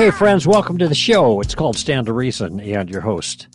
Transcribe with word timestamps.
Okay, 0.00 0.10
friends, 0.10 0.46
welcome 0.46 0.78
to 0.78 0.88
the 0.88 0.94
show. 0.94 1.42
It's 1.42 1.54
called 1.54 1.76
Stand 1.76 2.06
to 2.06 2.14
Reason, 2.14 2.58
and 2.58 2.88
your 2.88 3.02
host 3.02 3.48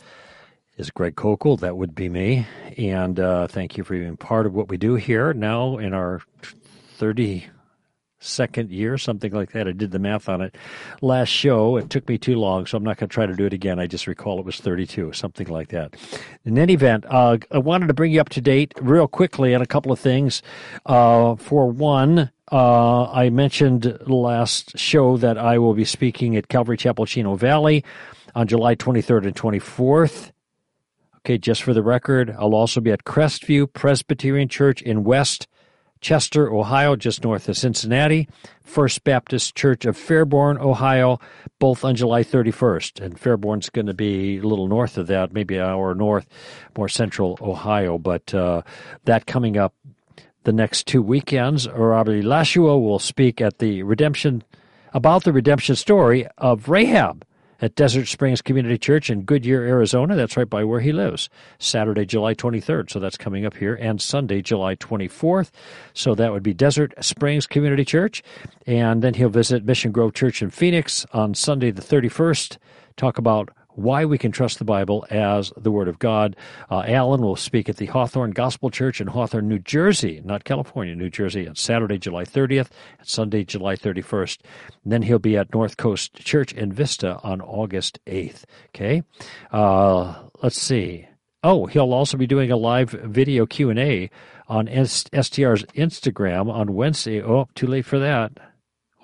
is 0.78 0.92
Greg 0.92 1.16
Koukl. 1.16 1.60
That 1.60 1.76
would 1.76 1.96
be 1.96 2.08
me. 2.08 2.46
And 2.78 3.20
uh, 3.20 3.48
thank 3.48 3.78
you 3.78 3.84
for 3.84 3.98
being 3.98 4.16
part 4.16 4.46
of 4.46 4.54
what 4.54 4.70
we 4.70 4.78
do 4.78 4.94
here 4.94 5.34
now 5.34 5.80
in 5.80 5.96
our 5.96 6.22
30 7.00 7.48
second 8.20 8.70
year, 8.70 8.96
something 9.00 9.34
like 9.34 9.54
that. 9.54 9.68
I 9.68 9.72
did 9.72 9.90
the 9.90 9.98
math 9.98 10.30
on 10.30 10.42
it 10.42 10.56
last 11.02 11.30
show. 11.30 11.78
It 11.78 11.90
took 11.90 12.08
me 12.08 12.20
too 12.20 12.36
long, 12.36 12.68
so 12.68 12.78
I'm 12.78 12.84
not 12.84 12.98
going 12.98 13.10
to 13.10 13.14
try 13.14 13.26
to 13.26 13.36
do 13.36 13.48
it 13.48 13.54
again. 13.54 13.80
I 13.80 13.88
just 13.88 14.06
recall 14.06 14.38
it 14.38 14.46
was 14.46 14.60
32, 14.60 15.14
something 15.14 15.48
like 15.48 15.70
that. 15.70 15.96
In 16.46 16.60
any 16.60 16.74
event, 16.74 17.06
uh, 17.08 17.40
I 17.50 17.58
wanted 17.58 17.88
to 17.88 17.96
bring 17.96 18.12
you 18.12 18.22
up 18.22 18.30
to 18.30 18.42
date 18.42 18.72
real 18.80 19.08
quickly 19.08 19.56
on 19.56 19.64
a 19.64 19.66
couple 19.66 19.92
of 19.92 20.00
things. 20.00 20.44
Uh, 20.86 21.38
for 21.38 21.72
one, 21.72 22.30
uh, 22.52 23.10
I 23.12 23.30
mentioned 23.30 24.00
last 24.08 24.78
show 24.78 25.18
that 25.18 25.38
I 25.38 25.58
will 25.58 25.74
be 25.74 25.86
speaking 25.86 26.36
at 26.36 26.48
Calvary 26.48 26.78
Chapel 26.78 27.06
Chino 27.06 27.36
Valley 27.36 27.84
on 28.36 28.48
July 28.48 28.76
23rd 28.76 29.26
and 29.26 29.36
24th. 29.36 30.32
Okay, 31.18 31.38
just 31.40 31.64
for 31.64 31.74
the 31.74 31.82
record, 31.82 32.36
I'll 32.38 32.54
also 32.54 32.82
be 32.82 32.92
at 32.92 33.04
Crestview 33.04 33.74
Presbyterian 33.74 34.48
Church 34.48 34.82
in 34.82 35.04
West 35.04 35.48
Chester, 36.02 36.54
Ohio, 36.54 36.96
just 36.96 37.24
north 37.24 37.50
of 37.50 37.58
Cincinnati, 37.58 38.30
First 38.62 39.04
Baptist 39.04 39.56
Church 39.56 39.86
of 39.86 39.98
Fairborn, 39.98 40.60
Ohio, 40.60 41.20
both 41.58 41.84
on 41.84 41.96
July 41.96 42.22
31st. 42.22 43.02
And 43.04 43.20
Fairborn's 43.20 43.72
going 43.72 43.88
to 43.88 43.94
be 43.96 44.38
a 44.38 44.42
little 44.44 44.68
north 44.68 45.00
of 45.00 45.08
that, 45.08 45.34
maybe 45.34 45.56
an 45.56 45.64
hour 45.64 45.96
north, 45.96 46.28
more 46.78 46.90
central 46.90 47.40
Ohio. 47.42 47.98
But 47.98 48.32
uh, 48.36 48.62
that 49.06 49.26
coming 49.26 49.58
up 49.58 49.74
the 50.46 50.54
next 50.54 50.88
two 50.88 51.02
weekends. 51.02 51.68
Robby 51.70 52.22
Lashua 52.22 52.78
will 52.78 53.00
speak 53.00 53.42
at 53.42 53.60
the 53.60 53.84
redemption 53.84 54.44
about 54.94 55.26
the 55.26 55.34
redemption 55.34 55.76
story 55.76 56.26
of 56.38 56.70
Rahab 56.70 57.26
at 57.62 57.76
Desert 57.76 58.08
Springs 58.08 58.42
Community 58.42 58.78
Church 58.78 59.10
in 59.10 59.24
Goodyear, 59.24 59.64
Arizona. 59.64 60.16
That's 60.16 60.38
right 60.38 60.50
by 60.50 60.64
where 60.64 60.82
he 60.82 60.92
lives. 60.92 61.30
Saturday, 61.58 62.06
July 62.06 62.36
23rd. 62.36 62.92
So 62.92 63.00
that's 63.00 63.18
coming 63.18 63.46
up 63.46 63.58
here. 63.58 63.76
And 63.76 64.00
Sunday, 64.00 64.42
July 64.42 64.76
24th. 64.76 65.52
So 65.94 66.16
that 66.16 66.32
would 66.32 66.44
be 66.44 66.54
Desert 66.54 66.94
Springs 67.04 67.48
Community 67.48 67.84
Church. 67.84 68.22
And 68.68 69.02
then 69.02 69.16
he'll 69.16 69.30
visit 69.30 69.66
Mission 69.66 69.92
Grove 69.92 70.14
Church 70.14 70.42
in 70.42 70.50
Phoenix 70.52 71.06
on 71.12 71.34
Sunday, 71.34 71.72
the 71.72 71.82
31st. 71.82 72.58
Talk 72.98 73.18
about 73.18 73.50
why 73.76 74.06
we 74.06 74.18
can 74.18 74.32
trust 74.32 74.58
the 74.58 74.66
Bible 74.66 75.06
as 75.10 75.52
the 75.58 75.72
Word 75.72 75.88
of 75.88 76.00
God. 76.00 76.36
Uh, 76.70 76.84
Alan 76.88 77.22
will 77.22 77.36
speak 77.36 77.70
at 77.70 77.78
the 77.78 77.86
Hawthorne 77.88 78.32
Gospel 78.32 78.70
Church 78.70 79.00
in 79.00 79.08
Hawthorne, 79.08 79.48
New 79.48 79.60
Jersey, 79.60 80.22
not 80.24 80.44
California, 80.44 80.96
New 80.96 81.10
Jersey, 81.10 81.48
on 81.48 81.56
Saturday, 81.56 81.98
July 81.98 82.24
30th, 82.24 82.70
and 82.98 83.08
Sunday, 83.08 83.44
July 83.44 83.76
31st. 83.76 84.40
And 84.84 84.94
then 84.94 85.02
he'll 85.04 85.20
be 85.20 85.38
at 85.38 85.54
North 85.54 85.78
Coast 85.78 86.16
Church 86.16 86.54
in 86.54 86.72
Vista 86.72 87.20
on 87.24 87.42
August 87.42 88.00
8th. 88.08 88.44
Okay, 88.70 89.04
uh, 89.52 90.24
let's 90.42 90.60
see. 90.60 91.08
Oh, 91.44 91.68
he'll 91.68 91.94
also 91.94 92.18
be 92.18 92.26
doing 92.26 92.52
a 92.52 92.58
live 92.58 92.90
video 92.90 93.46
Q 93.46 93.70
and 93.70 93.80
A 93.80 94.10
on 94.48 94.68
STR's 94.68 95.64
Instagram 95.76 96.52
on 96.52 96.74
Wednesday. 96.74 97.22
Oh, 97.22 97.48
too 97.56 97.68
late 97.68 97.86
for 97.86 98.00
that. 98.00 98.32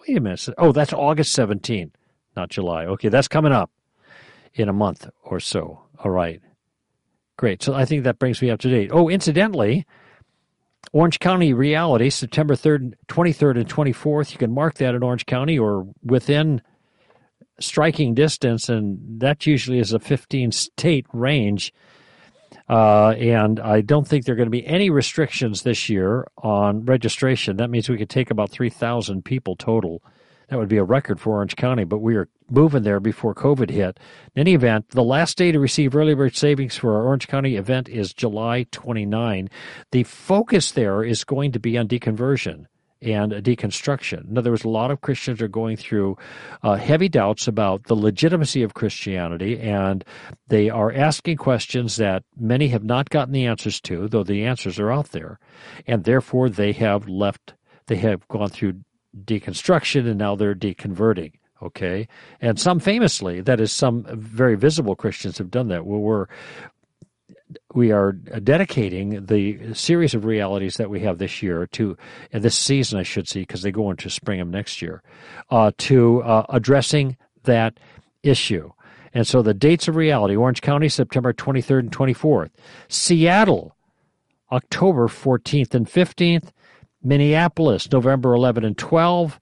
Wait 0.08 0.18
a 0.18 0.22
minute. 0.22 0.48
Oh, 0.58 0.72
that's 0.72 0.94
August 0.94 1.38
17th, 1.38 1.92
not 2.36 2.50
July. 2.50 2.86
Okay, 2.86 3.10
that's 3.10 3.28
coming 3.28 3.52
up 3.52 3.70
in 4.54 4.70
a 4.70 4.74
month 4.74 5.10
or 5.24 5.40
so. 5.40 5.82
All 6.04 6.12
right. 6.12 6.42
Great. 7.38 7.64
So 7.64 7.74
I 7.74 7.86
think 7.86 8.04
that 8.04 8.20
brings 8.20 8.42
me 8.42 8.50
up 8.50 8.60
to 8.62 8.70
date. 8.70 8.90
Oh, 8.94 9.10
incidentally, 9.10 9.86
Orange 10.94 11.20
County 11.20 11.54
Reality, 11.54 12.10
September 12.10 12.56
3rd, 12.56 12.94
23rd, 13.08 13.58
and 13.58 13.70
24th. 13.70 14.32
You 14.32 14.38
can 14.38 14.54
mark 14.54 14.76
that 14.76 14.94
in 14.94 15.04
Orange 15.04 15.26
County 15.26 15.58
or 15.58 15.88
within 16.04 16.62
striking 17.60 18.14
distance, 18.14 18.70
and 18.70 19.22
that 19.22 19.46
usually 19.46 19.80
is 19.80 19.94
a 19.94 20.00
15 20.00 20.52
state 20.52 21.06
range. 21.14 21.74
Uh, 22.68 23.10
and 23.12 23.60
I 23.60 23.82
don't 23.82 24.08
think 24.08 24.26
there 24.26 24.34
are 24.34 24.38
going 24.38 24.48
to 24.48 24.52
be 24.52 24.66
any 24.66 24.90
restrictions 24.90 25.64
this 25.64 25.90
year 25.90 26.28
on 26.38 26.86
registration. 26.86 27.58
That 27.58 27.70
means 27.70 27.90
we 27.90 27.98
could 27.98 28.10
take 28.10 28.32
about 28.32 28.50
3,000 28.50 29.24
people 29.24 29.56
total 29.56 30.02
that 30.52 30.60
would 30.60 30.68
be 30.68 30.78
a 30.78 30.84
record 30.84 31.18
for 31.18 31.36
Orange 31.36 31.56
County, 31.56 31.86
but 31.86 32.00
we 32.00 32.18
are 32.18 32.28
moving 32.50 32.84
there 32.84 33.00
before 33.00 33.34
COVID 33.34 33.70
hit. 33.70 33.98
In 34.36 34.42
any 34.42 34.54
event, 34.54 34.90
the 34.90 35.02
last 35.02 35.38
day 35.38 35.54
to 35.54 35.62
receive 35.62 35.96
early 35.96 36.14
bird 36.14 36.36
savings 36.36 36.76
for 36.76 36.94
our 36.94 37.06
Orange 37.06 37.30
County 37.30 37.56
event 37.56 37.88
is 37.88 38.14
July 38.14 38.66
29. 38.72 39.50
The 39.94 40.04
focus 40.04 40.72
there 40.74 41.06
is 41.06 41.24
going 41.24 41.54
to 41.54 41.60
be 41.62 41.78
on 41.78 41.88
deconversion 41.88 42.66
and 43.02 43.32
deconstruction. 43.32 44.30
In 44.30 44.38
other 44.38 44.52
words, 44.52 44.66
a 44.66 44.70
lot 44.70 44.92
of 44.92 45.00
Christians 45.00 45.42
are 45.42 45.48
going 45.48 45.78
through 45.78 46.18
uh, 46.64 46.76
heavy 46.76 47.08
doubts 47.08 47.48
about 47.48 47.86
the 47.86 47.96
legitimacy 47.96 48.62
of 48.62 48.74
Christianity, 48.74 49.58
and 49.58 50.04
they 50.50 50.70
are 50.70 50.92
asking 50.92 51.38
questions 51.38 51.96
that 51.96 52.26
many 52.38 52.68
have 52.68 52.84
not 52.84 53.10
gotten 53.10 53.34
the 53.34 53.46
answers 53.46 53.80
to, 53.84 54.10
though 54.10 54.26
the 54.26 54.44
answers 54.44 54.80
are 54.80 54.92
out 54.92 55.14
there. 55.14 55.40
And 55.88 56.04
therefore, 56.04 56.50
they 56.50 56.74
have 56.74 57.08
left, 57.08 57.54
they 57.88 57.96
have 57.96 58.28
gone 58.28 58.50
through 58.50 58.82
deconstruction 59.26 60.08
and 60.08 60.18
now 60.18 60.36
they're 60.36 60.56
deconverting. 60.56 61.34
Okay. 61.62 62.08
And 62.40 62.60
some 62.60 62.80
famously, 62.80 63.42
that 63.42 63.60
is, 63.60 63.72
some 63.72 64.06
very 64.10 64.56
visible 64.56 64.96
Christians 64.96 65.38
have 65.38 65.52
done 65.52 65.68
that. 65.68 65.86
we're, 65.86 66.26
we 67.74 67.92
are 67.92 68.14
dedicating 68.14 69.26
the 69.26 69.74
series 69.74 70.14
of 70.14 70.26
realities 70.26 70.78
that 70.78 70.90
we 70.90 71.02
have 71.02 71.18
this 71.18 71.44
year 71.44 71.68
to, 71.68 71.98
this 72.32 72.58
season, 72.58 73.00
I 73.00 73.04
should 73.04 73.28
say, 73.28 73.42
because 73.42 73.62
they 73.62 73.72
go 73.72 73.92
into 73.92 74.10
spring 74.10 74.40
of 74.40 74.48
next 74.48 74.82
year, 74.82 75.04
uh, 75.50 75.72
to 75.80 76.24
uh, 76.24 76.46
addressing 76.50 77.18
that 77.44 77.80
issue. 78.24 78.72
And 79.14 79.28
so 79.28 79.42
the 79.42 79.54
dates 79.54 79.88
of 79.88 79.96
reality 79.96 80.36
Orange 80.36 80.62
County, 80.62 80.90
September 80.90 81.34
23rd 81.34 81.80
and 81.80 81.92
24th. 81.92 82.52
Seattle, 82.88 83.76
October 84.52 85.08
14th 85.08 85.74
and 85.74 85.88
15th. 85.88 86.50
Minneapolis, 87.04 87.92
November 87.92 88.34
11 88.34 88.64
and 88.64 88.78
12, 88.78 89.40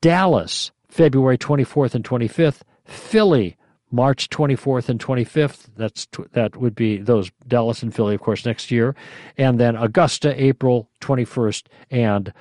Dallas, 0.00 0.70
February 0.88 1.38
24th 1.38 1.94
and 1.94 2.04
25th, 2.04 2.60
Philly, 2.84 3.56
March 3.90 4.28
24th 4.28 4.88
and 4.88 4.98
25th. 4.98 5.68
That's 5.76 6.08
that 6.32 6.56
would 6.56 6.74
be 6.74 6.96
those 6.98 7.30
Dallas 7.46 7.82
and 7.82 7.94
Philly, 7.94 8.14
of 8.14 8.20
course, 8.20 8.44
next 8.44 8.70
year, 8.70 8.96
and 9.38 9.60
then 9.60 9.76
Augusta, 9.76 10.42
April 10.42 10.88
21st 11.00 11.66
and 11.90 12.32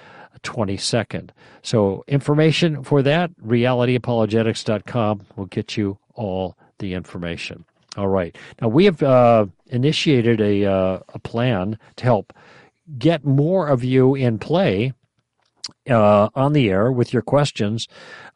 22nd. 0.41 1.30
So 1.62 2.03
information 2.07 2.84
for 2.84 3.01
that, 3.03 3.31
realityapologetics.com 3.40 5.25
will 5.35 5.45
get 5.45 5.78
you 5.78 5.97
all 6.16 6.57
the 6.80 6.94
information. 6.94 7.66
All 7.95 8.07
right. 8.07 8.35
Now 8.62 8.68
we 8.69 8.85
have 8.85 9.03
uh, 9.03 9.45
initiated 9.68 10.41
a 10.41 10.66
uh, 10.66 11.00
a 11.09 11.19
plan 11.19 11.78
to 11.97 12.03
help 12.03 12.34
get 12.97 13.25
more 13.25 13.67
of 13.67 13.83
you 13.83 14.16
in 14.16 14.39
play 14.39 14.94
uh, 15.89 16.29
on 16.35 16.53
the 16.53 16.69
air 16.69 16.91
with 16.91 17.13
your 17.13 17.21
questions 17.21 17.88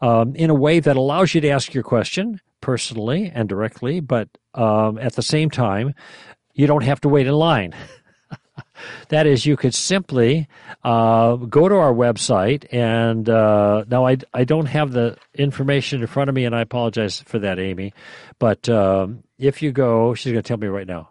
um, 0.02 0.35
in 0.35 0.50
a 0.50 0.56
way 0.56 0.80
that 0.80 0.96
allows 0.96 1.34
you 1.34 1.41
to 1.41 1.50
ask 1.50 1.74
your 1.74 1.84
question 1.84 2.40
personally 2.62 3.31
and 3.34 3.47
directly, 3.47 3.99
but 3.99 4.29
um, 4.53 4.97
at 4.97 5.14
the 5.14 5.22
same 5.22 5.49
time, 5.49 5.94
you 6.53 6.67
don't 6.67 6.84
have 6.84 7.02
to 7.02 7.09
wait 7.09 7.28
in 7.28 7.34
line. 7.34 7.76
that 9.09 9.28
is, 9.28 9.46
you 9.46 9.55
could 9.55 9.73
simply 9.73 10.47
uh, 10.84 11.35
go 11.35 11.70
to 11.70 11.76
our 11.76 11.94
website, 11.94 12.66
and 12.72 13.29
uh, 13.29 13.85
now 13.88 14.08
I, 14.08 14.17
I 14.34 14.44
don't 14.44 14.66
have 14.66 14.91
the 14.91 15.17
information 15.35 16.02
in 16.02 16.08
front 16.08 16.29
of 16.29 16.35
me, 16.35 16.46
and 16.46 16.55
I 16.55 16.61
apologize 16.61 17.20
for 17.22 17.40
that, 17.40 17.59
Amy. 17.59 17.94
But 18.40 18.67
um, 18.70 19.23
if 19.38 19.61
you 19.61 19.72
go, 19.72 20.14
she's 20.14 20.32
going 20.32 20.44
to 20.44 20.47
tell 20.47 20.58
me 20.58 20.67
right 20.67 20.88
now. 20.88 21.09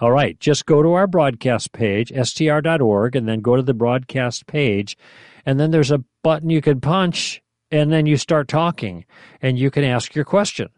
All 0.00 0.10
right, 0.10 0.38
just 0.40 0.66
go 0.66 0.82
to 0.82 0.92
our 0.94 1.06
broadcast 1.06 1.72
page, 1.72 2.12
str.org, 2.22 3.14
and 3.14 3.28
then 3.28 3.40
go 3.40 3.54
to 3.54 3.62
the 3.62 3.74
broadcast 3.74 4.46
page. 4.46 4.98
And 5.46 5.60
then 5.60 5.70
there's 5.70 5.92
a 5.92 6.02
button 6.22 6.50
you 6.50 6.60
can 6.60 6.80
punch, 6.80 7.42
and 7.70 7.92
then 7.92 8.06
you 8.06 8.16
start 8.16 8.48
talking, 8.48 9.04
and 9.40 9.58
you 9.58 9.70
can 9.70 9.84
ask 9.84 10.14
your 10.14 10.24
question. 10.24 10.68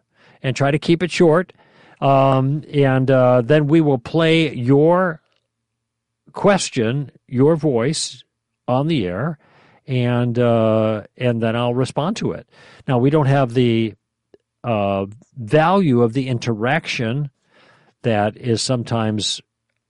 And 0.42 0.54
try 0.54 0.70
to 0.70 0.78
keep 0.78 1.02
it 1.02 1.10
short. 1.10 1.54
Um, 2.00 2.62
and 2.72 3.10
uh, 3.10 3.40
then 3.40 3.68
we 3.68 3.80
will 3.80 3.98
play 3.98 4.54
your 4.54 5.22
question, 6.32 7.10
your 7.26 7.56
voice 7.56 8.22
on 8.68 8.86
the 8.86 9.06
air, 9.06 9.38
and 9.86 10.38
uh, 10.38 11.04
and 11.16 11.42
then 11.42 11.56
I'll 11.56 11.74
respond 11.74 12.16
to 12.16 12.32
it. 12.32 12.48
Now 12.86 12.98
we 12.98 13.10
don't 13.10 13.26
have 13.26 13.54
the 13.54 13.94
uh, 14.62 15.06
value 15.36 16.02
of 16.02 16.12
the 16.12 16.28
interaction 16.28 17.30
that 18.02 18.36
is 18.36 18.62
sometimes 18.62 19.40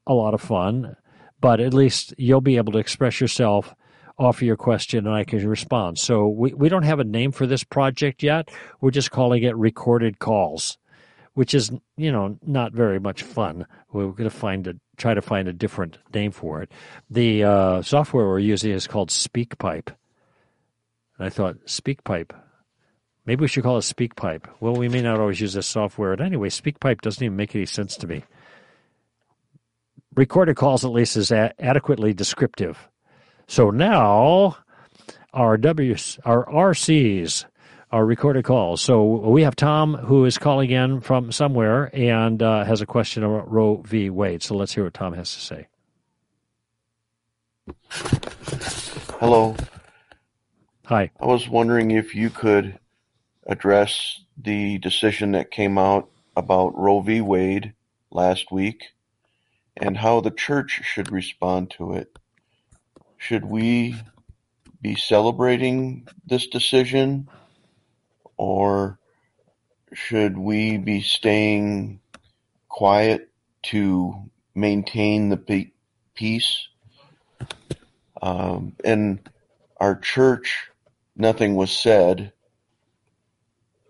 a 0.07 0.15
lot 0.15 0.35
of 0.35 0.41
fun, 0.41 0.97
but 1.41 1.61
at 1.61 1.75
least 1.75 2.15
you'll 2.17 2.41
be 2.41 2.57
able 2.57 2.73
to 2.73 2.79
express 2.79 3.21
yourself, 3.21 3.75
offer 4.19 4.45
your 4.45 4.57
question, 4.57 5.07
and 5.07 5.15
I 5.15 5.25
can 5.25 5.47
respond. 5.47 5.99
So 5.99 6.29
we, 6.29 6.55
we 6.55 6.69
don't 6.69 6.85
have 6.85 7.01
a 7.01 7.05
name 7.05 7.33
for 7.33 7.47
this 7.47 7.65
project 7.65 8.23
yet. 8.23 8.51
We're 8.81 8.91
just 8.91 9.11
calling 9.11 9.43
it 9.43 9.57
Recorded 9.57 10.19
Calls, 10.19 10.79
which 11.35 11.55
is, 11.55 11.71
you 11.97 12.11
know, 12.13 12.39
not 12.47 12.73
very 12.73 12.99
much 12.99 13.23
fun. 13.23 13.67
We're 13.93 14.09
going 14.09 14.31
to 14.31 14.31
find 14.31 14.67
a, 14.67 14.75
try 14.97 15.15
to 15.15 15.23
find 15.23 15.49
a 15.49 15.53
different 15.53 15.99
name 16.15 16.31
for 16.31 16.63
it. 16.63 16.73
The 17.11 17.45
uh, 17.45 17.83
software 17.83 18.27
we're 18.27 18.39
using 18.39 18.73
is 18.73 18.87
called 18.87 19.11
SpeakPipe. 19.11 19.89
And 21.19 21.27
I 21.27 21.29
thought, 21.29 21.57
SpeakPipe. 21.67 22.31
Maybe 23.27 23.43
we 23.43 23.49
should 23.49 23.65
call 23.65 23.79
it 23.79 23.81
SpeakPipe. 23.81 24.45
Well, 24.61 24.77
we 24.77 24.89
may 24.89 25.03
not 25.03 25.19
always 25.19 25.41
use 25.41 25.55
this 25.55 25.67
software. 25.67 26.13
And 26.13 26.21
anyway, 26.23 26.49
SpeakPipe 26.49 27.01
doesn't 27.01 27.23
even 27.23 27.37
make 27.37 27.55
any 27.57 27.67
sense 27.67 27.97
to 27.97 28.07
me. 28.07 28.23
Recorded 30.15 30.57
calls, 30.57 30.85
at 30.85 30.93
least, 30.93 31.17
is 31.17 31.33
a- 31.33 31.53
adequately 31.59 32.15
descriptive. 32.15 32.89
So 33.49 33.71
now 33.71 34.57
our 35.35 35.57
W's, 35.57 36.19
our 36.25 36.47
RCs, 36.47 37.45
our 37.91 38.07
recorded 38.07 38.45
calls. 38.45 38.81
So 38.81 39.05
we 39.05 39.43
have 39.43 39.57
Tom 39.57 39.95
who 39.95 40.25
is 40.25 40.39
calling 40.39 40.71
in 40.71 41.01
from 41.01 41.33
somewhere 41.33 41.91
and 41.95 42.43
uh, 42.43 42.65
has 42.65 42.81
a 42.81 42.87
question 42.87 43.25
about 43.25 43.51
Roe 43.51 43.83
v. 43.85 44.09
Wade. 44.09 44.43
So 44.43 44.55
let's 44.55 44.75
hear 44.75 44.85
what 44.85 44.95
Tom 44.95 45.13
has 45.15 45.35
to 45.35 45.41
say. 45.41 45.67
Hello. 49.19 49.57
Hi. 50.87 51.11
I 51.21 51.27
was 51.27 51.49
wondering 51.49 51.91
if 51.91 52.15
you 52.15 52.31
could 52.31 52.79
address 53.47 54.21
the 54.37 54.79
decision 54.79 55.33
that 55.33 55.51
came 55.51 55.79
out 55.79 56.11
about 56.37 56.77
Roe 56.77 57.01
v. 57.01 57.21
Wade 57.21 57.73
last 58.11 58.51
week 58.51 58.83
and 59.77 59.97
how 59.97 60.21
the 60.21 60.31
church 60.31 60.81
should 60.85 61.13
respond 61.13 61.71
to 61.73 61.95
it. 61.95 62.19
Should 63.19 63.45
we 63.45 63.97
be 64.81 64.95
celebrating 64.95 66.07
this 66.27 66.47
decision 66.49 67.29
or 68.37 68.99
should 69.93 70.37
we 70.37 70.77
be 70.77 71.01
staying 71.01 72.01
quiet 72.69 73.31
to 73.65 74.31
maintain 74.55 75.29
the 75.29 75.71
peace? 76.15 76.69
Um, 78.21 78.75
in 78.85 79.21
our 79.79 79.97
church, 79.97 80.69
nothing 81.15 81.55
was 81.55 81.71
said 81.71 82.33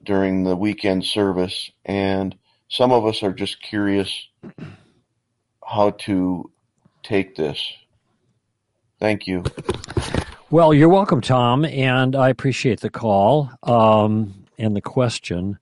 during 0.07 0.45
the 0.45 0.57
weekend 0.57 1.05
service, 1.05 1.71
and 1.85 2.35
some 2.69 2.93
of 2.93 3.05
us 3.05 3.23
are 3.23 3.33
just 3.33 3.61
curious 3.61 4.29
how 5.65 5.91
to 5.91 6.51
take 7.03 7.37
this. 7.37 7.73
Thank 8.99 9.27
you. 9.27 9.45
Well, 10.51 10.73
you're 10.73 10.89
welcome, 10.89 11.21
Tom, 11.21 11.65
and 11.65 12.15
I 12.15 12.29
appreciate 12.29 12.81
the 12.81 12.91
call 12.91 13.51
um, 13.65 14.47
and 14.59 14.75
the 14.77 14.81
question. 14.81 15.59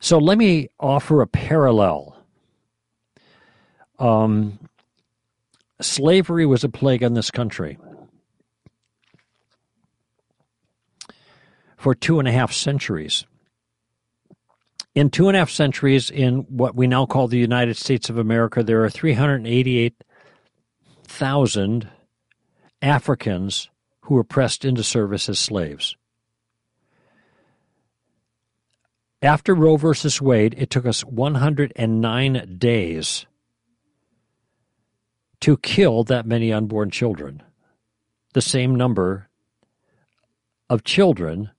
So 0.00 0.18
let 0.18 0.38
me 0.38 0.68
offer 0.78 1.22
a 1.22 1.26
parallel. 1.26 2.16
Um, 3.98 4.58
slavery 5.80 6.44
was 6.44 6.62
a 6.62 6.68
plague 6.68 7.02
on 7.02 7.14
this 7.14 7.30
country. 7.30 7.78
For 11.78 11.94
two 11.94 12.18
and 12.18 12.28
a 12.28 12.32
half 12.32 12.52
centuries. 12.52 13.24
In 14.96 15.10
two 15.10 15.28
and 15.28 15.36
a 15.36 15.40
half 15.40 15.50
centuries, 15.50 16.10
in 16.10 16.46
what 16.48 16.74
we 16.74 16.86
now 16.86 17.04
call 17.04 17.28
the 17.28 17.36
United 17.36 17.76
States 17.76 18.08
of 18.08 18.16
America, 18.16 18.62
there 18.62 18.82
are 18.82 18.88
388,000 18.88 21.88
Africans 22.80 23.68
who 24.00 24.14
were 24.14 24.24
pressed 24.24 24.64
into 24.64 24.82
service 24.82 25.28
as 25.28 25.38
slaves. 25.38 25.98
After 29.20 29.54
Roe 29.54 29.76
versus 29.76 30.22
Wade, 30.22 30.54
it 30.56 30.70
took 30.70 30.86
us 30.86 31.04
109 31.04 32.56
days 32.56 33.26
to 35.40 35.58
kill 35.58 36.04
that 36.04 36.24
many 36.24 36.54
unborn 36.54 36.90
children. 36.90 37.42
The 38.32 38.40
same 38.40 38.74
number 38.74 39.28
of 40.70 40.84
children 40.84 41.50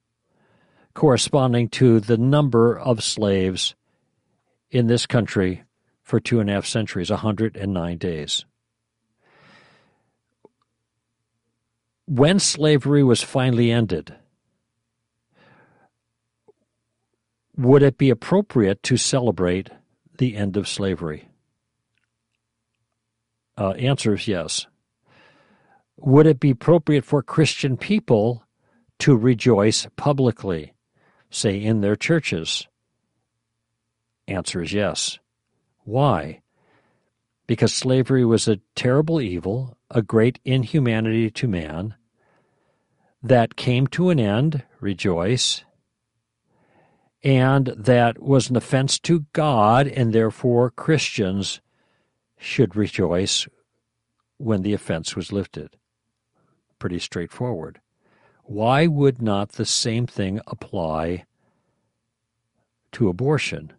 corresponding 0.98 1.70
to 1.70 2.00
the 2.00 2.18
number 2.18 2.78
of 2.78 3.04
slaves 3.04 3.76
in 4.72 4.88
this 4.88 5.06
country 5.06 5.64
for 6.04 6.20
two 6.20 6.40
and 6.40 6.50
a 6.50 6.54
half 6.54 6.66
centuries, 6.66 7.10
109 7.10 7.98
days. 7.98 8.46
when 12.08 12.40
slavery 12.40 13.04
was 13.04 13.22
finally 13.22 13.70
ended, 13.70 14.16
would 17.58 17.84
it 17.84 17.98
be 17.98 18.10
appropriate 18.10 18.82
to 18.82 18.96
celebrate 18.96 19.70
the 20.18 20.36
end 20.36 20.56
of 20.56 20.68
slavery? 20.68 21.28
Uh, 23.58 23.72
answer 23.72 24.14
is 24.14 24.28
yes. 24.28 24.68
Would 25.98 26.28
it 26.28 26.40
be 26.40 26.52
appropriate 26.52 27.04
for 27.04 27.22
Christian 27.22 27.76
people 27.76 28.46
to 29.00 29.16
rejoice 29.16 29.88
publicly, 29.98 30.74
say 31.29 31.62
in 31.62 31.81
their 31.81 31.95
churches? 31.95 32.68
Answer 34.27 34.62
is 34.62 34.74
yes. 34.74 35.19
Why? 35.83 36.41
Because 37.47 37.74
slavery 37.74 38.25
was 38.25 38.47
a 38.47 38.59
terrible 38.75 39.21
evil 39.21 39.77
a 39.89 40.01
great 40.01 40.39
inhumanity 40.44 41.31
to 41.31 41.47
man 41.47 41.95
that 43.24 43.56
came 43.56 43.88
to 43.88 44.09
an 44.09 44.19
end, 44.19 44.63
rejoice, 44.79 45.63
and 47.24 47.68
that 47.75 48.21
was 48.21 48.50
an 48.50 48.56
offense 48.56 49.00
to 49.00 49.25
God, 49.33 49.88
and 49.88 50.13
therefore 50.13 50.69
Christians 50.71 51.62
should 52.38 52.75
rejoice 52.75 53.47
when 54.38 54.62
the 54.62 54.74
offense 54.74 55.15
was 55.15 55.31
lifted. 55.31 55.75
Pretty 56.79 57.00
straightforward. 57.00 57.79
Why 58.48 58.88
would 58.88 59.22
not 59.22 59.50
the 59.52 59.66
same 59.66 60.08
thing 60.08 60.40
apply 60.48 61.26
to 62.94 63.10
abortion? 63.10 63.74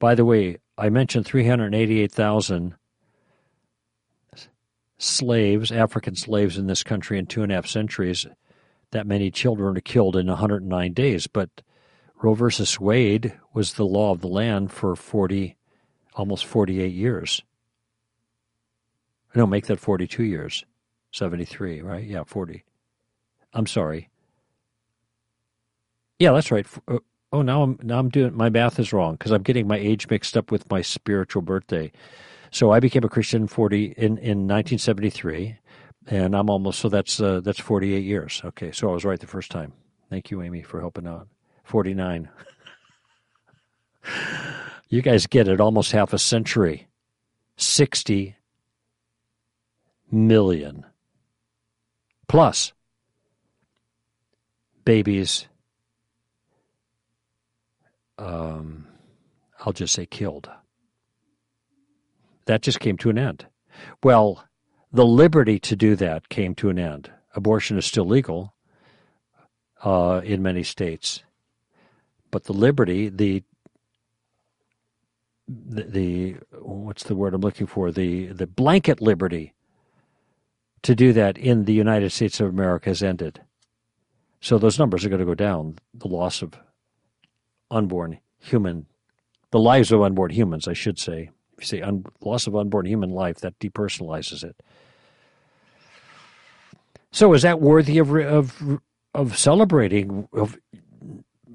By 0.00 0.16
the 0.16 0.24
way, 0.24 0.58
I 0.76 0.88
mentioned 0.88 1.24
388,000 1.24 2.74
slaves, 4.98 5.70
African 5.70 6.16
slaves 6.16 6.58
in 6.58 6.66
this 6.66 6.82
country 6.82 7.16
in 7.16 7.26
two 7.26 7.44
and 7.44 7.52
a 7.52 7.54
half 7.54 7.68
centuries. 7.68 8.26
That 8.90 9.06
many 9.06 9.30
children 9.30 9.76
are 9.76 9.80
killed 9.80 10.16
in 10.16 10.26
109 10.26 10.92
days. 10.92 11.28
But 11.28 11.62
Roe 12.20 12.34
versus 12.34 12.80
Wade 12.80 13.38
was 13.54 13.74
the 13.74 13.86
law 13.86 14.10
of 14.10 14.20
the 14.20 14.26
land 14.26 14.72
for 14.72 14.96
40, 14.96 15.56
almost 16.16 16.44
48 16.44 16.92
years. 16.92 17.40
No, 19.32 19.46
make 19.46 19.66
that 19.66 19.78
42 19.78 20.24
years. 20.24 20.64
73, 21.12 21.82
right? 21.82 22.04
Yeah, 22.04 22.24
40. 22.24 22.64
I'm 23.52 23.66
sorry. 23.66 24.08
Yeah, 26.18 26.32
that's 26.32 26.50
right. 26.50 26.66
Uh, 26.88 26.98
oh, 27.32 27.42
now 27.42 27.62
I'm 27.62 27.78
now 27.82 27.98
I'm 27.98 28.08
doing 28.08 28.36
my 28.36 28.48
math 28.48 28.78
is 28.78 28.92
wrong 28.92 29.14
because 29.14 29.32
I'm 29.32 29.42
getting 29.42 29.66
my 29.66 29.76
age 29.76 30.08
mixed 30.08 30.36
up 30.36 30.50
with 30.50 30.70
my 30.70 30.82
spiritual 30.82 31.42
birthday. 31.42 31.90
So 32.50 32.70
I 32.70 32.80
became 32.80 33.02
a 33.02 33.08
Christian 33.08 33.46
40 33.46 33.94
in, 33.96 34.18
in 34.18 34.46
1973, 34.46 35.56
and 36.06 36.36
I'm 36.36 36.50
almost 36.50 36.80
so 36.80 36.88
that's 36.88 37.20
uh, 37.20 37.40
that's 37.40 37.58
48 37.58 38.04
years. 38.04 38.42
Okay, 38.44 38.72
so 38.72 38.90
I 38.90 38.92
was 38.92 39.04
right 39.04 39.18
the 39.18 39.26
first 39.26 39.50
time. 39.50 39.72
Thank 40.10 40.30
you, 40.30 40.42
Amy, 40.42 40.62
for 40.62 40.80
helping 40.80 41.06
out. 41.06 41.28
49. 41.64 42.28
you 44.88 45.00
guys 45.02 45.26
get 45.26 45.48
it, 45.48 45.60
almost 45.60 45.92
half 45.92 46.12
a 46.12 46.18
century. 46.18 46.88
60 47.56 48.36
million 50.10 50.84
plus 52.28 52.72
babies 54.84 55.46
um, 58.18 58.86
I'll 59.64 59.72
just 59.72 59.94
say 59.94 60.06
killed 60.06 60.50
that 62.46 62.62
just 62.62 62.80
came 62.80 62.96
to 62.98 63.10
an 63.10 63.18
end. 63.18 63.46
Well, 64.02 64.44
the 64.92 65.06
liberty 65.06 65.58
to 65.60 65.76
do 65.76 65.96
that 65.96 66.28
came 66.28 66.54
to 66.56 66.68
an 66.68 66.78
end. 66.78 67.10
Abortion 67.34 67.78
is 67.78 67.86
still 67.86 68.04
legal 68.04 68.54
uh, 69.84 70.20
in 70.24 70.42
many 70.42 70.62
states, 70.62 71.22
but 72.30 72.44
the 72.44 72.52
liberty, 72.52 73.08
the, 73.08 73.42
the 75.48 75.82
the 75.84 76.36
what's 76.60 77.04
the 77.04 77.14
word 77.14 77.34
I'm 77.34 77.40
looking 77.40 77.66
for? 77.66 77.90
The 77.90 78.26
the 78.26 78.46
blanket 78.46 79.00
liberty 79.00 79.54
to 80.82 80.94
do 80.94 81.12
that 81.12 81.38
in 81.38 81.64
the 81.64 81.72
United 81.72 82.10
States 82.10 82.40
of 82.40 82.48
America 82.48 82.90
has 82.90 83.02
ended. 83.02 83.40
So 84.42 84.58
those 84.58 84.76
numbers 84.78 85.04
are 85.04 85.08
going 85.08 85.20
to 85.20 85.24
go 85.24 85.36
down. 85.36 85.76
The 85.94 86.08
loss 86.08 86.42
of 86.42 86.54
unborn 87.70 88.18
human, 88.40 88.86
the 89.52 89.60
lives 89.60 89.92
of 89.92 90.02
unborn 90.02 90.32
humans, 90.32 90.66
I 90.66 90.72
should 90.72 90.98
say, 90.98 91.30
you 91.58 91.64
say 91.64 91.80
un- 91.80 92.04
loss 92.20 92.48
of 92.48 92.56
unborn 92.56 92.86
human 92.86 93.10
life, 93.10 93.38
that 93.38 93.58
depersonalizes 93.60 94.42
it. 94.42 94.56
So 97.12 97.32
is 97.34 97.42
that 97.42 97.60
worthy 97.60 97.98
of 97.98 98.12
of 98.16 98.80
of 99.14 99.38
celebrating? 99.38 100.28
Of 100.32 100.58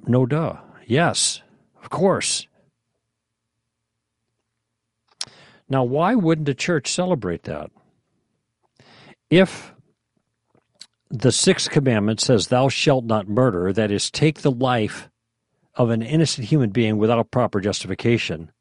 no 0.08 0.25
duh. 0.25 0.56
Yes, 0.86 1.41
of 1.84 1.89
course. 1.89 2.48
Now, 5.67 5.84
why 5.84 6.15
wouldn't 6.15 6.48
a 6.48 6.53
church 6.53 6.89
celebrate 6.89 7.44
that? 7.44 7.70
If 9.29 9.74
the 11.10 11.32
sixth 11.32 11.70
commandment 11.70 12.20
says, 12.20 12.48
Thou 12.48 12.70
shalt 12.70 13.06
not 13.06 13.28
murder, 13.28 13.72
that 13.74 13.92
is, 13.92 14.12
take 14.12 14.42
the 14.42 14.52
life 14.52 15.10
of 15.76 15.90
an 15.90 16.02
innocent 16.02 16.48
human 16.48 16.72
being 16.72 16.98
without 16.98 17.32
proper 17.32 17.62
justification. 17.62 18.52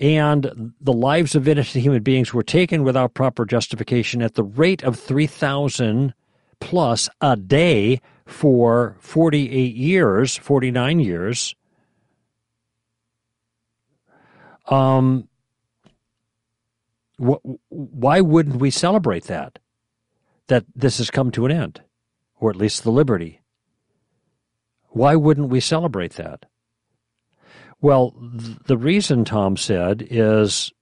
And 0.00 0.72
the 0.80 0.92
lives 0.92 1.34
of 1.34 1.48
innocent 1.48 1.82
human 1.82 2.02
beings 2.02 2.32
were 2.32 2.44
taken 2.44 2.84
without 2.84 3.14
proper 3.14 3.44
justification 3.44 4.22
at 4.22 4.34
the 4.34 4.44
rate 4.44 4.82
of 4.84 4.98
3,000 4.98 6.14
plus 6.60 7.08
a 7.20 7.36
day 7.36 8.00
for 8.24 8.96
48 9.00 9.74
years, 9.74 10.36
49 10.36 11.00
years. 11.00 11.54
Um, 14.66 15.28
wh- 17.18 17.44
why 17.68 18.20
wouldn't 18.20 18.56
we 18.56 18.70
celebrate 18.70 19.24
that? 19.24 19.58
That 20.48 20.64
this 20.74 20.98
has 20.98 21.10
come 21.10 21.30
to 21.32 21.46
an 21.46 21.52
end, 21.52 21.82
or 22.40 22.50
at 22.50 22.56
least 22.56 22.82
the 22.82 22.90
liberty. 22.90 23.42
Why 24.90 25.14
wouldn't 25.14 25.50
we 25.50 25.60
celebrate 25.60 26.14
that? 26.14 26.46
Well, 27.80 28.12
th- 28.12 28.58
the 28.66 28.76
reason 28.76 29.24
Tom 29.24 29.56
said 29.56 30.06
is 30.10 30.72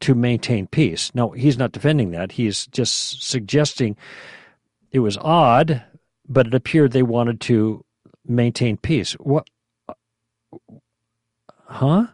to 0.00 0.14
maintain 0.14 0.66
peace. 0.66 1.14
No, 1.14 1.30
he's 1.30 1.58
not 1.58 1.72
defending 1.72 2.10
that. 2.12 2.32
He's 2.32 2.66
just 2.68 3.22
suggesting 3.22 3.96
it 4.92 5.00
was 5.00 5.18
odd, 5.18 5.82
but 6.28 6.46
it 6.46 6.54
appeared 6.54 6.92
they 6.92 7.02
wanted 7.02 7.40
to 7.42 7.84
maintain 8.26 8.76
peace. 8.76 9.12
What? 9.14 9.48
Huh? 11.66 12.06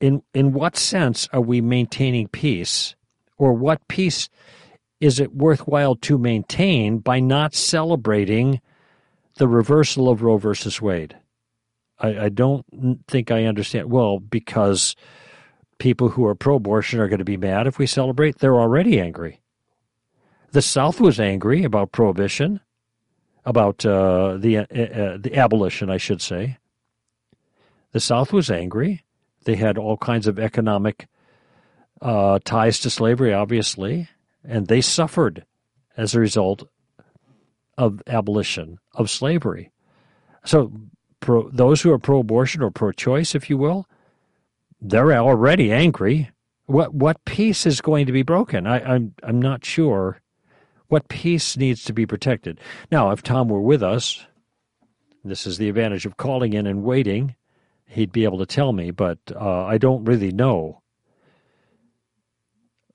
In 0.00 0.22
in 0.34 0.52
what 0.52 0.76
sense 0.76 1.28
are 1.32 1.40
we 1.40 1.60
maintaining 1.60 2.26
peace, 2.28 2.96
or 3.40 3.54
what 3.54 3.88
peace 3.88 4.28
is 5.00 5.18
it 5.18 5.34
worthwhile 5.34 5.96
to 5.96 6.18
maintain 6.18 6.98
by 6.98 7.18
not 7.18 7.54
celebrating 7.54 8.60
the 9.36 9.48
reversal 9.48 10.10
of 10.10 10.22
Roe 10.22 10.36
versus 10.36 10.82
Wade? 10.82 11.16
I, 11.98 12.26
I 12.26 12.28
don't 12.28 12.66
think 13.08 13.30
I 13.30 13.46
understand. 13.46 13.90
Well, 13.90 14.18
because 14.18 14.94
people 15.78 16.10
who 16.10 16.26
are 16.26 16.34
pro-abortion 16.34 17.00
are 17.00 17.08
going 17.08 17.18
to 17.18 17.24
be 17.24 17.38
mad 17.38 17.66
if 17.66 17.78
we 17.78 17.86
celebrate. 17.86 18.38
They're 18.38 18.60
already 18.60 19.00
angry. 19.00 19.40
The 20.52 20.60
South 20.60 21.00
was 21.00 21.18
angry 21.18 21.64
about 21.64 21.92
prohibition, 21.92 22.60
about 23.46 23.86
uh, 23.86 24.36
the 24.36 24.58
uh, 24.58 24.62
uh, 24.62 25.16
the 25.16 25.32
abolition, 25.34 25.88
I 25.88 25.96
should 25.96 26.20
say. 26.20 26.58
The 27.92 28.00
South 28.00 28.34
was 28.34 28.50
angry. 28.50 29.02
They 29.44 29.56
had 29.56 29.78
all 29.78 29.96
kinds 29.96 30.26
of 30.26 30.38
economic 30.38 31.08
uh, 32.00 32.38
ties 32.44 32.80
to 32.80 32.90
slavery, 32.90 33.32
obviously, 33.32 34.08
and 34.44 34.66
they 34.66 34.80
suffered 34.80 35.44
as 35.96 36.14
a 36.14 36.20
result 36.20 36.68
of 37.76 38.02
abolition 38.06 38.78
of 38.94 39.10
slavery. 39.10 39.70
So, 40.44 40.72
pro, 41.20 41.48
those 41.50 41.82
who 41.82 41.92
are 41.92 41.98
pro-abortion 41.98 42.62
or 42.62 42.70
pro-choice, 42.70 43.34
if 43.34 43.50
you 43.50 43.58
will, 43.58 43.86
they're 44.80 45.12
already 45.12 45.72
angry. 45.72 46.30
What 46.66 46.94
what 46.94 47.24
peace 47.24 47.66
is 47.66 47.80
going 47.80 48.06
to 48.06 48.12
be 48.12 48.22
broken? 48.22 48.66
I, 48.66 48.80
I'm 48.80 49.14
I'm 49.22 49.42
not 49.42 49.64
sure. 49.64 50.20
What 50.88 51.08
peace 51.08 51.56
needs 51.56 51.84
to 51.84 51.92
be 51.92 52.06
protected? 52.06 52.60
Now, 52.90 53.10
if 53.10 53.22
Tom 53.22 53.48
were 53.48 53.60
with 53.60 53.82
us, 53.82 54.24
this 55.24 55.46
is 55.46 55.58
the 55.58 55.68
advantage 55.68 56.06
of 56.06 56.16
calling 56.16 56.52
in 56.52 56.66
and 56.66 56.82
waiting 56.82 57.36
he'd 57.90 58.12
be 58.12 58.24
able 58.24 58.38
to 58.38 58.46
tell 58.46 58.72
me, 58.72 58.90
but 58.90 59.18
uh, 59.34 59.64
I 59.64 59.76
don't 59.76 60.04
really 60.04 60.30
know. 60.30 60.79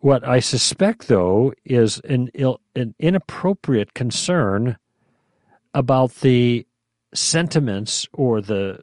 What 0.06 0.24
I 0.24 0.40
suspect, 0.40 1.08
though, 1.08 1.52
is 1.66 2.00
an, 2.02 2.30
Ill, 2.36 2.62
an 2.76 2.94
inappropriate 3.00 3.96
concern 3.96 4.78
about 5.74 6.18
the 6.18 6.68
sentiments 7.16 8.08
or 8.14 8.40
the 8.40 8.82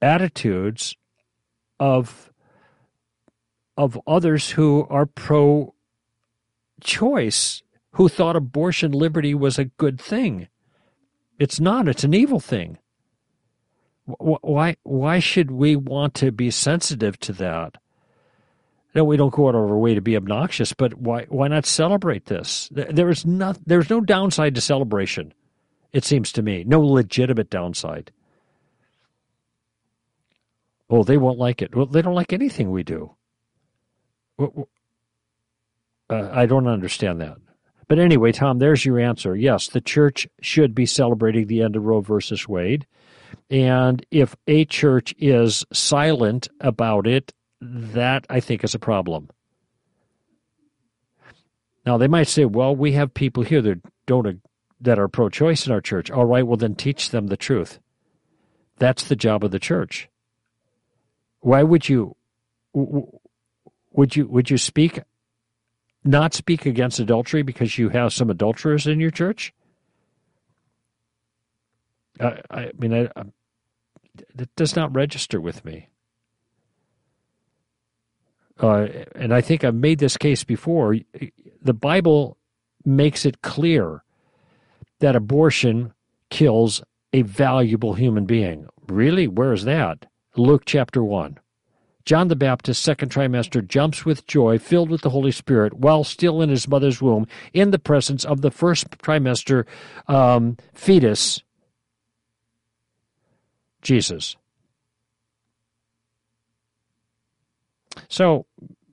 attitudes 0.00 0.96
of 1.78 2.32
of 3.76 4.00
others 4.06 4.52
who 4.52 4.86
are 4.88 5.04
pro 5.04 5.74
choice 6.82 7.62
who 7.96 8.08
thought 8.08 8.34
abortion 8.34 8.92
liberty 8.92 9.34
was 9.34 9.58
a 9.58 9.66
good 9.66 10.00
thing. 10.00 10.48
It's 11.38 11.60
not, 11.60 11.88
it's 11.88 12.04
an 12.04 12.14
evil 12.14 12.40
thing 12.40 12.78
why 14.06 14.76
why 14.82 15.18
should 15.18 15.50
we 15.50 15.76
want 15.76 16.14
to 16.14 16.32
be 16.32 16.50
sensitive 16.50 17.18
to 17.20 17.32
that? 17.34 17.76
No, 18.94 19.04
we 19.04 19.16
don't 19.16 19.32
go 19.32 19.48
out 19.48 19.54
of 19.54 19.62
our 19.62 19.78
way 19.78 19.94
to 19.94 20.02
be 20.02 20.16
obnoxious, 20.16 20.72
but 20.72 20.94
why 20.94 21.24
why 21.28 21.48
not 21.48 21.64
celebrate 21.64 22.26
this? 22.26 22.68
There 22.72 23.08
is 23.08 23.24
not 23.24 23.58
there's 23.66 23.88
no 23.88 24.00
downside 24.00 24.54
to 24.54 24.60
celebration. 24.60 25.32
It 25.92 26.04
seems 26.04 26.32
to 26.32 26.42
me, 26.42 26.64
no 26.64 26.80
legitimate 26.80 27.50
downside. 27.50 28.12
Oh, 30.90 31.04
they 31.04 31.16
won't 31.16 31.38
like 31.38 31.62
it. 31.62 31.74
Well, 31.74 31.86
they 31.86 32.02
don't 32.02 32.14
like 32.14 32.32
anything 32.32 32.70
we 32.70 32.82
do. 32.82 33.14
Uh, 34.38 34.48
I 36.10 36.44
don't 36.44 36.66
understand 36.66 37.20
that. 37.22 37.38
But 37.88 37.98
anyway, 37.98 38.32
Tom, 38.32 38.58
there's 38.58 38.84
your 38.84 38.98
answer. 38.98 39.34
Yes, 39.34 39.68
the 39.68 39.80
church 39.80 40.26
should 40.40 40.74
be 40.74 40.86
celebrating 40.86 41.46
the 41.46 41.62
end 41.62 41.76
of 41.76 41.84
Roe 41.84 42.00
versus 42.00 42.46
Wade. 42.46 42.86
And 43.50 44.04
if 44.10 44.36
a 44.46 44.64
church 44.66 45.14
is 45.18 45.64
silent 45.72 46.48
about 46.60 47.06
it, 47.06 47.32
that 47.62 48.26
I 48.28 48.40
think 48.40 48.64
is 48.64 48.74
a 48.74 48.78
problem. 48.80 49.30
Now 51.86 51.96
they 51.96 52.08
might 52.08 52.26
say, 52.28 52.44
"Well, 52.44 52.74
we 52.74 52.92
have 52.92 53.14
people 53.14 53.44
here 53.44 53.62
that 53.62 53.80
don't 54.06 54.42
that 54.80 54.98
are 54.98 55.08
pro-choice 55.08 55.66
in 55.66 55.72
our 55.72 55.80
church." 55.80 56.10
All 56.10 56.24
right, 56.24 56.46
well 56.46 56.56
then 56.56 56.74
teach 56.74 57.10
them 57.10 57.28
the 57.28 57.36
truth. 57.36 57.78
That's 58.78 59.04
the 59.04 59.16
job 59.16 59.44
of 59.44 59.52
the 59.52 59.60
church. 59.60 60.08
Why 61.40 61.62
would 61.62 61.88
you 61.88 62.16
would 62.72 64.16
you 64.16 64.26
would 64.26 64.50
you 64.50 64.58
speak 64.58 65.00
not 66.04 66.34
speak 66.34 66.66
against 66.66 66.98
adultery 66.98 67.42
because 67.42 67.78
you 67.78 67.90
have 67.90 68.12
some 68.12 68.28
adulterers 68.28 68.88
in 68.88 68.98
your 68.98 69.10
church? 69.10 69.52
I, 72.20 72.40
I 72.50 72.70
mean, 72.76 72.92
I, 72.92 73.08
I, 73.14 73.22
it 74.38 74.54
does 74.56 74.74
not 74.74 74.94
register 74.94 75.40
with 75.40 75.64
me. 75.64 75.88
Uh, 78.60 78.86
and 79.14 79.34
I 79.34 79.40
think 79.40 79.64
I've 79.64 79.74
made 79.74 79.98
this 79.98 80.16
case 80.16 80.44
before. 80.44 80.96
The 81.62 81.74
Bible 81.74 82.36
makes 82.84 83.24
it 83.24 83.42
clear 83.42 84.04
that 85.00 85.16
abortion 85.16 85.92
kills 86.30 86.82
a 87.12 87.22
valuable 87.22 87.94
human 87.94 88.24
being. 88.24 88.66
Really? 88.88 89.28
Where 89.28 89.52
is 89.52 89.64
that? 89.64 90.06
Luke 90.36 90.62
chapter 90.64 91.02
1. 91.02 91.38
John 92.04 92.28
the 92.28 92.36
Baptist, 92.36 92.82
second 92.82 93.12
trimester, 93.12 93.66
jumps 93.66 94.04
with 94.04 94.26
joy, 94.26 94.58
filled 94.58 94.90
with 94.90 95.02
the 95.02 95.10
Holy 95.10 95.30
Spirit, 95.30 95.74
while 95.74 96.02
still 96.02 96.42
in 96.42 96.48
his 96.48 96.66
mother's 96.66 97.00
womb, 97.00 97.26
in 97.52 97.70
the 97.70 97.78
presence 97.78 98.24
of 98.24 98.40
the 98.40 98.50
first 98.50 98.90
trimester 98.98 99.66
um, 100.08 100.56
fetus 100.74 101.42
Jesus. 103.82 104.36
So, 108.08 108.46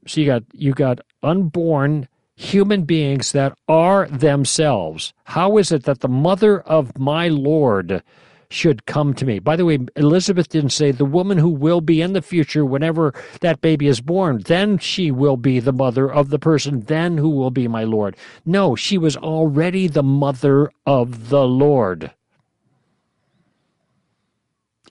so 0.07 0.21
you 0.21 0.27
got 0.27 0.43
you 0.53 0.73
got 0.73 0.99
unborn 1.23 2.07
human 2.35 2.83
beings 2.83 3.33
that 3.33 3.57
are 3.67 4.07
themselves. 4.07 5.13
How 5.25 5.57
is 5.57 5.71
it 5.71 5.83
that 5.83 5.99
the 5.99 6.07
mother 6.07 6.61
of 6.61 6.97
my 6.97 7.27
Lord 7.27 8.01
should 8.49 8.85
come 8.85 9.13
to 9.15 9.25
me? 9.25 9.39
By 9.39 9.55
the 9.55 9.65
way, 9.65 9.79
Elizabeth 9.95 10.47
didn't 10.47 10.71
say 10.71 10.91
the 10.91 11.05
woman 11.05 11.37
who 11.37 11.49
will 11.49 11.81
be 11.81 12.01
in 12.01 12.13
the 12.13 12.21
future 12.21 12.65
whenever 12.65 13.13
that 13.41 13.61
baby 13.61 13.87
is 13.87 13.99
born, 13.99 14.41
then 14.45 14.77
she 14.77 15.11
will 15.11 15.37
be 15.37 15.59
the 15.59 15.73
mother 15.73 16.11
of 16.11 16.29
the 16.29 16.39
person 16.39 16.81
then 16.81 17.17
who 17.17 17.29
will 17.29 17.51
be 17.51 17.67
my 17.67 17.83
Lord. 17.83 18.15
No, 18.45 18.75
she 18.75 18.97
was 18.97 19.17
already 19.17 19.87
the 19.87 20.03
mother 20.03 20.71
of 20.85 21.29
the 21.29 21.45
Lord 21.45 22.11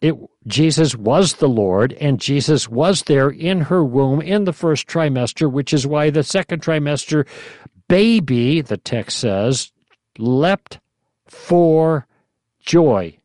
it 0.01 0.15
Jesus 0.49 0.97
was 0.97 1.35
the 1.35 1.49
Lord, 1.49 1.93
and 1.95 2.21
Jesus 2.21 2.69
was 2.69 3.03
there 3.03 3.29
in 3.29 3.63
her 3.63 3.85
womb 3.85 4.21
in 4.21 4.45
the 4.45 4.53
first 4.53 4.87
trimester, 4.87 5.51
which 5.51 5.73
is 5.73 5.87
why 5.87 6.11
the 6.11 6.23
second 6.23 6.63
trimester 6.63 7.27
baby, 7.89 8.61
the 8.61 8.77
text 8.77 9.19
says, 9.19 9.73
leapt 10.19 10.81
for 11.27 12.07
joy. 12.61 13.19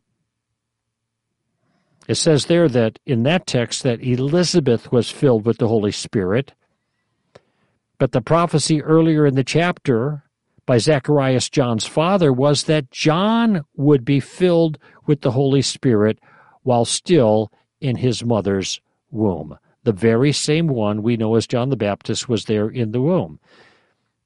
It 2.08 2.16
says 2.16 2.46
there 2.46 2.68
that 2.70 3.00
in 3.06 3.24
that 3.24 3.48
text 3.48 3.84
that 3.84 4.04
Elizabeth 4.04 4.92
was 4.92 5.10
filled 5.10 5.46
with 5.46 5.58
the 5.58 5.68
Holy 5.68 5.92
Spirit, 5.92 6.54
but 7.98 8.12
the 8.12 8.22
prophecy 8.22 8.82
earlier 8.82 9.26
in 9.26 9.36
the 9.36 9.44
chapter 9.44 10.24
by 10.66 10.78
Zacharias, 10.78 11.50
John's 11.50 11.86
father, 11.86 12.32
was 12.34 12.64
that 12.64 12.92
John 12.92 13.64
would 13.76 14.04
be 14.04 14.20
filled 14.20 14.78
with 15.06 15.22
the 15.22 15.32
Holy 15.32 15.62
Spirit 15.62 16.20
while 16.64 16.86
still 16.86 17.52
in 17.80 17.98
his 17.98 18.24
mother's 18.24 18.82
womb. 19.12 19.58
The 19.84 19.92
very 19.92 20.32
same 20.32 20.68
one 20.68 21.04
we 21.04 21.18
know 21.18 21.36
as 21.36 21.46
John 21.46 21.70
the 21.70 21.76
Baptist 21.76 22.30
was 22.30 22.46
there 22.46 22.70
in 22.70 22.92
the 22.92 23.02
womb. 23.02 23.40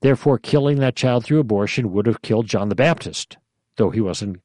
Therefore, 0.02 0.38
killing 0.38 0.78
that 0.78 0.96
child 0.96 1.26
through 1.26 1.40
abortion 1.40 1.92
would 1.92 2.06
have 2.06 2.22
killed 2.22 2.48
John 2.48 2.70
the 2.70 2.76
Baptist, 2.76 3.38
though 3.78 3.90
he 3.90 4.00
wasn't 4.00 4.40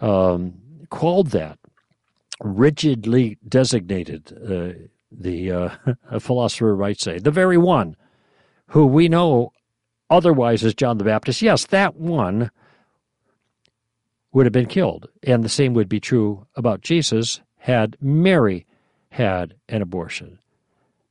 um, 0.00 0.54
called 0.88 1.28
that. 1.28 1.58
Rigidly 2.40 3.38
designated, 3.46 4.32
uh, 4.32 4.86
the 5.12 5.52
uh, 5.52 5.70
philosopher 6.18 6.74
might 6.76 7.00
say, 7.00 7.18
the 7.18 7.30
very 7.30 7.58
one 7.58 7.96
who 8.68 8.86
we 8.86 9.08
know 9.08 9.52
otherwise 10.10 10.64
as 10.64 10.74
John 10.74 10.98
the 10.98 11.04
Baptist. 11.04 11.42
Yes, 11.42 11.66
that 11.66 11.96
one 11.96 12.50
would 14.34 14.44
have 14.44 14.52
been 14.52 14.66
killed. 14.66 15.08
And 15.22 15.42
the 15.42 15.48
same 15.48 15.72
would 15.72 15.88
be 15.88 16.00
true 16.00 16.46
about 16.56 16.82
Jesus 16.82 17.40
had 17.56 17.96
Mary 18.00 18.66
had 19.08 19.54
an 19.68 19.80
abortion. 19.80 20.38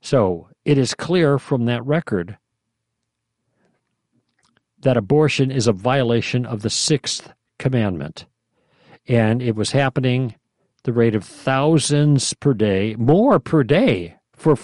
So 0.01 0.49
it 0.65 0.77
is 0.77 0.93
clear 0.93 1.39
from 1.39 1.65
that 1.65 1.83
record 1.85 2.37
that 4.81 4.97
abortion 4.97 5.49
is 5.49 5.65
a 5.65 5.73
violation 5.73 6.45
of 6.45 6.61
the 6.61 6.69
sixth 6.69 7.33
commandment. 7.57 8.25
And 9.07 9.41
it 9.41 9.55
was 9.55 9.71
happening 9.71 10.35
the 10.83 10.93
rate 10.93 11.15
of 11.15 11.23
thousands 11.23 12.33
per 12.33 12.53
day, 12.53 12.95
more 12.95 13.39
per 13.39 13.63
day 13.63 14.17
for 14.35 14.57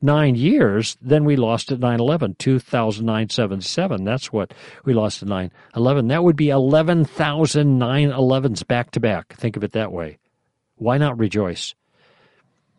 49 0.00 0.36
years 0.36 0.96
than 1.02 1.24
we 1.24 1.34
lost 1.34 1.72
at 1.72 1.80
9 1.80 1.98
11, 1.98 2.36
2,977. 2.38 4.04
That's 4.04 4.32
what 4.32 4.54
we 4.84 4.94
lost 4.94 5.22
at 5.22 5.28
9 5.28 5.50
11. 5.74 6.08
That 6.08 6.22
would 6.22 6.36
be 6.36 6.50
11,000 6.50 7.78
9 7.78 8.10
11s 8.10 8.66
back 8.66 8.92
to 8.92 9.00
back. 9.00 9.34
Think 9.34 9.56
of 9.56 9.64
it 9.64 9.72
that 9.72 9.90
way. 9.90 10.18
Why 10.76 10.98
not 10.98 11.18
rejoice 11.18 11.74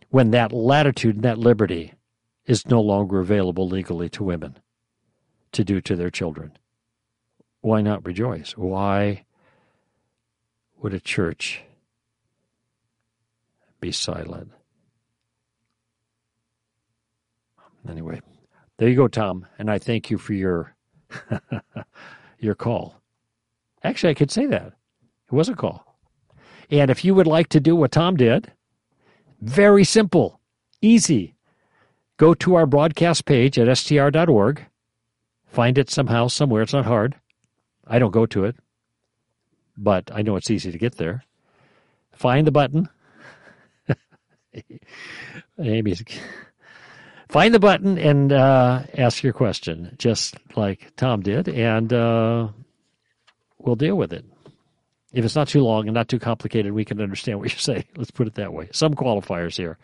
when 0.09 0.31
that 0.31 0.53
latitude 0.53 1.15
and 1.15 1.25
that 1.25 1.37
liberty 1.37 1.93
is 2.45 2.65
no 2.67 2.79
longer 2.79 3.19
available 3.19 3.67
legally 3.67 4.07
to 4.09 4.23
women 4.23 4.57
to 5.51 5.65
do 5.65 5.81
to 5.81 5.97
their 5.97 6.09
children? 6.09 6.57
Why 7.59 7.81
not 7.81 8.05
rejoice? 8.05 8.51
Why 8.51 9.25
would 10.77 10.93
a 10.93 11.01
church 11.01 11.63
be 13.81 13.91
silent? 13.91 14.51
Anyway, 17.89 18.21
there 18.77 18.89
you 18.89 18.95
go, 18.95 19.07
Tom, 19.07 19.45
and 19.57 19.69
I 19.69 19.79
thank 19.79 20.09
you 20.09 20.17
for 20.17 20.33
your 20.33 20.75
your 22.39 22.55
call. 22.55 23.01
Actually, 23.83 24.11
I 24.11 24.15
could 24.15 24.31
say 24.31 24.45
that 24.45 24.67
it 24.67 25.33
was 25.33 25.49
a 25.49 25.55
call. 25.55 25.97
And 26.69 26.91
if 26.91 27.03
you 27.03 27.15
would 27.15 27.27
like 27.27 27.49
to 27.49 27.59
do 27.59 27.75
what 27.75 27.91
Tom 27.91 28.15
did, 28.15 28.51
very 29.41 29.83
simple, 29.83 30.39
easy. 30.81 31.35
Go 32.17 32.33
to 32.35 32.55
our 32.55 32.65
broadcast 32.65 33.25
page 33.25 33.57
at 33.57 33.75
str.org. 33.77 34.65
Find 35.47 35.77
it 35.77 35.89
somehow, 35.89 36.27
somewhere. 36.27 36.61
It's 36.61 36.73
not 36.73 36.85
hard. 36.85 37.15
I 37.87 37.97
don't 37.97 38.11
go 38.11 38.25
to 38.27 38.45
it, 38.45 38.55
but 39.77 40.11
I 40.13 40.21
know 40.21 40.35
it's 40.35 40.51
easy 40.51 40.71
to 40.71 40.77
get 40.77 40.97
there. 40.97 41.23
Find 42.11 42.45
the 42.45 42.51
button. 42.51 42.87
Amy's. 45.59 46.03
Find 47.29 47.53
the 47.53 47.59
button 47.59 47.99
and 47.99 48.33
uh, 48.33 48.83
ask 48.97 49.21
your 49.21 49.33
question, 49.33 49.95
just 49.99 50.35
like 50.55 50.91
Tom 50.95 51.21
did, 51.21 51.47
and 51.47 51.93
uh, 51.93 52.47
we'll 53.59 53.75
deal 53.75 53.95
with 53.95 54.13
it. 54.13 54.25
If 55.13 55.23
it's 55.23 55.35
not 55.35 55.47
too 55.47 55.61
long 55.61 55.87
and 55.87 55.93
not 55.93 56.07
too 56.07 56.17
complicated, 56.17 56.71
we 56.71 56.85
can 56.85 56.99
understand 56.99 57.39
what 57.39 57.51
you're 57.51 57.59
saying. 57.59 57.85
Let's 57.95 58.09
put 58.09 58.25
it 58.25 58.33
that 58.35 58.51
way. 58.51 58.69
Some 58.71 58.95
qualifiers 58.95 59.55
here. 59.55 59.77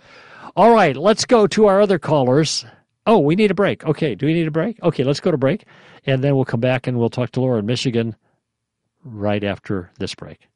All 0.55 0.71
right, 0.71 0.97
let's 0.97 1.25
go 1.25 1.45
to 1.47 1.67
our 1.67 1.81
other 1.81 1.99
callers. 1.99 2.65
Oh, 3.05 3.19
we 3.19 3.35
need 3.35 3.51
a 3.51 3.55
break. 3.55 3.85
Okay, 3.85 4.15
do 4.15 4.25
we 4.25 4.33
need 4.33 4.47
a 4.47 4.51
break? 4.51 4.81
Okay, 4.81 5.03
let's 5.03 5.19
go 5.19 5.29
to 5.29 5.37
break, 5.37 5.65
and 6.07 6.23
then 6.23 6.35
we'll 6.35 6.45
come 6.45 6.59
back 6.59 6.87
and 6.87 6.97
we'll 6.97 7.09
talk 7.09 7.29
to 7.31 7.41
Laura 7.41 7.59
in 7.59 7.67
Michigan 7.67 8.15
right 9.03 9.43
after 9.43 9.91
this 9.99 10.15
break. 10.15 10.47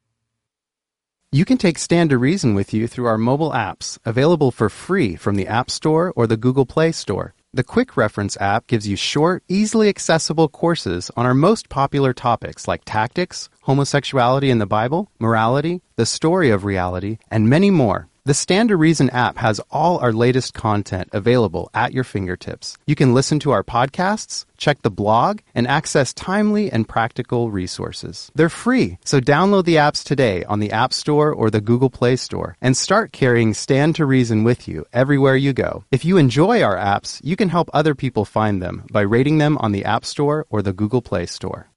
You 1.32 1.46
can 1.46 1.60
take 1.60 1.78
Stand 1.78 2.10
to 2.10 2.18
Reason 2.18 2.56
with 2.56 2.74
you 2.74 2.88
through 2.88 3.06
our 3.06 3.18
mobile 3.20 3.52
apps, 3.52 4.00
available 4.04 4.50
for 4.50 4.68
free 4.68 5.16
from 5.16 5.36
the 5.36 5.46
App 5.46 5.70
Store 5.70 6.12
or 6.16 6.26
the 6.26 6.38
Google 6.38 6.66
Play 6.66 6.92
Store. 6.92 7.36
The 7.54 7.64
Quick 7.64 7.96
Reference 7.96 8.36
app 8.42 8.66
gives 8.66 8.88
you 8.88 8.96
short, 8.96 9.44
easily 9.48 9.90
accessible 9.90 10.48
courses 10.48 11.12
on 11.16 11.28
our 11.28 11.36
most 11.36 11.70
popular 11.70 12.14
topics 12.14 12.68
like 12.68 12.82
tactics, 12.84 13.48
homosexuality 13.62 14.50
in 14.50 14.58
the 14.58 14.66
Bible, 14.66 15.12
morality, 15.20 15.84
the 15.98 16.08
story 16.08 16.50
of 16.50 16.66
reality, 16.66 17.20
and 17.30 17.48
many 17.48 17.70
more. 17.70 18.09
The 18.26 18.34
Stand 18.34 18.70
to 18.70 18.76
Reason 18.76 19.10
app 19.12 19.38
has 19.38 19.62
all 19.72 19.98
our 20.00 20.12
latest 20.12 20.54
content 20.54 21.10
available 21.14 21.70
at 21.74 21.94
your 21.94 22.04
fingertips. 22.04 22.78
You 22.86 22.94
can 22.94 23.14
listen 23.14 23.40
to 23.40 23.52
our 23.52 23.64
podcasts, 23.64 24.46
check 24.58 24.82
the 24.82 24.92
blog, 24.92 25.40
and 25.56 25.66
access 25.66 26.14
timely 26.14 26.70
and 26.70 26.88
practical 26.88 27.50
resources. 27.50 28.30
They're 28.36 28.50
free, 28.50 28.98
so 29.06 29.22
download 29.22 29.64
the 29.64 29.78
apps 29.78 30.04
today 30.04 30.44
on 30.44 30.60
the 30.60 30.72
App 30.72 30.92
Store 30.92 31.32
or 31.34 31.50
the 31.50 31.62
Google 31.62 31.90
Play 31.90 32.18
Store 32.18 32.58
and 32.62 32.76
start 32.76 33.14
carrying 33.14 33.54
Stand 33.54 33.96
to 33.96 34.06
Reason 34.06 34.44
with 34.44 34.68
you 34.68 34.86
everywhere 34.92 35.38
you 35.38 35.54
go. 35.54 35.86
If 35.90 36.04
you 36.04 36.18
enjoy 36.18 36.62
our 36.62 36.76
apps, 36.76 37.22
you 37.24 37.38
can 37.38 37.50
help 37.50 37.70
other 37.74 37.96
people 37.96 38.26
find 38.26 38.62
them 38.62 38.84
by 38.92 39.02
rating 39.02 39.38
them 39.38 39.58
on 39.60 39.72
the 39.72 39.86
App 39.86 40.04
Store 40.04 40.46
or 40.50 40.62
the 40.62 40.74
Google 40.74 41.02
Play 41.02 41.26
Store. 41.26 41.70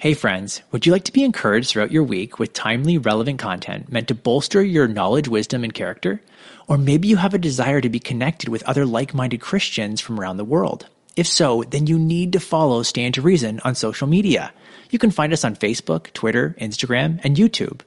Hey 0.00 0.14
friends, 0.14 0.62
would 0.72 0.86
you 0.86 0.92
like 0.92 1.04
to 1.04 1.12
be 1.12 1.24
encouraged 1.24 1.68
throughout 1.68 1.92
your 1.92 2.04
week 2.04 2.38
with 2.38 2.54
timely, 2.54 2.96
relevant 2.96 3.38
content 3.38 3.92
meant 3.92 4.08
to 4.08 4.14
bolster 4.14 4.62
your 4.62 4.88
knowledge, 4.88 5.28
wisdom, 5.28 5.62
and 5.62 5.74
character? 5.74 6.22
Or 6.68 6.78
maybe 6.78 7.06
you 7.06 7.18
have 7.18 7.34
a 7.34 7.38
desire 7.38 7.82
to 7.82 7.88
be 7.90 7.98
connected 7.98 8.48
with 8.48 8.62
other 8.62 8.86
like-minded 8.86 9.42
Christians 9.42 10.00
from 10.00 10.18
around 10.18 10.38
the 10.38 10.44
world. 10.46 10.86
If 11.16 11.26
so, 11.26 11.64
then 11.64 11.86
you 11.86 11.98
need 11.98 12.32
to 12.32 12.40
follow 12.40 12.82
Stand 12.82 13.12
to 13.16 13.20
Reason 13.20 13.60
on 13.62 13.74
social 13.74 14.06
media. 14.06 14.54
You 14.88 14.98
can 14.98 15.10
find 15.10 15.34
us 15.34 15.44
on 15.44 15.54
Facebook, 15.54 16.10
Twitter, 16.14 16.56
Instagram, 16.58 17.20
and 17.22 17.36
YouTube. 17.36 17.82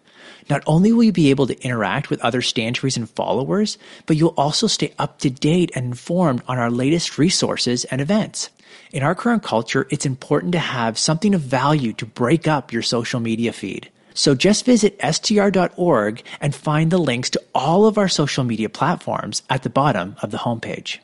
Not 0.52 0.62
only 0.68 0.94
will 0.94 1.06
you 1.06 1.12
be 1.12 1.32
able 1.32 1.48
to 1.48 1.60
interact 1.64 2.12
with 2.12 2.22
other 2.22 2.44
Stand 2.44 2.76
to 2.76 2.86
Reason 2.86 3.08
followers, 3.08 3.80
but 4.06 4.18
you'll 4.18 4.36
also 4.38 4.68
stay 4.68 4.94
up 5.00 5.18
to 5.22 5.32
date 5.32 5.72
and 5.74 5.88
informed 5.88 6.44
on 6.48 6.60
our 6.60 6.70
latest 6.70 7.18
resources 7.18 7.86
and 7.86 8.02
events. 8.02 8.52
In 8.92 9.04
our 9.04 9.16
current 9.16 9.44
culture, 9.44 9.88
it's 9.90 10.06
important 10.06 10.52
to 10.54 10.60
have 10.60 10.98
something 10.98 11.34
of 11.36 11.42
value 11.42 11.94
to 11.94 12.06
break 12.06 12.48
up 12.48 12.72
your 12.72 12.82
social 12.82 13.20
media 13.20 13.54
feed. 13.54 13.90
So 14.14 14.36
just 14.36 14.66
visit 14.66 15.00
str.org 15.04 16.24
and 16.40 16.54
find 16.54 16.92
the 16.92 16.98
links 16.98 17.30
to 17.32 17.44
all 17.56 17.86
of 17.86 17.98
our 17.98 18.10
social 18.10 18.44
media 18.44 18.70
platforms 18.70 19.42
at 19.50 19.64
the 19.64 19.70
bottom 19.70 20.16
of 20.22 20.32
the 20.32 20.38
homepage. 20.38 21.00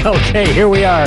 Okay, 0.06 0.50
here 0.54 0.68
we 0.68 0.84
are. 0.84 1.06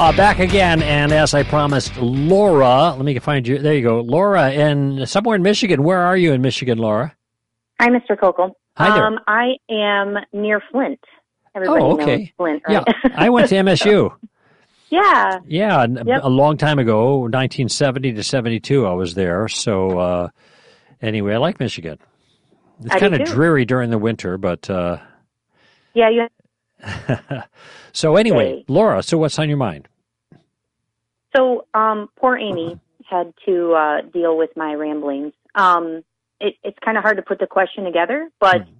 Uh, 0.00 0.10
back 0.16 0.38
again, 0.38 0.82
and 0.82 1.12
as 1.12 1.34
I 1.34 1.42
promised, 1.42 1.94
Laura, 1.98 2.92
let 2.96 3.04
me 3.04 3.18
find 3.18 3.46
you. 3.46 3.58
There 3.58 3.74
you 3.74 3.82
go. 3.82 4.00
Laura, 4.00 4.50
in 4.50 5.04
somewhere 5.06 5.36
in 5.36 5.42
Michigan. 5.42 5.82
Where 5.82 6.00
are 6.00 6.16
you 6.16 6.32
in 6.32 6.40
Michigan, 6.40 6.78
Laura? 6.78 7.14
Hi, 7.80 7.88
Mr. 7.88 8.16
Koukl. 8.18 8.52
Hi 8.78 8.94
there. 8.94 9.06
Um, 9.06 9.18
I 9.28 9.56
am 9.70 10.16
near 10.32 10.62
Flint. 10.72 11.00
Everybody 11.54 11.82
Oh, 11.82 11.92
okay. 11.92 12.16
knows 12.16 12.28
Flint, 12.38 12.62
right? 12.66 12.82
Yeah, 12.86 13.10
I 13.14 13.28
went 13.28 13.48
to 13.50 13.56
MSU. 13.56 14.16
yeah. 14.88 15.38
Yeah, 15.46 15.86
Yep. 15.86 16.20
a 16.22 16.28
long 16.30 16.56
time 16.56 16.78
ago, 16.78 17.18
1970 17.18 18.14
to 18.14 18.22
72, 18.24 18.86
I 18.86 18.92
was 18.94 19.14
there. 19.14 19.48
So, 19.48 19.98
uh, 19.98 20.28
anyway, 21.02 21.34
I 21.34 21.38
like 21.38 21.60
Michigan. 21.60 21.98
It's 22.82 22.94
I 22.94 22.98
kind 22.98 23.14
of 23.14 23.20
too. 23.24 23.32
dreary 23.34 23.64
during 23.66 23.90
the 23.90 23.98
winter, 23.98 24.38
but 24.38 24.68
uh, 24.70 24.96
Yeah, 25.92 26.08
you 26.08 26.26
so 27.92 28.16
anyway, 28.16 28.52
Okay. 28.52 28.64
Laura. 28.68 29.02
So, 29.02 29.18
what's 29.18 29.38
on 29.38 29.48
your 29.48 29.58
mind? 29.58 29.88
So, 31.34 31.66
um, 31.74 32.08
poor 32.16 32.36
Amy 32.36 32.78
had 33.08 33.32
to 33.46 33.72
uh, 33.72 34.00
deal 34.02 34.36
with 34.36 34.50
my 34.56 34.74
ramblings. 34.74 35.32
Um, 35.54 36.02
it, 36.40 36.54
it's 36.62 36.78
kind 36.84 36.96
of 36.96 37.02
hard 37.02 37.16
to 37.16 37.22
put 37.22 37.38
the 37.38 37.46
question 37.46 37.84
together, 37.84 38.30
but 38.40 38.62
Hmm. 38.62 38.72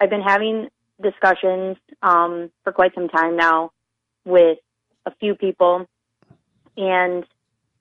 I've 0.00 0.10
been 0.10 0.22
having 0.22 0.68
discussions 1.02 1.76
um, 2.02 2.50
for 2.64 2.72
quite 2.72 2.94
some 2.94 3.08
time 3.08 3.36
now 3.36 3.70
with 4.24 4.58
a 5.06 5.10
few 5.20 5.34
people, 5.34 5.86
and 6.76 7.24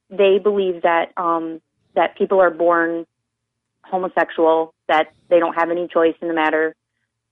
they 0.09 0.37
believe 0.39 0.81
that 0.83 1.11
um, 1.17 1.61
that 1.95 2.17
people 2.17 2.39
are 2.41 2.51
born 2.51 3.05
homosexual, 3.83 4.73
that 4.87 5.07
they 5.29 5.39
don't 5.39 5.53
have 5.55 5.69
any 5.71 5.87
choice 5.87 6.15
in 6.21 6.27
the 6.27 6.33
matter, 6.33 6.75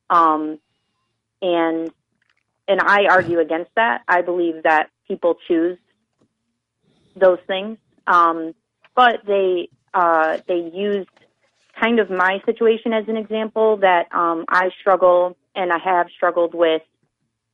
um, 0.10 0.60
and 1.42 1.92
and 2.68 2.80
I 2.80 3.06
argue 3.10 3.40
against 3.40 3.72
that. 3.76 4.02
I 4.08 4.22
believe 4.22 4.64
that 4.64 4.90
people 5.08 5.36
choose 5.48 5.78
those 7.16 7.40
things, 7.48 7.78
um, 8.08 8.54
but 8.96 9.22
they 9.26 9.70
uh, 9.94 10.38
they 10.48 10.72
used 10.74 11.10
kind 11.80 12.00
of 12.00 12.10
my 12.10 12.42
situation 12.46 12.94
as 12.94 13.08
an 13.08 13.18
example 13.18 13.78
that 13.78 14.08
um, 14.14 14.46
I 14.48 14.70
struggle 14.80 15.38
and 15.56 15.72
I 15.72 15.78
have 15.80 16.08
struggled 16.16 16.54
with 16.54 16.82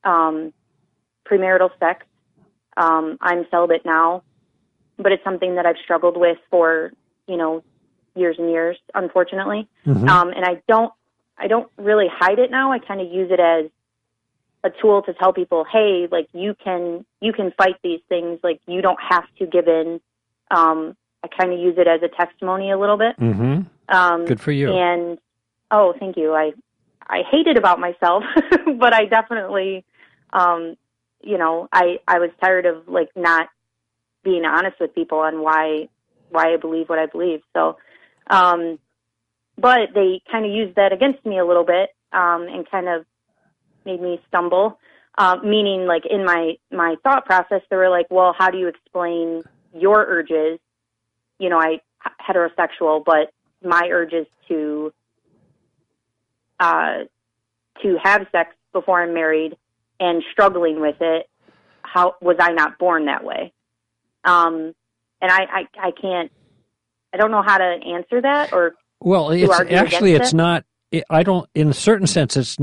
um, 0.04 0.54
premarital 1.30 1.70
sex. 1.80 2.06
Um, 2.78 3.18
I'm 3.22 3.46
celibate 3.52 3.86
now, 3.86 4.24
but 4.98 5.12
it's 5.12 5.24
something 5.24 5.56
that 5.56 5.66
I've 5.66 5.78
struggled 5.84 6.18
with 6.18 6.38
for 6.50 6.92
you 7.28 7.38
know 7.38 7.64
years 8.16 8.36
and 8.40 8.50
years, 8.50 8.78
unfortunately. 8.94 9.68
Mhm. 9.86 10.08
Um, 10.08 10.30
and 10.30 10.46
I 10.46 10.62
don't 10.68 10.94
I 11.38 11.48
don't 11.48 11.70
really 11.78 12.08
hide 12.12 12.40
it 12.40 12.52
now. 12.52 12.72
I 12.72 12.80
kind 12.80 13.02
of 13.02 13.12
use 13.12 13.32
it 13.32 13.40
as 13.40 13.70
a 14.64 14.70
tool 14.82 15.02
to 15.04 15.14
tell 15.14 15.32
people, 15.34 15.66
hey, 15.72 16.08
like 16.12 16.28
you 16.34 16.54
can 16.64 17.06
you 17.22 17.34
can 17.34 17.52
fight 17.58 17.76
these 17.84 18.02
things. 18.10 18.40
Like 18.44 18.60
you 18.68 18.82
don't 18.82 19.00
have 19.10 19.24
to 19.40 19.46
give 19.46 19.68
in. 19.68 20.00
Um, 20.52 20.96
I 21.24 21.28
kind 21.28 21.52
of 21.54 21.60
use 21.60 21.76
it 21.78 21.88
as 21.88 22.02
a 22.02 22.08
testimony 22.10 22.72
a 22.72 22.78
little 22.78 22.98
bit. 22.98 23.16
hmm 23.18 23.62
Um, 23.90 24.26
Good 24.26 24.42
for 24.42 24.52
you. 24.52 24.72
and 24.74 25.18
oh, 25.72 25.94
thank 26.00 26.18
you. 26.18 26.34
I 26.34 26.52
I 27.08 27.24
hate 27.30 27.48
it 27.48 27.58
about 27.58 27.80
myself, 27.80 28.24
but 28.80 28.94
I 28.94 29.06
definitely, 29.06 29.84
um, 30.34 30.76
you 31.22 31.38
know, 31.38 31.68
I 31.72 32.00
I 32.08 32.20
was 32.20 32.30
tired 32.42 32.66
of 32.66 32.88
like 32.88 33.10
not 33.16 33.48
being 34.24 34.44
honest 34.46 34.80
with 34.80 34.94
people 34.94 35.20
on 35.20 35.42
why 35.42 35.88
why 36.30 36.54
I 36.54 36.58
believe 36.58 36.90
what 36.90 37.00
I 37.00 37.06
believe. 37.08 37.42
So, 37.54 37.78
um, 38.30 38.78
but 39.58 39.90
they 39.96 40.22
kind 40.32 40.46
of 40.46 40.52
used 40.52 40.76
that 40.76 40.94
against 40.94 41.26
me 41.26 41.40
a 41.40 41.46
little 41.46 41.66
bit, 41.66 41.90
um, 42.14 42.48
and 42.50 42.70
kind 42.70 42.88
of 42.88 43.06
made 43.90 44.02
me 44.02 44.20
stumble. 44.28 44.80
Uh, 45.18 45.38
meaning, 45.44 45.86
like 45.86 46.04
in 46.10 46.24
my 46.24 46.54
my 46.72 46.96
thought 47.04 47.26
process, 47.26 47.62
they 47.70 47.76
were 47.76 47.90
like, 47.90 48.08
"Well, 48.10 48.34
how 48.38 48.50
do 48.50 48.58
you 48.58 48.68
explain 48.68 49.44
your 49.74 50.06
urges?" 50.08 50.60
You 51.40 51.50
know, 51.50 51.60
I 51.60 51.82
heterosexual, 52.22 53.04
but 53.04 53.34
my 53.64 53.90
urges 53.92 54.28
to 54.48 54.94
uh, 56.60 57.04
to 57.82 57.98
have 58.02 58.28
sex 58.32 58.56
before 58.72 59.02
I'm 59.02 59.14
married 59.14 59.58
and 60.00 60.24
struggling 60.32 60.80
with 60.80 60.98
it. 61.02 61.30
How 61.82 62.16
was 62.22 62.38
I 62.40 62.52
not 62.52 62.78
born 62.78 63.06
that 63.06 63.24
way? 63.24 63.52
Um, 64.24 64.74
and 65.22 65.32
I, 65.32 65.40
I, 65.42 65.88
I 65.88 65.92
can't. 66.00 66.32
I 67.14 67.18
don't 67.18 67.32
know 67.32 67.42
how 67.42 67.58
to 67.58 67.64
answer 67.64 68.22
that. 68.22 68.54
Or 68.54 68.76
Well, 69.00 69.32
it's 69.32 69.52
actually 69.72 70.14
it's 70.14 70.34
it? 70.34 70.36
not. 70.36 70.66
It, 70.92 71.04
I 71.10 71.24
don't. 71.24 71.50
In 71.56 71.70
a 71.70 71.74
certain 71.74 72.08
sense, 72.08 72.38
it's 72.38 72.58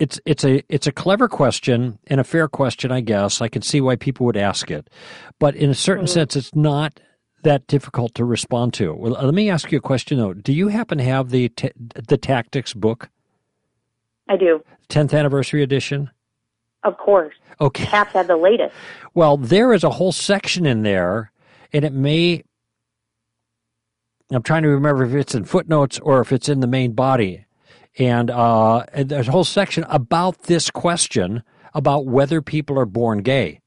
it's 0.00 0.18
it's 0.26 0.44
a 0.44 0.62
it's 0.68 0.86
a 0.88 0.92
clever 0.92 1.28
question 1.28 1.98
and 2.08 2.20
a 2.20 2.24
fair 2.24 2.48
question. 2.48 2.90
I 2.90 3.00
guess 3.00 3.40
I 3.40 3.48
can 3.48 3.62
see 3.62 3.80
why 3.80 3.94
people 3.96 4.26
would 4.26 4.36
ask 4.36 4.70
it, 4.70 4.90
but 5.38 5.54
in 5.54 5.70
a 5.70 5.74
certain 5.74 6.06
Mhm. 6.06 6.08
sense, 6.08 6.36
it's 6.36 6.54
not 6.54 6.98
that 7.42 7.66
difficult 7.68 8.14
to 8.16 8.24
respond 8.24 8.74
to. 8.74 8.92
Well, 8.94 9.12
let 9.12 9.32
me 9.34 9.48
ask 9.48 9.70
you 9.70 9.78
a 9.78 9.80
question 9.80 10.18
though. 10.18 10.32
Do 10.34 10.52
you 10.52 10.68
happen 10.68 10.98
to 10.98 11.04
have 11.04 11.30
the 11.30 11.50
t- 11.50 11.70
the 11.76 12.16
tactics 12.16 12.74
book, 12.74 13.08
I 14.28 14.36
do, 14.36 14.62
tenth 14.88 15.14
anniversary 15.14 15.62
edition? 15.62 16.10
of 16.82 16.96
course, 16.96 17.34
Okay. 17.60 17.84
have 17.84 18.10
to 18.12 18.18
have 18.18 18.26
the 18.26 18.36
latest. 18.38 18.74
Well, 19.12 19.36
there 19.36 19.74
is 19.74 19.84
a 19.84 19.90
whole 19.90 20.12
section 20.12 20.64
in 20.64 20.82
there, 20.82 21.30
and 21.74 21.84
it 21.84 21.92
may. 21.92 22.42
I'm 24.32 24.42
trying 24.42 24.62
to 24.62 24.68
remember 24.70 25.04
if 25.04 25.12
it's 25.14 25.34
in 25.34 25.44
footnotes 25.44 25.98
or 25.98 26.20
if 26.22 26.32
it's 26.32 26.48
in 26.48 26.60
the 26.60 26.66
main 26.66 26.92
body. 26.92 27.44
And, 27.98 28.30
uh, 28.30 28.84
and 28.92 29.08
there's 29.08 29.28
a 29.28 29.32
whole 29.32 29.44
section 29.44 29.84
about 29.88 30.44
this 30.44 30.70
question 30.70 31.42
about 31.74 32.06
whether 32.06 32.40
people 32.40 32.78
are 32.78 32.86
born 32.86 33.18
gay. 33.22 33.60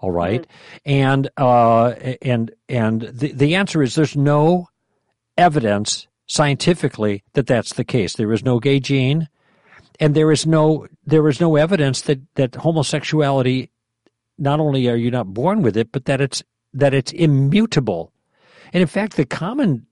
All 0.00 0.10
right? 0.10 0.46
And, 0.84 1.30
uh, 1.36 1.90
and, 2.22 2.50
and 2.68 3.02
the, 3.02 3.32
the 3.32 3.54
answer 3.54 3.82
is 3.82 3.94
there's 3.94 4.16
no 4.16 4.68
evidence 5.36 6.08
scientifically 6.26 7.22
that 7.34 7.46
that's 7.46 7.74
the 7.74 7.84
case. 7.84 8.14
There 8.14 8.32
is 8.32 8.44
no 8.44 8.58
gay 8.58 8.80
gene. 8.80 9.28
And 10.00 10.14
there 10.14 10.32
is 10.32 10.46
no 10.46 10.88
there 11.04 11.28
is 11.28 11.40
no 11.40 11.56
evidence 11.56 12.00
that, 12.02 12.20
that 12.36 12.54
homosexuality 12.54 13.70
not 14.38 14.58
only 14.58 14.88
are 14.88 14.96
you 14.96 15.10
not 15.10 15.34
born 15.34 15.62
with 15.62 15.76
it, 15.76 15.92
but 15.92 16.06
that 16.06 16.20
it's 16.20 16.42
that 16.72 16.94
it's 16.94 17.12
immutable. 17.12 18.12
And 18.72 18.80
in 18.80 18.88
fact, 18.88 19.16
the 19.16 19.26
common 19.26 19.86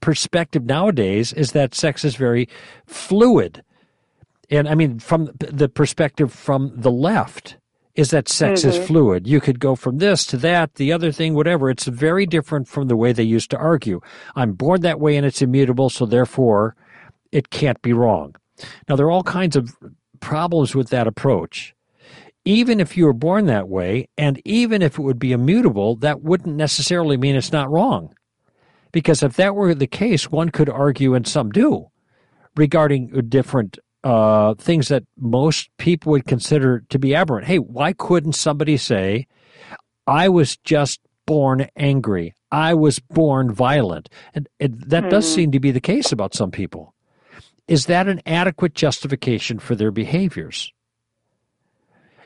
perspective 0.00 0.64
nowadays 0.64 1.32
is 1.32 1.52
that 1.52 1.74
sex 1.74 2.04
is 2.04 2.16
very 2.16 2.48
fluid. 2.86 3.62
And 4.50 4.68
I 4.68 4.74
mean, 4.74 4.98
from 4.98 5.30
the 5.38 5.68
perspective 5.68 6.32
from 6.32 6.72
the 6.74 6.90
left, 6.90 7.56
is 7.94 8.10
that 8.10 8.28
sex 8.28 8.64
is 8.64 8.78
Mhm. 8.78 8.84
fluid. 8.84 9.26
You 9.26 9.40
could 9.40 9.58
go 9.58 9.74
from 9.74 9.98
this 9.98 10.24
to 10.26 10.36
that, 10.36 10.76
the 10.76 10.92
other 10.92 11.10
thing, 11.10 11.34
whatever. 11.34 11.68
It's 11.68 11.86
very 11.86 12.26
different 12.26 12.68
from 12.68 12.86
the 12.86 12.96
way 12.96 13.12
they 13.12 13.24
used 13.24 13.50
to 13.50 13.58
argue. 13.58 14.00
I'm 14.36 14.52
born 14.52 14.82
that 14.82 15.00
way 15.00 15.16
and 15.16 15.26
it's 15.26 15.42
immutable, 15.42 15.90
so 15.90 16.06
therefore 16.06 16.76
it 17.32 17.50
can't 17.50 17.82
be 17.82 17.92
wrong. 17.92 18.36
Now, 18.88 18.94
there 18.94 19.06
are 19.06 19.10
all 19.10 19.24
kinds 19.24 19.56
of 19.56 19.74
problems 20.20 20.76
with 20.76 20.90
that 20.90 21.08
approach 21.08 21.74
even 22.44 22.80
if 22.80 22.96
you 22.96 23.04
were 23.04 23.12
born 23.12 23.44
that 23.44 23.68
way, 23.68 24.08
and 24.16 24.40
even 24.46 24.80
if 24.80 24.98
it 24.98 25.02
would 25.02 25.18
be 25.18 25.32
immutable, 25.32 25.96
that 25.96 26.22
wouldn't 26.22 26.56
necessarily 26.56 27.18
mean 27.18 27.36
it's 27.36 27.52
not 27.52 27.70
wrong. 27.70 28.14
Because 28.92 29.22
if 29.22 29.36
that 29.36 29.54
were 29.54 29.74
the 29.74 29.86
case, 29.86 30.30
one 30.30 30.48
could 30.50 30.68
argue, 30.68 31.14
and 31.14 31.26
some 31.26 31.50
do, 31.50 31.86
regarding 32.56 33.08
different 33.28 33.78
uh, 34.04 34.54
things 34.54 34.88
that 34.88 35.04
most 35.18 35.68
people 35.76 36.12
would 36.12 36.24
consider 36.26 36.84
to 36.88 36.98
be 36.98 37.14
aberrant. 37.14 37.46
Hey, 37.46 37.58
why 37.58 37.92
couldn't 37.92 38.34
somebody 38.34 38.76
say, 38.76 39.26
I 40.06 40.28
was 40.28 40.56
just 40.58 41.00
born 41.26 41.68
angry? 41.76 42.34
I 42.50 42.74
was 42.74 42.98
born 43.00 43.52
violent. 43.52 44.08
And, 44.34 44.48
and 44.60 44.80
that 44.86 45.10
does 45.10 45.26
Mhm. 45.26 45.34
seem 45.34 45.52
to 45.52 45.60
be 45.60 45.70
the 45.72 45.80
case 45.80 46.12
about 46.12 46.32
some 46.32 46.50
people. 46.50 46.94
Is 47.66 47.86
that 47.86 48.08
an 48.08 48.22
adequate 48.24 48.74
justification 48.74 49.58
for 49.58 49.74
their 49.74 49.90
behaviors? 49.90 50.72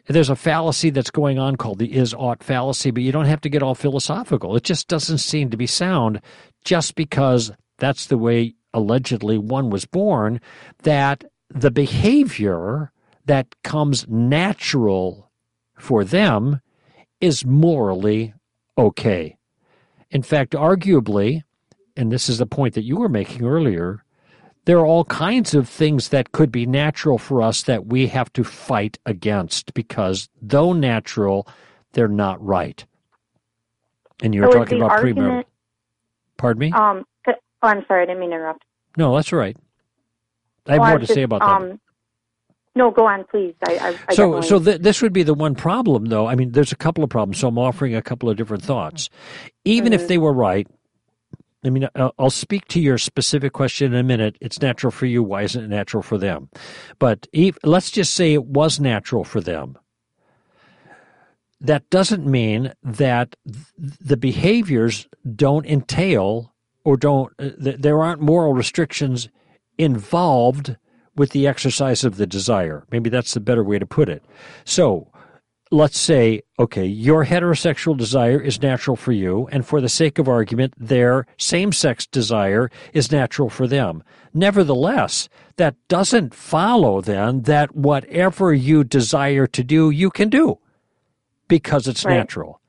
There's 0.07 0.31
a 0.31 0.37
fallacy 0.37 0.91
that's 0.91 1.11
going 1.11 1.39
on 1.39 1.57
called 1.57 1.79
the 1.79 1.95
is 1.95 2.13
ought 2.13 2.43
fallacy, 2.43 2.91
but 2.91 3.03
you 3.03 3.13
don't 3.13 3.27
have 3.27 3.41
to 3.43 3.49
get 3.49 3.63
all 3.63 3.75
philosophical. 3.75 4.57
It 4.57 4.65
just 4.65 4.89
doesn't 4.89 5.19
seem 5.19 5.51
to 5.51 5.57
be 5.57 5.67
sound 5.67 6.21
just 6.65 6.95
because 6.95 7.53
that's 7.79 8.07
the 8.07 8.19
way 8.19 8.55
allegedly 8.75 9.39
one 9.39 9.71
was 9.71 9.85
born, 9.85 10.41
that 10.83 11.25
the 11.49 11.71
behavior 11.71 12.91
that 13.27 13.55
comes 13.63 14.07
natural 14.09 15.31
for 15.79 16.05
them 16.05 16.61
is 17.21 17.45
morally 17.45 18.35
okay. 18.77 19.37
In 20.11 20.23
fact, 20.23 20.53
arguably, 20.53 21.43
and 21.97 22.11
this 22.11 22.29
is 22.29 22.39
the 22.39 22.47
point 22.47 22.75
that 22.75 22.85
you 22.85 22.97
were 22.97 23.09
making 23.09 23.45
earlier, 23.45 24.05
there 24.65 24.79
are 24.79 24.87
all 24.87 25.05
kinds 25.07 25.55
of 25.55 25.69
things 25.69 26.11
that 26.11 26.33
could 26.33 26.53
be 26.53 26.67
natural 26.67 27.19
for 27.19 27.43
us 27.43 27.63
that 27.65 27.87
we 27.87 28.09
have 28.09 28.33
to 28.35 28.45
fight 28.45 28.99
against 29.07 29.75
because, 29.75 30.29
though 30.41 30.73
natural, 30.73 31.49
they're 31.93 32.09
not 32.09 32.45
right. 32.45 32.85
And 34.23 34.35
you 34.35 34.43
were 34.43 34.49
So 34.49 34.59
talking 34.59 34.79
about 34.79 34.93
premarital. 34.93 35.45
Pardon 36.39 36.61
me? 36.61 36.71
Um, 36.73 37.05
oh, 37.29 37.69
I'm 37.69 37.85
sorry, 37.89 38.03
I 38.03 38.07
didn't 38.07 38.21
mean 38.21 38.31
to 38.31 38.37
interrupt. 38.37 38.65
no, 38.97 39.15
that's 39.17 39.33
all 39.33 39.39
right. 39.39 39.57
I 40.69 40.75
have 40.75 40.83
Well, 40.83 40.91
more 40.91 40.99
to 40.99 41.07
say 41.07 41.23
just, 41.23 41.25
about 41.25 41.45
that. 41.45 41.63
um, 41.63 41.81
No, 42.77 42.91
go 42.91 43.07
on, 43.07 43.25
please. 43.31 43.55
I, 43.65 43.73
I, 43.73 43.89
I 44.09 44.15
so 44.15 44.41
so 44.41 44.59
th- 44.61 44.81
this 44.83 45.03
would 45.03 45.13
be 45.13 45.23
the 45.25 45.35
one 45.35 45.55
problem 45.55 46.07
though 46.07 46.27
i 46.27 46.35
mean 46.35 46.53
there's 46.53 46.73
a 46.73 46.77
couple 46.77 47.05
of 47.05 47.11
problems 47.11 47.39
so 47.39 47.49
i'm 47.49 47.59
offering 47.59 47.95
a 47.95 48.03
couple 48.03 48.31
of 48.31 48.37
different 48.37 48.63
thoughts 48.65 49.11
even 49.65 49.93
if 49.93 50.03
Mhm. 50.03 50.09
they 50.09 50.19
were 50.19 50.33
right 50.33 50.69
i 51.65 51.71
mean 51.71 51.89
I'll- 51.95 52.31
speak 52.31 52.67
to 52.69 52.81
your 52.81 52.99
specific 52.99 53.53
question 53.53 53.93
in 53.93 53.99
a 53.99 54.03
minute 54.03 54.37
it's 54.41 54.61
natural 54.61 54.91
for 54.91 55.07
you 55.07 55.23
why 55.23 55.43
isn't 55.43 55.65
it 55.65 55.69
natural 55.69 56.03
for 56.03 56.19
them 56.19 56.49
but 56.99 57.27
ev 57.35 57.59
let's 57.65 57.91
just 57.91 58.15
say 58.15 58.33
it 58.33 58.47
was 58.47 58.81
natural 58.81 59.25
for 59.25 59.41
them 59.41 59.79
that 61.61 61.89
doesn't 61.91 62.27
mean 62.27 62.73
that 62.83 63.37
the 63.77 64.17
behaviors 64.17 65.07
don't 65.37 65.65
entail 65.67 66.53
or 66.85 66.97
don't 66.97 67.33
uh, 67.39 67.51
there 67.57 68.03
aren't 68.03 68.21
moral 68.21 68.53
restrictions 68.53 69.29
involved 69.79 70.77
with 71.15 71.31
the 71.31 71.47
exercise 71.47 72.05
of 72.05 72.17
the 72.17 72.27
desire. 72.27 72.85
Maybe 72.91 73.11
that's 73.11 73.35
the 73.35 73.41
better 73.41 73.63
way 73.63 73.79
to 73.79 73.87
put 73.87 74.09
it. 74.09 74.25
So 74.65 75.12
let's 75.73 75.99
say, 75.99 76.43
okay, 76.59 76.85
your 76.85 77.25
heterosexual 77.25 77.97
desire 77.97 78.41
is 78.41 78.61
natural 78.61 78.95
for 78.95 79.11
you, 79.11 79.49
and 79.51 79.67
for 79.67 79.81
the 79.81 79.89
sake 79.89 80.19
of 80.19 80.29
argument, 80.29 80.75
their 80.77 81.27
same 81.39 81.73
sex 81.73 82.07
desire 82.07 82.71
is 82.93 83.11
natural 83.11 83.49
for 83.49 83.67
them. 83.67 84.05
Nevertheless, 84.35 85.29
that 85.57 85.75
doesn't 85.89 86.35
follow 86.35 87.01
then 87.01 87.43
that 87.43 87.75
whatever 87.75 88.53
you 88.53 88.85
desire 88.85 89.47
to 89.47 89.65
do, 89.65 89.91
you 89.91 90.11
can 90.11 90.29
do 90.29 90.59
because 91.49 91.89
it's 91.89 92.05
Right. 92.05 92.19
natural. 92.19 92.61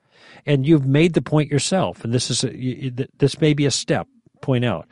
And 0.46 0.66
you've 0.66 0.86
made 0.88 1.14
the 1.14 1.22
point 1.22 1.52
yourself, 1.52 2.04
and 2.04 2.14
this 2.14 2.32
is 2.32 2.44
a, 2.44 2.92
this 3.18 3.40
may 3.40 3.54
be 3.54 3.66
a 3.66 3.72
step. 3.72 4.08
Point 4.42 4.66
out, 4.66 4.88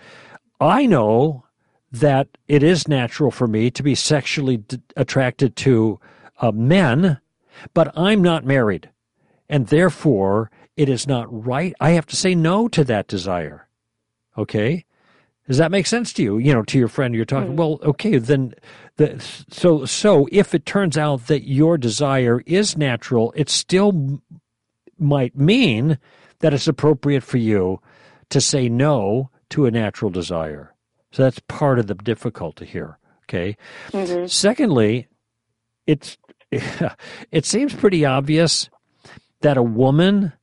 I 0.60 0.86
know 0.86 1.46
that 1.92 2.28
it 2.48 2.62
is 2.64 2.88
natural 2.88 3.32
for 3.32 3.48
me 3.48 3.72
to 3.72 3.84
be 3.84 3.96
sexually 3.96 4.58
d- 4.58 4.82
attracted 4.96 5.56
to 5.58 6.00
uh, 6.40 6.52
men, 6.52 7.20
but 7.74 7.92
I'm 7.98 8.22
not 8.22 8.46
married, 8.46 8.90
and 9.50 9.68
therefore 9.68 10.50
it 10.78 10.90
is 10.90 11.08
not 11.08 11.28
right. 11.30 11.74
I 11.80 11.92
have 11.92 12.06
to 12.08 12.16
say 12.16 12.36
no 12.36 12.68
to 12.70 12.84
that 12.86 13.08
desire. 13.08 13.68
Okay, 14.38 14.86
Does 15.48 15.58
that 15.58 15.72
make 15.72 15.86
sense 15.86 16.14
to 16.14 16.24
you? 16.24 16.38
You 16.38 16.54
know, 16.54 16.64
to 16.64 16.78
your 16.80 16.88
friend, 16.88 17.14
you're 17.14 17.26
talking. 17.26 17.56
Well, 17.58 17.80
okay, 17.84 18.18
then, 18.18 18.54
the, 18.96 19.20
so 19.50 19.84
so 19.86 20.28
if 20.32 20.54
it 20.56 20.66
turns 20.66 20.98
out 20.98 21.28
that 21.28 21.48
your 21.48 21.78
desire 21.78 22.42
is 22.46 22.78
natural, 22.78 23.34
it 23.36 23.50
still 23.50 24.22
might 24.98 25.36
mean 25.36 25.98
that 26.40 26.54
it's 26.54 26.68
appropriate 26.68 27.24
for 27.24 27.38
you 27.38 27.82
to 28.30 28.40
say 28.40 28.70
no 28.70 29.30
to 29.50 29.66
a 29.66 29.72
natural 29.72 30.10
desire. 30.10 30.74
So 31.12 31.24
that's 31.24 31.40
part 31.48 31.78
of 31.80 31.88
the 31.88 31.96
difficulty 31.96 32.66
here. 32.66 32.98
Okay. 33.26 33.58
hmm 33.92 34.26
Secondly, 34.28 35.08
it's 35.88 36.18
it 37.32 37.46
seems 37.46 37.74
pretty 37.74 38.06
obvious 38.06 38.70
that 39.42 39.58
a 39.58 39.64
woman 39.64 40.34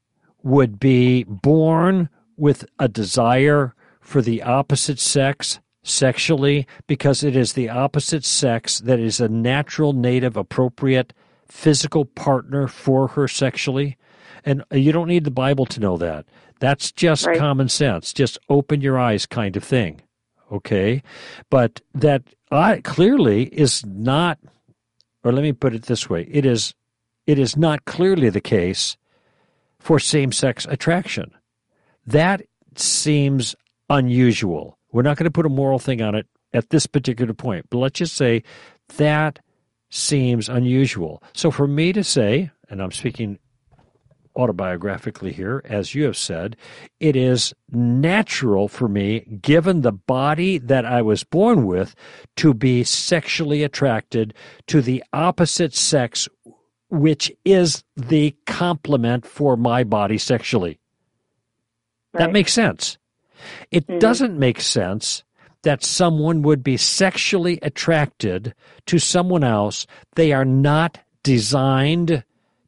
would 0.43 0.79
be 0.81 1.25
born 1.25 2.09
with 2.37 2.65
a 2.79 2.89
desire 2.89 3.75
for 4.01 4.23
the 4.23 4.43
opposite 4.43 4.99
sex 4.99 5.61
sexually 5.83 6.67
because 6.87 7.23
it 7.23 7.37
is 7.37 7.53
the 7.53 7.69
opposite 7.69 8.25
sex 8.25 8.79
that 8.81 8.99
is 8.99 9.21
a 9.21 9.29
natural 9.29 9.93
native 9.93 10.37
appropriate 10.37 11.13
physical 11.47 12.05
partner 12.05 12.67
for 12.69 13.09
her 13.09 13.27
sexually. 13.29 13.97
And 14.45 14.63
you 14.71 14.93
don't 14.93 15.09
need 15.09 15.25
the 15.25 15.31
bible 15.31 15.67
to 15.67 15.81
know 15.81 15.97
that. 15.99 16.27
That's 16.61 16.91
just 16.93 17.27
Right. 17.27 17.39
common 17.39 17.69
sense. 17.69 18.13
Just 18.13 18.39
open 18.49 18.81
your 18.81 18.99
eyes 18.99 19.27
kind 19.27 19.57
of 19.57 19.65
thing. 19.65 20.01
Okay? 20.51 21.03
But 21.51 21.81
that 21.95 22.23
I, 22.51 22.81
clearly 22.83 23.45
is 23.45 23.85
not 23.87 24.39
or 25.29 25.33
let 25.33 25.43
me 25.43 25.53
put 25.53 25.75
it 25.75 25.83
this 25.83 26.09
way. 26.09 26.27
It 26.31 26.47
is 26.47 26.75
it 27.27 27.39
is 27.39 27.55
not 27.55 27.85
clearly 27.85 28.31
the 28.31 28.41
case 28.41 28.97
for 29.79 29.99
same-sex 29.99 30.67
attraction. 30.71 31.31
That 32.07 32.41
seems 32.77 33.55
unusual. 33.91 34.79
We're 34.91 35.03
not 35.03 35.19
going 35.19 35.27
to 35.27 35.31
put 35.31 35.45
a 35.45 35.51
moral 35.51 35.79
thing 35.79 36.01
on 36.01 36.15
it 36.15 36.27
at 36.55 36.71
this 36.71 36.87
particular 36.87 37.35
point 37.35 37.67
but 37.69 37.77
let's 37.77 37.99
just 37.99 38.17
say 38.17 38.43
that 38.97 39.39
seems 39.91 40.49
unusual. 40.49 41.23
So 41.35 41.51
for 41.51 41.69
me 41.69 41.93
to 41.93 42.03
say 42.03 42.51
and 42.71 42.83
i'm 42.83 42.93
speaking 42.93 43.39
autobiographically 44.39 45.33
here, 45.33 45.61
as 45.65 45.95
you 45.95 46.05
have 46.05 46.17
said, 46.17 46.57
it 47.01 47.17
is 47.17 47.53
natural 47.73 48.69
for 48.69 48.89
me, 48.89 49.21
given 49.43 49.81
the 49.81 49.93
body 49.93 50.59
that 50.59 50.87
I 50.87 51.03
was 51.03 51.25
born 51.25 51.67
with, 51.67 51.95
to 52.37 52.55
be 52.55 52.85
sexually 52.85 53.65
attracted 53.65 54.33
to 54.69 54.81
the 54.81 55.03
opposite 55.13 55.75
sex, 55.75 56.29
which 56.89 57.33
is 57.45 57.83
the 57.97 58.35
complement 58.47 59.27
for 59.27 59.57
my 59.57 59.83
body 59.83 60.19
sexually. 60.19 60.79
That 62.15 62.33
makes 62.33 62.53
sense. 62.53 62.97
It 63.71 63.87
Mhm. 63.87 64.01
doesn't 64.01 64.39
make 64.39 64.61
sense 64.61 65.25
that 65.63 65.85
someone 65.85 66.43
would 66.43 66.63
be 66.63 66.77
sexually 66.77 67.59
attracted 67.63 68.55
to 68.87 68.99
someone 68.99 69.45
else 69.45 69.87
they 70.15 70.33
are 70.33 70.45
not 70.45 70.99
designed 71.23 72.25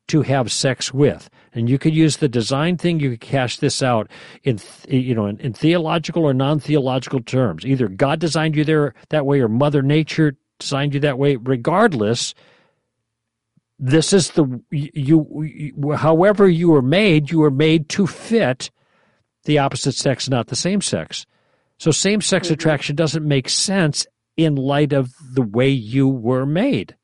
to 0.09 0.23
have 0.23 0.51
sex 0.51 0.93
with. 0.93 1.31
And 1.53 1.69
you 1.69 1.79
could 1.79 1.95
use 1.95 2.19
the 2.19 2.29
design 2.29 2.77
thing. 2.77 3.01
You 3.01 3.11
could 3.11 3.21
cash 3.21 3.59
this 3.59 3.83
out 3.83 4.09
in, 4.45 4.61
you 4.89 5.15
know, 5.15 5.27
in, 5.27 5.39
in 5.41 5.53
theological 5.53 6.25
or 6.25 6.33
non-theological 6.33 7.21
terms. 7.23 7.67
Either 7.67 7.89
God 7.89 8.21
designed 8.21 8.55
you 8.57 8.65
there 8.65 8.95
that 9.09 9.27
way, 9.27 9.41
or 9.41 9.49
Mother 9.49 9.83
Nature 9.83 10.37
designed 10.59 10.95
you 10.95 11.01
that 11.01 11.19
way. 11.19 11.37
Regardless, 11.37 12.35
this 13.79 14.13
is 14.13 14.31
the 14.33 14.61
you, 14.71 15.43
you. 15.43 15.93
However, 15.93 16.49
you 16.49 16.71
were 16.71 16.83
made, 16.83 17.31
you 17.31 17.41
were 17.41 17.51
made 17.51 17.89
to 17.91 18.07
fit 18.07 18.71
the 19.45 19.59
opposite 19.59 19.95
sex, 19.95 20.29
not 20.29 20.49
the 20.49 20.57
same 20.57 20.81
sex. 20.81 21.27
So, 21.79 21.91
same-sex 21.91 22.49
Mhm. 22.49 22.53
attraction 22.53 22.95
doesn't 22.95 23.27
make 23.27 23.49
sense 23.49 24.07
in 24.37 24.55
light 24.55 24.93
of 24.93 25.11
the 25.33 25.43
way 25.43 25.71
you 25.71 26.07
were 26.07 26.45
made 26.45 26.95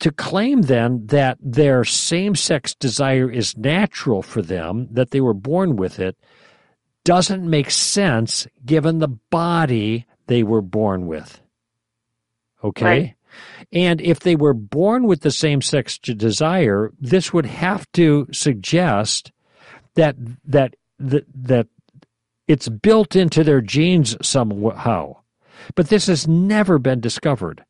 to 0.00 0.12
claim 0.12 0.62
then 0.62 1.06
that 1.06 1.38
their 1.40 1.84
same 1.84 2.34
sex 2.34 2.74
desire 2.74 3.30
is 3.30 3.56
natural 3.56 4.22
for 4.22 4.42
them, 4.42 4.88
that 4.92 5.10
they 5.10 5.20
were 5.20 5.34
born 5.34 5.76
with 5.76 5.98
it, 5.98 6.16
doesn't 7.04 7.48
make 7.48 7.70
sense 7.70 8.46
given 8.64 8.98
the 8.98 9.08
body 9.08 10.06
they 10.26 10.42
were 10.42 10.62
born 10.62 11.06
with. 11.06 11.40
Okay? 12.62 12.84
Right. 12.84 13.14
And 13.72 14.00
if 14.00 14.20
they 14.20 14.36
were 14.36 14.54
born 14.54 15.06
with 15.06 15.20
the 15.20 15.30
same 15.30 15.60
sex 15.62 15.98
desire, 15.98 16.92
this 17.00 17.32
would 17.32 17.46
have 17.46 17.90
to 17.92 18.26
suggest 18.32 19.32
that 19.94 20.16
that 20.44 20.74
that, 20.98 21.24
that 21.34 21.66
it's 22.46 22.68
built 22.68 23.14
into 23.14 23.44
their 23.44 23.60
genes 23.60 24.16
somehow. 24.26 25.16
But 25.74 25.88
this 25.88 26.06
has 26.06 26.26
never 26.26 26.78
been 26.78 27.00
discovered 27.00 27.64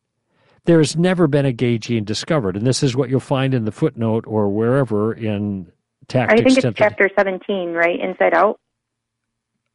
there 0.69 0.77
has 0.77 0.95
never 0.95 1.25
been 1.25 1.47
a 1.47 1.51
gay 1.51 1.79
gene 1.79 2.03
discovered, 2.03 2.55
and 2.55 2.63
this 2.63 2.83
is 2.83 2.95
what 2.95 3.09
you'll 3.09 3.19
find 3.19 3.55
in 3.55 3.65
the 3.65 3.71
footnote 3.71 4.25
or 4.27 4.49
wherever 4.49 5.11
in 5.11 5.71
Tactics. 6.07 6.41
I 6.41 6.43
think 6.43 6.63
it's 6.63 6.77
chapter 6.77 7.09
17, 7.17 7.73
right? 7.73 7.99
Inside 7.99 8.35
Out. 8.35 8.59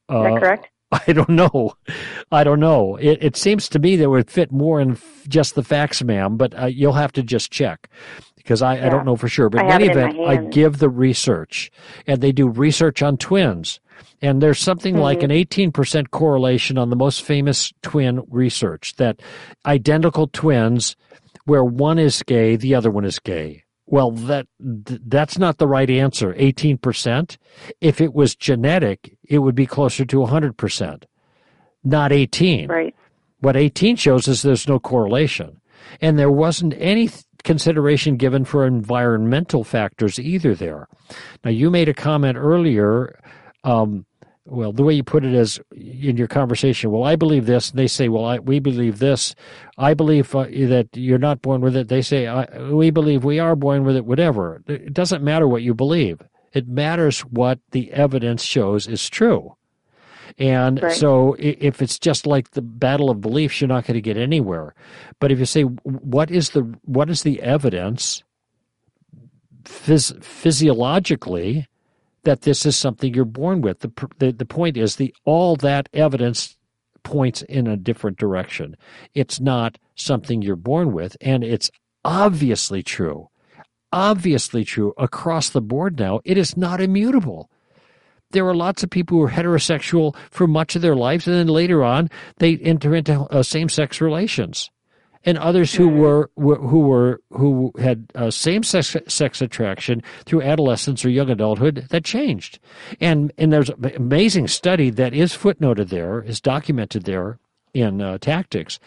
Is 0.09 0.15
uh, 0.15 0.23
that 0.23 0.41
correct? 0.41 0.69
I 1.09 1.13
don't 1.13 1.31
know. 1.31 1.75
I 2.31 2.45
don't 2.45 2.61
know. 2.61 2.95
It, 2.95 3.19
it 3.25 3.37
seems 3.37 3.69
to 3.71 3.81
me 3.81 3.97
that 3.97 4.09
would 4.09 4.31
fit 4.31 4.53
more 4.53 4.81
in 4.81 4.93
f- 4.93 5.25
just 5.27 5.57
the 5.57 5.65
facts, 5.65 6.01
ma'am, 6.05 6.37
but 6.37 6.57
uh, 6.57 6.67
you'll 6.67 6.93
have 6.93 7.11
to 7.15 7.25
just 7.25 7.51
check 7.51 7.91
because 8.37 8.63
I, 8.63 8.87
I 8.87 8.89
don't 8.89 9.05
know 9.05 9.17
for 9.17 9.27
sure. 9.27 9.51
But 9.51 9.63
in 9.63 9.73
any 9.73 9.89
event, 9.89 10.17
I 10.21 10.37
give 10.37 10.79
the 10.79 10.89
research, 10.89 11.73
and 12.07 12.21
they 12.21 12.31
do 12.31 12.47
research 12.47 13.03
on 13.03 13.17
twins. 13.17 13.81
And 14.23 14.41
there's 14.41 14.59
something 14.59 14.97
like 14.97 15.21
Mhm. 15.21 15.25
an 15.25 15.31
18% 15.31 16.11
correlation 16.11 16.79
on 16.79 16.91
the 16.91 16.97
most 16.97 17.23
famous 17.23 17.73
twin 17.83 18.23
research 18.31 18.97
that 18.97 19.21
identical 19.67 20.29
twins, 20.29 20.97
where 21.45 21.65
one 21.65 21.99
is 21.99 22.23
gay, 22.23 22.57
the 22.57 22.75
other 22.75 22.91
one 22.91 23.05
is 23.05 23.19
gay. 23.19 23.65
Well, 23.87 24.13
that 24.13 24.47
that's 24.59 25.39
not 25.39 25.59
the 25.59 25.69
right 25.69 25.91
answer. 25.91 26.35
18%. 26.39 27.37
If 27.83 28.01
it 28.01 28.15
was 28.15 28.35
genetic, 28.35 29.17
it 29.29 29.41
would 29.41 29.55
be 29.55 29.67
closer 29.67 30.07
to 30.07 30.23
100%, 30.23 31.05
not 31.85 32.11
18. 32.11 32.69
Right. 32.71 32.95
What 33.41 33.57
18 33.57 33.97
shows 33.97 34.27
is 34.27 34.41
there's 34.41 34.67
no 34.67 34.79
correlation. 34.79 35.61
And 36.01 36.19
there 36.19 36.31
wasn't 36.31 36.75
any 36.79 37.11
consideration 37.45 38.17
given 38.17 38.47
for 38.47 38.67
environmental 38.67 39.65
factors 39.65 40.19
either 40.19 40.55
there. 40.55 40.89
Now, 41.45 41.51
you 41.51 41.71
made 41.71 41.91
a 41.91 41.95
comment 41.95 42.39
earlier. 42.39 43.21
Um, 43.65 44.07
well, 44.47 44.73
the 44.73 44.83
way 44.83 44.93
you 44.93 45.03
put 45.03 45.25
it 45.25 45.33
is 45.33 45.59
in 45.75 46.19
your 46.19 46.27
conversation, 46.29 46.91
well, 46.91 47.05
I 47.05 47.17
believe 47.17 47.47
this. 47.47 47.71
And 47.71 47.79
they 47.79 47.87
say, 47.87 48.09
well, 48.11 48.27
I, 48.27 48.39
we 48.39 48.59
believe 48.59 48.99
this. 48.99 49.35
I 49.79 49.95
believe 49.95 50.35
uh, 50.35 50.45
that 50.45 50.89
you're 50.93 51.19
not 51.19 51.41
born 51.41 51.63
with 51.63 51.75
it. 51.75 51.89
They 51.89 52.03
say, 52.03 52.27
I, 52.27 52.45
we 52.71 52.91
believe 52.91 53.25
we 53.25 53.39
are 53.39 53.57
born 53.57 53.85
with 53.85 53.97
it, 53.97 54.05
whatever. 54.05 54.63
It 54.67 54.93
doesn't 54.93 55.25
matter 55.25 55.49
what 55.49 55.63
you 55.63 55.73
believe. 55.75 56.21
It 56.53 56.69
matters 56.69 57.21
what 57.21 57.59
the 57.71 57.91
evidence 57.93 58.43
shows 58.43 58.87
is 58.87 59.09
true. 59.09 59.57
And 60.39 60.83
Right. 60.83 60.93
so 60.93 61.37
if 61.39 61.81
it's 61.81 61.99
just 61.99 62.27
like 62.27 62.51
the 62.51 62.63
battle 62.63 63.09
of 63.09 63.21
beliefs, 63.23 63.61
you're 63.61 63.69
not 63.69 63.87
going 63.87 63.95
to 63.95 64.01
get 64.03 64.17
anywhere. 64.19 64.75
But 65.21 65.33
if 65.33 65.39
you 65.39 65.47
say, 65.47 65.63
what 65.63 66.31
is 66.31 66.51
the, 66.51 66.63
what 66.83 67.09
is 67.09 67.23
the 67.23 67.41
evidence 67.41 68.23
phys- 69.65 70.23
physiologically 70.23 71.67
that 72.25 72.43
this 72.43 72.67
is 72.67 72.77
something 72.77 73.15
you're 73.15 73.25
born 73.25 73.61
with? 73.61 73.81
The, 73.81 73.93
the, 74.19 74.33
the 74.33 74.45
point 74.45 74.77
is 74.77 74.97
the, 74.97 75.15
all 75.25 75.57
that 75.57 75.89
evidence 75.93 76.57
points 77.03 77.43
in 77.43 77.67
a 77.67 77.77
different 77.77 78.19
direction. 78.19 78.77
It's 79.15 79.41
not 79.41 79.79
something 79.95 80.43
you're 80.43 80.57
born 80.57 80.93
with. 80.93 81.17
And 81.21 81.45
it's 81.45 81.71
obviously 82.05 82.83
true, 82.83 83.29
obviously 83.93 84.65
true 84.65 84.95
across 84.99 85.51
the 85.51 85.63
board 85.63 85.99
now. 85.99 86.21
It 86.25 86.39
is 86.39 86.57
not 86.57 86.81
immutable 86.81 87.51
there 88.35 88.47
are 88.47 88.55
lots 88.55 88.83
of 88.83 88.91
people 88.91 89.17
who 89.17 89.25
are 89.25 89.31
heterosexual 89.31 90.15
for 90.31 90.47
much 90.47 90.77
of 90.77 90.83
their 90.83 90.97
lives, 90.97 91.27
and 91.27 91.37
then 91.37 91.47
later 91.47 91.83
on 91.83 92.11
they 92.39 92.57
enter 92.59 92.95
into 92.95 93.21
uh, 93.23 93.43
same-sex 93.43 94.01
relations, 94.01 94.71
and 95.25 95.39
others 95.39 95.75
who 95.75 95.89
were, 95.89 96.31
who 96.37 96.81
were 96.81 97.21
who 97.31 97.73
had 97.79 98.07
uh, 98.15 98.31
same-sex 98.31 98.97
sex 99.09 99.41
attraction 99.43 100.03
through 100.27 100.43
adolescence 100.43 101.05
or 101.05 101.11
young 101.11 101.31
adulthood 101.31 101.87
that 101.91 102.05
changed, 102.05 102.59
and 103.01 103.33
and 103.39 103.53
there's 103.53 103.71
an 103.71 103.93
amazing 103.97 104.49
study 104.49 104.91
that 104.91 105.15
is 105.15 105.33
footnoted 105.33 105.89
there, 105.89 106.23
is 106.23 106.41
documented 106.41 107.05
there 107.05 107.39
in 107.75 108.01
uh, 108.01 108.17
tactics 108.19 108.79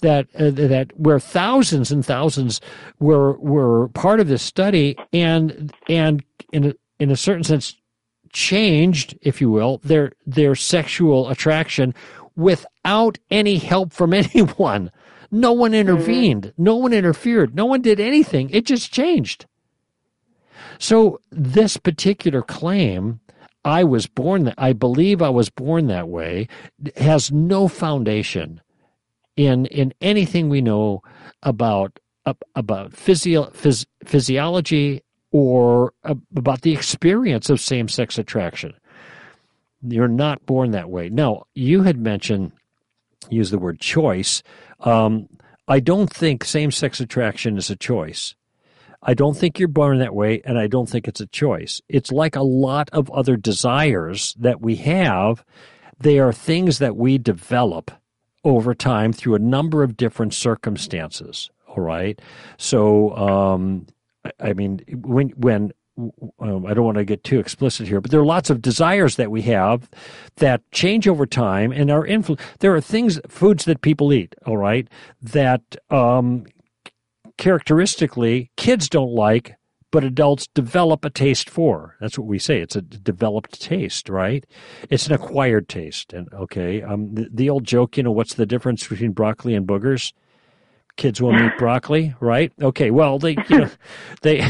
that 0.00 0.26
uh, 0.34 0.50
that 0.50 0.90
where 0.98 1.20
thousands 1.20 1.92
and 1.92 2.04
thousands 2.04 2.60
were 2.98 3.34
were 3.38 3.88
part 3.88 4.20
of 4.20 4.28
this 4.28 4.42
study 4.42 4.96
and 5.12 5.72
and 5.88 6.24
in 6.52 6.66
a, 6.66 6.74
in 6.98 7.10
a 7.10 7.16
certain 7.16 7.44
sense 7.44 7.76
changed, 8.32 9.16
if 9.22 9.40
you 9.40 9.50
will, 9.50 9.78
their 9.84 10.12
their 10.26 10.54
sexual 10.54 11.28
attraction 11.28 11.94
without 12.36 13.18
any 13.30 13.58
help 13.58 13.92
from 13.92 14.12
anyone. 14.12 14.90
No 15.32 15.52
one 15.52 15.72
mm-hmm. 15.72 15.80
intervened. 15.80 16.52
No 16.56 16.76
one 16.76 16.92
interfered. 16.92 17.54
No 17.56 17.64
one 17.64 17.82
did 17.82 17.98
anything. 17.98 18.50
It 18.50 18.66
just 18.66 18.92
changed. 18.92 19.46
So 20.78 21.20
this 21.30 21.76
particular 21.76 22.42
claim 22.42 23.20
I 23.64 23.84
was 23.84 24.06
born 24.06 24.44
that 24.44 24.54
I 24.58 24.72
believe 24.72 25.22
I 25.22 25.28
was 25.28 25.48
born 25.48 25.86
that 25.86 26.08
way 26.08 26.48
has 26.96 27.30
no 27.30 27.68
foundation 27.68 28.60
in 29.36 29.66
in 29.66 29.94
anything 30.00 30.48
we 30.48 30.60
know 30.60 31.02
about 31.42 31.98
about 32.54 32.92
physio, 32.92 33.46
phys, 33.46 33.86
physiology 34.04 35.02
or 35.30 35.92
about 36.04 36.60
the 36.62 36.72
experience 36.72 37.48
of 37.48 37.60
same 37.60 37.88
sex 37.88 38.18
attraction. 38.18 38.74
You're 39.82 40.08
not 40.08 40.44
born 40.46 40.72
that 40.72 40.90
way. 40.90 41.08
Now, 41.08 41.46
you 41.54 41.82
had 41.82 41.98
mentioned, 41.98 42.52
use 43.32 43.50
the 43.50 43.58
word 43.58 43.80
choice. 43.80 44.42
Um, 44.80 45.28
I 45.68 45.80
don't 45.80 46.12
think 46.12 46.44
same 46.44 46.70
sex 46.70 47.00
attraction 47.00 47.56
is 47.56 47.70
a 47.70 47.76
choice. 47.76 48.34
I 49.02 49.14
don't 49.14 49.36
think 49.36 49.58
you're 49.58 49.68
born 49.68 49.98
that 49.98 50.14
way, 50.14 50.40
and 50.44 50.58
I 50.58 50.68
don't 50.68 50.88
think 50.88 51.08
it's 51.08 51.20
a 51.20 51.26
choice. 51.26 51.80
It's 51.88 52.12
like 52.12 52.36
a 52.36 52.42
lot 52.42 52.88
of 52.92 53.10
other 53.10 53.36
desires 53.36 54.34
that 54.38 54.60
we 54.60 54.76
have. 54.76 55.44
They 55.98 56.18
are 56.20 56.32
things 56.32 56.78
that 56.78 56.96
we 56.96 57.18
develop 57.18 57.90
over 58.44 58.74
time 58.74 59.12
through 59.12 59.34
a 59.34 59.40
number 59.40 59.82
of 59.82 59.96
different 59.96 60.34
circumstances. 60.34 61.50
All 61.66 61.82
right. 61.82 62.20
So, 62.58 63.16
um, 63.16 63.86
I 64.38 64.52
mean, 64.52 64.80
when 64.88 65.30
when 65.30 65.72
um, 65.98 66.66
I 66.66 66.74
don't 66.74 66.84
want 66.84 66.98
to 66.98 67.04
get 67.04 67.24
too 67.24 67.38
explicit 67.38 67.86
here, 67.86 68.00
but 68.00 68.10
there 68.10 68.20
are 68.20 68.26
lots 68.26 68.50
of 68.50 68.62
desires 68.62 69.16
that 69.16 69.30
we 69.30 69.42
have 69.42 69.90
that 70.36 70.62
change 70.72 71.06
over 71.06 71.26
time 71.26 71.72
and 71.72 71.90
are 71.90 72.06
influ- 72.06 72.40
There 72.60 72.74
are 72.74 72.80
things, 72.80 73.20
foods 73.28 73.64
that 73.66 73.82
people 73.82 74.12
eat, 74.12 74.34
all 74.46 74.56
right, 74.56 74.88
that 75.20 75.76
um, 75.90 76.46
characteristically 77.36 78.50
kids 78.56 78.88
don't 78.88 79.12
like, 79.12 79.54
but 79.90 80.04
adults 80.04 80.46
develop 80.54 81.04
a 81.04 81.10
taste 81.10 81.50
for. 81.50 81.96
That's 82.00 82.18
what 82.18 82.26
we 82.26 82.38
say. 82.38 82.60
It's 82.60 82.76
a 82.76 82.82
developed 82.82 83.60
taste, 83.60 84.08
right? 84.08 84.44
It's 84.88 85.06
an 85.06 85.12
acquired 85.12 85.68
taste. 85.68 86.14
And 86.14 86.32
okay, 86.32 86.82
um, 86.82 87.14
the, 87.14 87.28
the 87.30 87.50
old 87.50 87.64
joke, 87.64 87.98
you 87.98 88.02
know, 88.02 88.12
what's 88.12 88.34
the 88.34 88.46
difference 88.46 88.86
between 88.86 89.12
broccoli 89.12 89.54
and 89.54 89.66
boogers? 89.66 90.12
Kids 90.96 91.20
won't 91.20 91.42
eat 91.42 91.58
broccoli, 91.58 92.14
right? 92.20 92.52
Okay, 92.60 92.90
well 92.90 93.18
they 93.18 93.36
you 93.48 93.58
know 93.58 93.70
they 94.22 94.48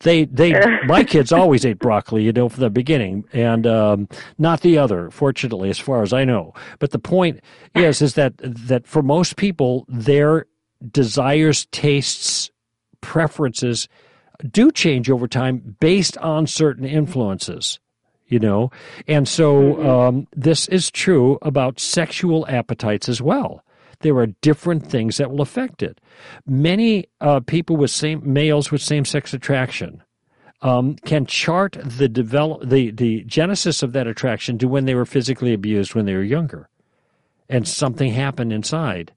they 0.00 0.24
they 0.24 0.54
my 0.86 1.04
kids 1.04 1.32
always 1.32 1.64
ate 1.64 1.78
broccoli, 1.78 2.24
you 2.24 2.32
know, 2.32 2.48
from 2.48 2.60
the 2.60 2.70
beginning, 2.70 3.24
and 3.32 3.66
um, 3.66 4.08
not 4.38 4.60
the 4.60 4.78
other, 4.78 5.10
fortunately, 5.10 5.70
as 5.70 5.78
far 5.78 6.02
as 6.02 6.12
I 6.12 6.24
know. 6.24 6.54
But 6.78 6.90
the 6.90 6.98
point 6.98 7.40
is 7.74 8.02
is 8.02 8.14
that 8.14 8.34
that 8.38 8.86
for 8.86 9.02
most 9.02 9.36
people, 9.36 9.84
their 9.88 10.46
desires, 10.90 11.66
tastes, 11.72 12.50
preferences 13.00 13.88
do 14.50 14.70
change 14.70 15.10
over 15.10 15.26
time 15.26 15.76
based 15.80 16.18
on 16.18 16.46
certain 16.46 16.84
influences 16.84 17.78
you 18.26 18.38
know 18.38 18.70
and 19.06 19.28
so 19.28 19.54
mm-hmm. 19.54 19.86
um, 19.86 20.28
this 20.32 20.68
is 20.68 20.90
true 20.90 21.38
about 21.42 21.80
sexual 21.80 22.46
appetites 22.48 23.08
as 23.08 23.22
well 23.22 23.64
there 24.00 24.16
are 24.16 24.26
different 24.26 24.86
things 24.86 25.16
that 25.16 25.30
will 25.30 25.40
affect 25.40 25.82
it. 25.82 26.00
Many 26.46 27.06
uh, 27.20 27.40
people 27.40 27.76
with 27.76 27.90
same 27.90 28.20
males 28.24 28.70
with 28.70 28.82
same 28.82 29.04
sex 29.04 29.32
attraction 29.34 30.02
um, 30.62 30.96
can 31.04 31.26
chart 31.26 31.76
the 31.84 32.08
develop 32.08 32.68
the 32.68 32.90
the 32.90 33.22
genesis 33.24 33.82
of 33.82 33.92
that 33.92 34.06
attraction 34.06 34.58
to 34.58 34.68
when 34.68 34.84
they 34.84 34.94
were 34.94 35.04
physically 35.04 35.52
abused 35.52 35.94
when 35.94 36.06
they 36.06 36.14
were 36.14 36.22
younger, 36.22 36.68
and 37.48 37.68
something 37.68 38.12
happened 38.12 38.52
inside. 38.52 39.12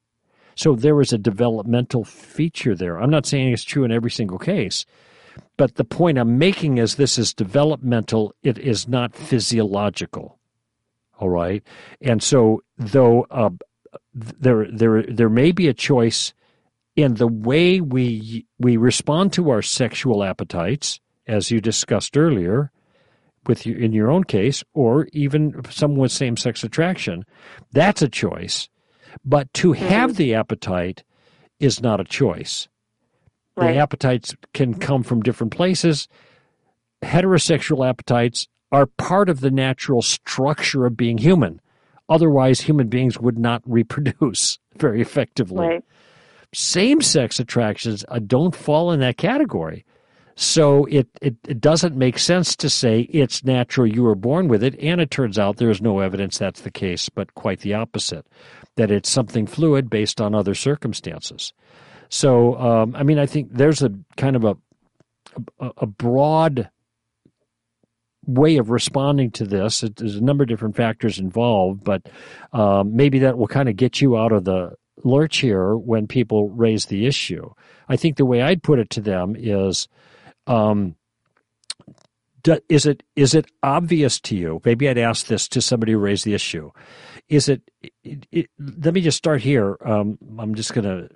So 0.56 0.76
there 0.76 0.96
was 0.96 1.14
a 1.14 1.18
developmental 1.18 2.04
feature 2.04 2.76
there. 2.76 3.00
I'm 3.00 3.10
not 3.10 3.26
saying 3.26 3.54
it's 3.54 3.64
true 3.64 3.86
in 3.86 3.94
every 3.94 4.12
single 4.12 4.38
case, 4.38 4.86
but 5.56 5.76
the 5.76 5.86
point 5.86 6.18
I'm 6.18 6.38
making 6.38 6.78
is 6.78 6.96
this 6.96 7.18
is 7.18 7.34
developmental. 7.34 8.34
It 8.44 8.58
is 8.58 8.88
not 8.88 9.16
physiological. 9.16 10.38
All 11.20 11.30
right, 11.30 11.64
and 12.02 12.22
so 12.22 12.62
though 12.78 13.26
uh, 13.32 13.50
there 14.14 14.68
there 14.72 15.04
there 15.04 15.30
may 15.30 15.52
be 15.52 15.68
a 15.68 15.74
choice 15.74 16.34
in 16.96 17.16
the 17.16 17.28
way 17.28 17.82
we 17.82 18.46
we 18.58 18.78
respond 18.78 19.34
to 19.34 19.50
our 19.50 19.62
sexual 19.62 20.24
appetites, 20.24 21.00
as 21.28 21.52
you 21.52 21.62
discussed 21.62 22.18
earlier, 22.18 22.72
with 23.48 23.66
you 23.66 23.76
in 23.76 23.94
your 23.94 24.12
own 24.12 24.24
case, 24.24 24.64
or 24.74 25.08
even 25.14 25.64
someone 25.70 26.00
with 26.00 26.12
same 26.12 26.36
sex 26.36 26.64
attraction. 26.64 27.24
That's 27.72 28.02
a 28.02 28.10
choice, 28.10 28.70
but 29.24 29.54
to 29.56 29.74
mm-hmm. 29.74 29.86
have 29.86 30.16
the 30.16 30.34
appetite 30.36 31.04
is 31.60 31.82
not 31.82 32.00
a 32.00 32.06
choice. 32.06 32.68
Right. 33.56 33.74
The 33.74 33.80
appetites 33.80 34.36
can 34.54 34.74
come 34.76 35.04
from 35.04 35.22
different 35.22 35.54
places. 35.54 36.08
Heterosexual 37.02 37.88
appetites 37.88 38.48
are 38.72 38.86
part 38.86 39.30
of 39.30 39.42
the 39.42 39.52
natural 39.52 40.02
structure 40.02 40.86
of 40.86 40.98
being 40.98 41.18
human. 41.18 41.60
Otherwise, 42.10 42.62
human 42.62 42.88
beings 42.88 43.20
would 43.20 43.38
not 43.38 43.62
reproduce 43.66 44.58
very 44.78 45.02
effectively. 45.02 45.68
Right. 45.68 45.84
Same 46.54 47.02
sex 47.02 47.40
attractions 47.40 48.04
uh, 48.10 48.20
don't 48.20 48.56
fall 48.56 48.92
in 48.92 49.00
that 49.02 49.18
category. 49.18 49.86
So 50.36 50.86
it, 50.86 51.08
it, 51.22 51.36
it, 51.48 51.60
doesn't 51.60 51.98
make 51.98 52.18
sense 52.18 52.56
to 52.56 52.70
say 52.70 53.02
it's 53.02 53.44
natural, 53.44 53.86
you 53.86 54.04
were 54.04 54.16
born 54.16 54.48
with 54.48 54.64
it. 54.64 54.80
And 54.80 55.02
it 55.02 55.12
turns 55.12 55.38
out 55.38 55.58
there 55.58 55.70
is 55.70 55.82
no 55.82 56.00
evidence 56.00 56.38
that's 56.38 56.62
the 56.62 56.72
case, 56.72 57.10
but 57.10 57.36
quite 57.36 57.60
the 57.60 57.74
opposite, 57.74 58.26
that 58.78 58.90
it's 58.90 59.10
something 59.10 59.46
fluid 59.46 59.90
based 59.90 60.22
on 60.22 60.34
other 60.34 60.56
circumstances. 60.56 61.52
So, 62.08 62.58
um, 62.58 62.96
I 62.96 63.04
mean, 63.04 63.20
I 63.20 63.26
think 63.26 63.50
there's 63.52 63.84
a 63.84 63.92
kind 64.16 64.38
of 64.38 64.46
a, 64.46 64.58
a, 65.60 65.72
a 65.80 65.86
broad 65.86 66.70
way 68.34 68.58
of 68.58 68.70
responding 68.70 69.32
to 69.32 69.46
this. 69.46 69.82
There's 69.82 70.16
a 70.16 70.24
number 70.24 70.44
of 70.44 70.50
different 70.50 70.76
factors 70.76 71.20
involved, 71.20 71.84
but 71.84 72.08
um, 72.54 72.96
maybe 72.96 73.20
that 73.20 73.38
will 73.38 73.48
kind 73.48 73.70
of 73.70 73.76
get 73.76 74.02
you 74.02 74.18
out 74.18 74.32
of 74.32 74.46
the 74.46 74.76
lurch 75.04 75.38
here 75.38 75.76
when 75.76 76.08
people 76.08 76.50
raise 76.50 76.88
the 76.88 77.06
issue. 77.06 77.50
I 77.88 77.96
think 77.96 78.18
the 78.18 78.26
way 78.26 78.42
I'd 78.42 78.64
put 78.64 78.80
it 78.80 78.90
to 78.92 79.02
them 79.02 79.36
is. 79.38 79.88
Um, 80.48 80.96
is 82.70 82.86
it 82.86 83.04
is 83.16 83.36
it 83.36 83.46
obvious 83.62 84.20
to 84.22 84.36
you? 84.36 84.62
Maybe 84.64 84.90
I'd 84.90 84.98
ask 84.98 85.28
this 85.28 85.48
to 85.50 85.62
somebody 85.62 85.92
who 85.92 86.00
raised 86.00 86.26
the 86.26 86.34
issue. 86.34 86.72
Is 87.28 87.50
it? 87.50 87.62
it, 88.04 88.26
it 88.32 88.50
let 88.58 88.94
me 88.94 89.02
just 89.02 89.18
start 89.18 89.42
here. 89.42 89.78
Um, 89.86 90.18
I'm 90.40 90.56
just 90.56 90.74
going 90.74 90.86
to 90.86 91.10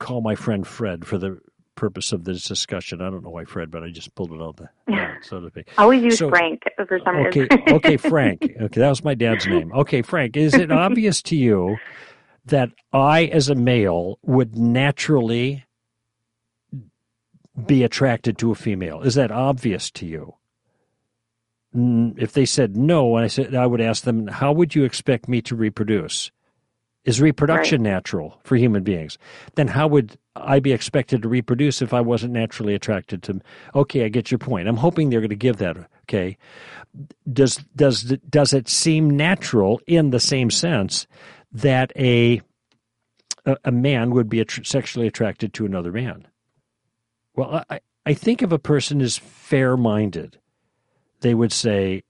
call 0.00 0.22
my 0.22 0.34
friend 0.34 0.66
Fred 0.66 1.06
for 1.06 1.18
the 1.18 1.38
purpose 1.74 2.12
of 2.12 2.24
this 2.24 2.44
discussion. 2.44 3.00
I 3.00 3.10
don't 3.10 3.22
know 3.22 3.30
why 3.30 3.44
Fred, 3.44 3.70
but 3.70 3.82
I 3.82 3.90
just 3.90 4.14
pulled 4.14 4.32
it 4.32 4.40
out 4.40 4.56
the 4.56 4.68
so 5.22 5.40
to 5.40 5.48
speak. 5.48 5.70
Always 5.78 6.02
use 6.02 6.18
so, 6.18 6.28
Frank 6.28 6.62
for 6.86 7.00
some 7.04 7.16
okay, 7.26 7.42
reason. 7.42 7.62
okay, 7.68 7.96
Frank. 7.96 8.42
Okay, 8.60 8.80
that 8.80 8.88
was 8.88 9.04
my 9.04 9.14
dad's 9.14 9.46
name. 9.46 9.72
Okay, 9.72 10.02
Frank. 10.02 10.36
Is 10.36 10.54
it 10.54 10.70
obvious 10.70 11.20
to 11.22 11.36
you 11.36 11.76
that 12.46 12.70
I, 12.92 13.24
as 13.26 13.48
a 13.48 13.54
male, 13.54 14.18
would 14.22 14.56
naturally 14.56 15.64
be 17.66 17.82
attracted 17.82 18.38
to 18.38 18.50
a 18.50 18.54
female? 18.54 19.02
Is 19.02 19.14
that 19.14 19.30
obvious 19.30 19.90
to 19.92 20.06
you? 20.06 20.34
If 21.74 22.32
they 22.32 22.44
said 22.44 22.76
no, 22.76 23.16
and 23.16 23.24
I 23.24 23.28
said 23.28 23.54
I 23.54 23.66
would 23.66 23.80
ask 23.80 24.04
them, 24.04 24.28
how 24.28 24.52
would 24.52 24.74
you 24.74 24.84
expect 24.84 25.28
me 25.28 25.42
to 25.42 25.56
reproduce? 25.56 26.30
Is 27.04 27.20
reproduction 27.20 27.82
right. 27.82 27.90
natural 27.90 28.40
for 28.44 28.56
human 28.56 28.82
beings? 28.82 29.18
Then 29.56 29.68
how 29.68 29.88
would 29.88 30.16
I 30.36 30.58
be 30.58 30.72
expected 30.72 31.22
to 31.22 31.28
reproduce 31.28 31.80
if 31.80 31.94
I 31.94 32.00
wasn't 32.00 32.32
naturally 32.32 32.74
attracted 32.74 33.22
to? 33.24 33.40
Okay, 33.74 34.04
I 34.04 34.08
get 34.08 34.30
your 34.30 34.38
point. 34.38 34.68
I'm 34.68 34.76
hoping 34.76 35.10
they're 35.10 35.20
going 35.20 35.30
to 35.30 35.36
give 35.36 35.58
that. 35.58 35.76
Okay, 36.02 36.36
does 37.32 37.56
does 37.76 38.14
does 38.28 38.52
it 38.52 38.68
seem 38.68 39.10
natural 39.10 39.80
in 39.86 40.10
the 40.10 40.20
same 40.20 40.50
sense 40.50 41.06
that 41.52 41.92
a 41.96 42.40
a, 43.64 43.70
man 43.70 44.10
would 44.10 44.28
be 44.28 44.44
sexually 44.62 45.06
attracted 45.06 45.52
to 45.54 45.66
another 45.66 45.92
man? 45.92 46.26
Well, 47.36 47.64
I 47.70 47.80
I 48.06 48.14
think 48.14 48.42
if 48.42 48.52
a 48.52 48.58
person 48.58 49.00
is 49.00 49.16
fair 49.16 49.76
minded, 49.76 50.38
they 51.20 51.34
would 51.34 51.52
say, 51.52 52.02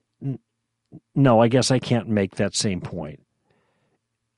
no, 1.15 1.41
I 1.41 1.49
guess 1.49 1.71
I 1.71 1.79
can't 1.79 2.09
make 2.09 2.37
that 2.37 2.55
same 2.55 2.81
point 2.81 3.21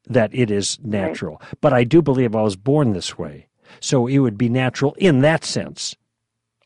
that 0.06 0.30
it 0.34 0.50
is 0.50 0.78
natural. 0.82 1.38
Right. 1.40 1.54
But 1.60 1.72
I 1.72 1.84
do 1.84 2.02
believe 2.02 2.36
I 2.36 2.42
was 2.42 2.56
born 2.56 2.92
this 2.92 3.18
way. 3.18 3.46
So 3.80 4.06
it 4.06 4.18
would 4.18 4.38
be 4.38 4.48
natural 4.48 4.94
in 4.98 5.20
that 5.20 5.44
sense. 5.44 5.94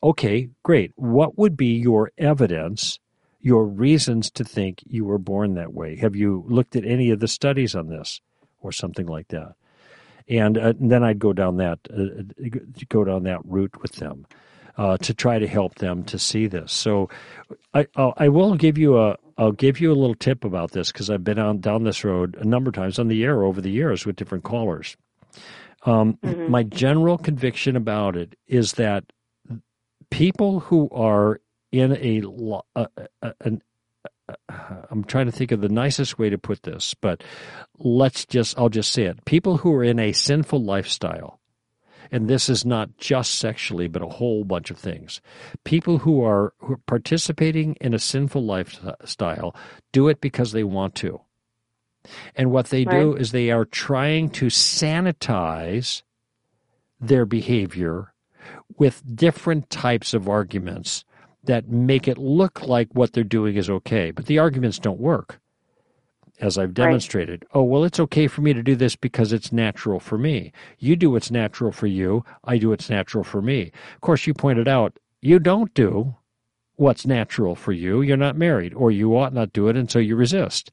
Okay, 0.03 0.49
great. 0.63 0.91
What 0.95 1.37
would 1.37 1.55
be 1.55 1.73
your 1.77 2.11
evidence, 2.17 2.99
your 3.39 3.65
reasons 3.65 4.31
to 4.31 4.43
think 4.43 4.81
you 4.87 5.05
were 5.05 5.19
born 5.19 5.53
that 5.55 5.73
way? 5.73 5.95
Have 5.97 6.15
you 6.15 6.43
looked 6.47 6.75
at 6.75 6.85
any 6.85 7.11
of 7.11 7.19
the 7.19 7.27
studies 7.27 7.75
on 7.75 7.87
this 7.87 8.21
or 8.61 8.71
something 8.71 9.05
like 9.05 9.27
that? 9.29 9.53
And, 10.27 10.57
uh, 10.57 10.73
then 10.79 11.03
I'd 11.03 11.19
go 11.19 11.33
down 11.33 11.57
that 11.57 11.79
uh, 11.91 12.23
go 12.89 13.03
down 13.03 13.23
that 13.23 13.41
route 13.43 13.81
with 13.81 13.93
them 13.93 14.25
uh, 14.77 14.97
to 14.97 15.13
try 15.13 15.39
to 15.39 15.47
help 15.47 15.75
them 15.75 16.03
to 16.05 16.17
see 16.17 16.47
this. 16.47 16.71
So 16.71 17.09
I 17.73 17.87
I 17.95 18.29
will 18.29 18.55
give 18.55 18.77
you 18.77 18.97
a 18.97 19.17
I'll 19.37 19.51
give 19.51 19.79
you 19.79 19.91
a 19.91 19.95
little 19.95 20.15
tip 20.15 20.43
about 20.43 20.71
this 20.71 20.91
because 20.91 21.09
I've 21.09 21.23
been 21.23 21.39
on 21.39 21.59
down 21.59 21.83
this 21.83 22.03
road 22.03 22.35
a 22.39 22.45
number 22.45 22.69
of 22.69 22.75
times 22.75 22.99
on 22.99 23.07
the 23.07 23.23
air 23.23 23.43
over 23.43 23.61
the 23.61 23.71
years 23.71 24.05
with 24.05 24.15
different 24.15 24.43
callers. 24.43 24.95
Um, 25.83 26.17
mm-hmm. 26.23 26.51
My 26.51 26.63
general 26.63 27.17
conviction 27.17 27.75
about 27.75 28.15
it 28.15 28.37
is 28.47 28.73
that 28.73 29.05
people 30.09 30.59
who 30.59 30.89
are 30.91 31.41
in 31.71 31.93
a, 31.93 32.21
a, 32.75 32.87
a, 33.41 33.51
I'm 34.89 35.03
trying 35.05 35.25
to 35.25 35.31
think 35.31 35.51
of 35.51 35.61
the 35.61 35.69
nicest 35.69 36.19
way 36.19 36.29
to 36.29 36.37
put 36.37 36.63
this, 36.63 36.93
but 36.93 37.23
let's 37.79 38.25
just, 38.25 38.57
I'll 38.57 38.69
just 38.69 38.91
say 38.91 39.03
it. 39.03 39.25
People 39.25 39.57
who 39.57 39.73
are 39.73 39.83
in 39.83 39.99
a 39.99 40.11
sinful 40.11 40.63
lifestyle, 40.63 41.39
and 42.11 42.27
this 42.27 42.49
is 42.49 42.65
not 42.65 42.97
just 42.97 43.35
sexually, 43.35 43.87
but 43.87 44.01
a 44.01 44.07
whole 44.07 44.43
bunch 44.43 44.69
of 44.69 44.77
things. 44.77 45.21
People 45.63 45.99
who 45.99 46.23
are, 46.23 46.53
who 46.59 46.73
are 46.73 46.81
participating 46.85 47.75
in 47.79 47.93
a 47.93 47.99
sinful 47.99 48.43
lifestyle 48.43 49.55
do 49.91 50.09
it 50.09 50.19
because 50.21 50.51
they 50.51 50.63
want 50.63 50.93
to. 50.95 51.21
And 52.35 52.51
what 52.51 52.67
they 52.67 52.83
right. 52.83 52.99
do 52.99 53.15
is 53.15 53.31
they 53.31 53.51
are 53.51 53.65
trying 53.65 54.29
to 54.31 54.47
sanitize 54.47 56.01
their 56.99 57.25
behavior 57.25 58.13
with 58.77 59.03
different 59.15 59.69
types 59.69 60.13
of 60.13 60.29
arguments 60.29 61.03
that 61.43 61.67
make 61.67 62.07
it 62.07 62.17
look 62.17 62.61
like 62.61 62.87
what 62.93 63.13
they're 63.13 63.23
doing 63.23 63.55
is 63.55 63.69
okay. 63.69 64.11
But 64.11 64.27
the 64.27 64.39
arguments 64.39 64.79
don't 64.79 64.99
work, 64.99 65.39
as 66.39 66.57
I've 66.57 66.73
demonstrated. 66.73 67.43
Right. 67.45 67.59
Oh, 67.59 67.63
well, 67.63 67.83
it's 67.83 67.99
okay 67.99 68.27
for 68.27 68.41
me 68.41 68.53
to 68.53 68.63
do 68.63 68.75
this 68.75 68.95
because 68.95 69.33
it's 69.33 69.51
natural 69.51 69.99
for 69.99 70.17
me. 70.17 70.51
You 70.77 70.95
do 70.95 71.11
what's 71.11 71.31
natural 71.31 71.71
for 71.71 71.87
you, 71.87 72.23
I 72.43 72.57
do 72.57 72.69
what's 72.69 72.89
natural 72.89 73.23
for 73.23 73.41
me. 73.41 73.71
Of 73.95 74.01
course, 74.01 74.27
you 74.27 74.33
pointed 74.33 74.67
out 74.67 74.97
you 75.21 75.39
don't 75.39 75.73
do 75.73 76.15
what's 76.75 77.05
natural 77.05 77.55
for 77.55 77.71
you. 77.71 78.01
You're 78.01 78.17
not 78.17 78.37
married, 78.37 78.73
or 78.73 78.91
you 78.91 79.15
ought 79.17 79.33
not 79.33 79.53
do 79.53 79.67
it, 79.67 79.77
and 79.77 79.89
so 79.89 79.99
you 79.99 80.15
resist. 80.15 80.71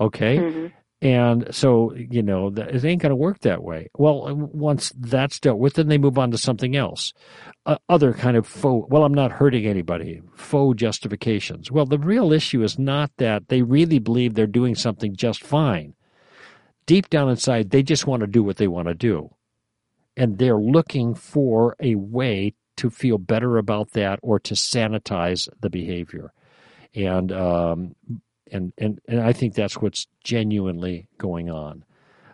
Okay? 0.00 0.38
Mm-hmm. 0.38 0.66
And 1.00 1.54
so, 1.54 1.94
you 1.94 2.22
know, 2.24 2.48
it 2.48 2.84
ain't 2.84 3.02
going 3.02 3.10
to 3.10 3.16
work 3.16 3.40
that 3.40 3.62
way. 3.62 3.88
Well, 3.96 4.34
once 4.34 4.92
that's 4.98 5.38
dealt 5.38 5.60
with, 5.60 5.74
then 5.74 5.86
they 5.86 5.98
move 5.98 6.18
on 6.18 6.32
to 6.32 6.38
something 6.38 6.74
else. 6.74 7.12
Uh, 7.66 7.76
other 7.88 8.12
kind 8.12 8.36
of 8.36 8.48
faux, 8.48 8.88
well, 8.90 9.04
I'm 9.04 9.14
not 9.14 9.30
hurting 9.30 9.64
anybody, 9.64 10.22
faux 10.34 10.76
justifications. 10.76 11.70
Well, 11.70 11.86
the 11.86 11.98
real 11.98 12.32
issue 12.32 12.64
is 12.64 12.80
not 12.80 13.12
that 13.18 13.46
they 13.46 13.62
really 13.62 14.00
believe 14.00 14.34
they're 14.34 14.48
doing 14.48 14.74
something 14.74 15.14
just 15.14 15.44
fine. 15.44 15.94
Deep 16.86 17.08
down 17.10 17.28
inside, 17.28 17.70
they 17.70 17.84
just 17.84 18.08
want 18.08 18.22
to 18.22 18.26
do 18.26 18.42
what 18.42 18.56
they 18.56 18.66
want 18.66 18.88
to 18.88 18.94
do. 18.94 19.32
And 20.16 20.38
they're 20.38 20.58
looking 20.58 21.14
for 21.14 21.76
a 21.78 21.94
way 21.94 22.54
to 22.78 22.90
feel 22.90 23.18
better 23.18 23.56
about 23.58 23.92
that 23.92 24.18
or 24.22 24.40
to 24.40 24.54
sanitize 24.54 25.48
the 25.60 25.70
behavior. 25.70 26.32
And 26.94 27.30
um, 27.30 27.94
and 28.52 28.72
and 28.78 29.00
and 29.08 29.20
I 29.20 29.32
think 29.32 29.54
that's 29.54 29.76
what's 29.76 30.06
genuinely 30.22 31.08
going 31.18 31.50
on. 31.50 31.84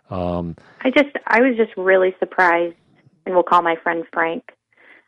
Um, 0.09 0.55
I 0.81 0.91
just 0.91 1.15
I 1.27 1.41
was 1.41 1.57
just 1.57 1.75
really 1.77 2.15
surprised, 2.19 2.75
and 3.25 3.35
we'll 3.35 3.43
call 3.43 3.61
my 3.61 3.75
friend 3.81 4.03
Frank. 4.13 4.43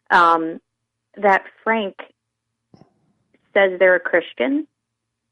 Um, 0.10 0.60
that 1.18 1.43
Frank 1.64 1.95
says 3.53 3.80
they're 3.80 3.95
a 3.95 3.99
Christian, 3.99 4.68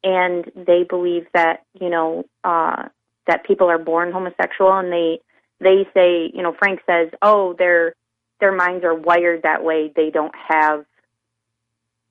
and 0.04 0.52
they 0.56 0.84
believe 0.88 1.26
that 1.34 1.64
you 1.80 1.90
know 1.90 2.26
uh, 2.44 2.84
that 3.28 3.46
people 3.46 3.70
are 3.70 3.80
born 3.80 4.12
homosexual, 4.12 4.78
and 4.78 4.92
they 4.92 5.20
they 5.60 5.88
say 5.94 6.32
you 6.34 6.44
know 6.44 6.56
Frank 6.58 6.82
says, 6.86 7.10
oh, 7.22 7.56
their 7.58 7.96
their 8.40 8.52
minds 8.52 8.84
are 8.84 8.96
wired 8.96 9.44
that 9.44 9.64
way. 9.64 9.92
They 9.96 10.10
don't 10.10 10.36
have 10.48 10.86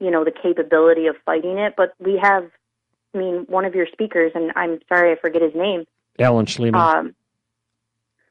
you 0.00 0.10
know 0.10 0.24
the 0.24 0.32
capability 0.32 1.06
of 1.06 1.16
fighting 1.24 1.58
it, 1.58 1.74
but 1.76 1.94
we 1.98 2.18
have 2.20 2.50
I 3.14 3.18
mean, 3.18 3.46
one 3.48 3.64
of 3.64 3.74
your 3.74 3.86
speakers, 3.92 4.32
and 4.34 4.52
I'm 4.56 4.80
sorry 4.88 5.12
I 5.12 5.16
forget 5.20 5.42
his 5.42 5.54
name. 5.54 5.84
Alan 6.18 6.46
Shlemon. 6.46 6.74
Um, 6.74 7.14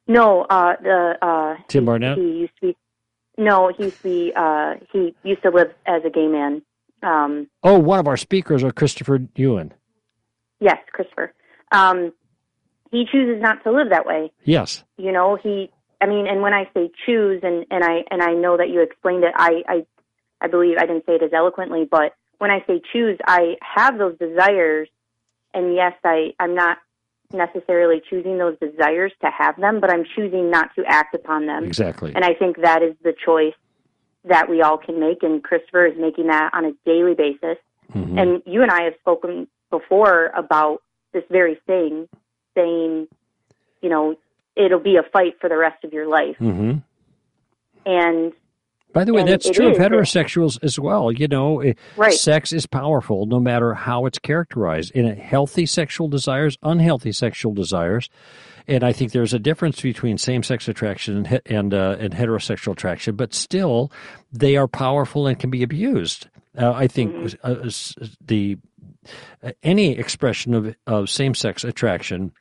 no, 0.08 0.42
uh, 0.50 0.76
the 0.82 1.18
uh, 1.22 1.56
Tim 1.68 1.86
Barnett. 1.86 2.18
He, 2.18 2.24
he 2.24 2.40
used 2.40 2.54
to 2.62 2.68
be. 2.68 2.78
No, 3.38 3.72
he 3.76 3.86
used 3.86 3.98
to 3.98 4.04
be. 4.04 4.34
Uh, 4.36 4.76
he 4.92 5.16
used 5.24 5.42
to 5.44 5.50
live 5.50 5.74
as 5.86 6.04
a 6.06 6.10
gay 6.10 6.28
man. 6.28 6.62
Um, 7.02 7.48
oh, 7.64 7.80
one 7.80 8.00
of 8.00 8.08
our 8.08 8.18
speakers, 8.18 8.64
are 8.64 8.72
Christopher 8.72 9.20
Yuan. 9.36 9.74
Yes, 10.60 10.78
Christopher. 10.92 11.34
Um, 11.72 12.14
he 12.92 13.06
chooses 13.12 13.42
not 13.42 13.64
to 13.64 13.72
live 13.72 13.90
that 13.90 14.06
way. 14.06 14.32
Yes. 14.44 14.84
You 14.98 15.12
know, 15.12 15.38
he. 15.42 15.72
I 16.00 16.06
mean, 16.06 16.28
and 16.28 16.42
when 16.42 16.54
I 16.54 16.70
say 16.74 16.92
choose, 17.06 17.42
and 17.44 17.66
and 17.72 17.84
I 17.84 18.04
and 18.12 18.22
I 18.22 18.34
know 18.34 18.58
that 18.58 18.70
you 18.70 18.82
explained 18.82 19.24
it, 19.24 19.34
I 19.36 19.64
I, 19.68 19.86
I 20.42 20.48
believe 20.48 20.78
I 20.78 20.86
didn't 20.86 21.06
say 21.06 21.14
it 21.14 21.24
as 21.24 21.32
eloquently, 21.34 21.88
but 21.90 22.14
when 22.44 22.52
I 22.52 22.60
say 22.68 22.82
choose, 22.92 23.18
I 23.26 23.56
have 23.62 23.98
those 23.98 24.18
desires, 24.18 24.90
and 25.54 25.74
yes, 25.74 25.94
I 26.04 26.34
I'm 26.42 26.54
not 26.54 26.78
necessarily 27.32 28.02
choosing 28.10 28.38
those 28.38 28.58
desires 28.60 29.14
to 29.22 29.32
have 29.32 29.56
them, 29.56 29.80
but 29.80 29.90
I'm 29.90 30.04
choosing 30.14 30.52
not 30.52 30.76
to 30.76 30.84
act 30.86 31.16
upon 31.16 31.46
them. 31.46 31.64
Exactly. 31.64 32.12
And 32.14 32.26
I 32.26 32.34
think 32.34 32.58
that 32.62 32.84
is 32.84 32.96
the 33.02 33.14
choice 33.14 33.54
that 34.26 34.50
we 34.50 34.62
all 34.62 34.78
can 34.78 35.00
make, 35.00 35.24
and 35.24 35.42
Christopher 35.42 35.86
is 35.86 35.98
making 35.98 36.28
that 36.28 36.50
on 36.54 36.66
a 36.66 36.74
daily 36.86 37.14
basis. 37.14 37.58
Mm-hmm. 37.96 38.18
And 38.20 38.44
you 38.46 38.62
and 38.62 38.72
I 38.72 38.82
have 38.84 38.96
spoken 39.00 39.48
before 39.72 40.26
about 40.36 40.84
this 41.14 41.24
very 41.32 41.58
thing, 41.66 42.10
saying, 42.56 43.08
you 43.82 43.88
know, 43.88 44.18
it'll 44.58 44.80
be 44.82 44.98
a 44.98 45.04
fight 45.14 45.40
for 45.40 45.48
the 45.50 45.58
rest 45.58 45.86
of 45.86 45.94
your 45.94 46.08
life. 46.08 46.36
Mm-hmm. 46.42 46.80
And 47.86 48.34
by 48.94 49.04
the 49.04 49.14
way, 49.14 49.22
and 49.22 49.30
that's 49.30 49.50
true 49.50 49.72
of 49.72 49.78
heterosexuals 49.78 50.60
as 50.64 50.80
well. 50.80 51.12
You 51.12 51.28
know, 51.28 51.62
eh, 51.62 51.74
right. 51.98 52.14
sex 52.14 52.54
is 52.54 52.66
powerful 52.66 53.26
no 53.26 53.40
matter 53.40 53.74
how 53.74 54.06
it's 54.06 54.20
characterized. 54.20 54.92
In 54.92 55.06
a 55.06 55.16
healthy 55.16 55.66
sexual 55.66 56.08
desires, 56.08 56.58
unhealthy 56.62 57.12
sexual 57.12 57.54
desires, 57.54 58.10
and 58.68 58.84
I 58.84 58.94
think 58.94 59.12
there's 59.12 59.34
a 59.34 59.40
difference 59.40 59.82
between 59.82 60.18
same-sex 60.18 60.68
attraction 60.68 61.26
and 61.26 61.42
and, 61.46 61.74
uh, 61.74 61.98
and 62.00 62.14
heterosexual 62.14 62.74
attraction, 62.74 63.16
but 63.16 63.34
still, 63.34 63.92
they 64.32 64.56
are 64.56 64.68
powerful 64.68 65.28
and 65.28 65.38
can 65.40 65.50
be 65.50 65.64
abused. 65.64 66.28
Uh, 66.58 66.72
I 66.72 66.88
think 66.88 67.14
mm-hmm. 67.14 68.04
uh, 68.04 68.08
the 68.26 68.58
uh, 69.42 69.52
any 69.64 69.98
expression 69.98 70.54
of 70.54 70.76
of 70.86 71.10
same-sex 71.10 71.64
attraction 71.64 72.32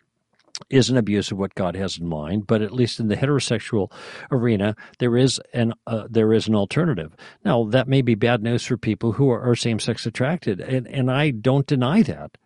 is 0.70 0.90
an 0.90 0.96
abuse 0.96 1.30
of 1.30 1.38
what 1.38 1.54
God 1.54 1.76
has 1.76 1.98
in 1.98 2.06
mind, 2.06 2.46
but 2.46 2.62
at 2.62 2.72
least 2.72 3.00
in 3.00 3.08
the 3.08 3.16
heterosexual 3.16 3.90
arena, 4.30 4.76
there 4.98 5.16
is 5.16 5.40
an 5.52 5.74
uh, 5.86 6.06
there 6.08 6.32
is 6.32 6.48
an 6.48 6.54
alternative. 6.54 7.14
Now 7.44 7.64
that 7.64 7.88
may 7.88 8.02
be 8.02 8.14
bad 8.14 8.42
news 8.42 8.64
for 8.64 8.76
people 8.76 9.12
who 9.12 9.30
are, 9.30 9.40
are 9.40 9.56
same 9.56 9.78
sex 9.78 10.06
attracted, 10.06 10.60
and 10.60 10.86
and 10.86 11.10
I 11.10 11.30
don't 11.30 11.66
deny 11.66 12.02
that, 12.02 12.36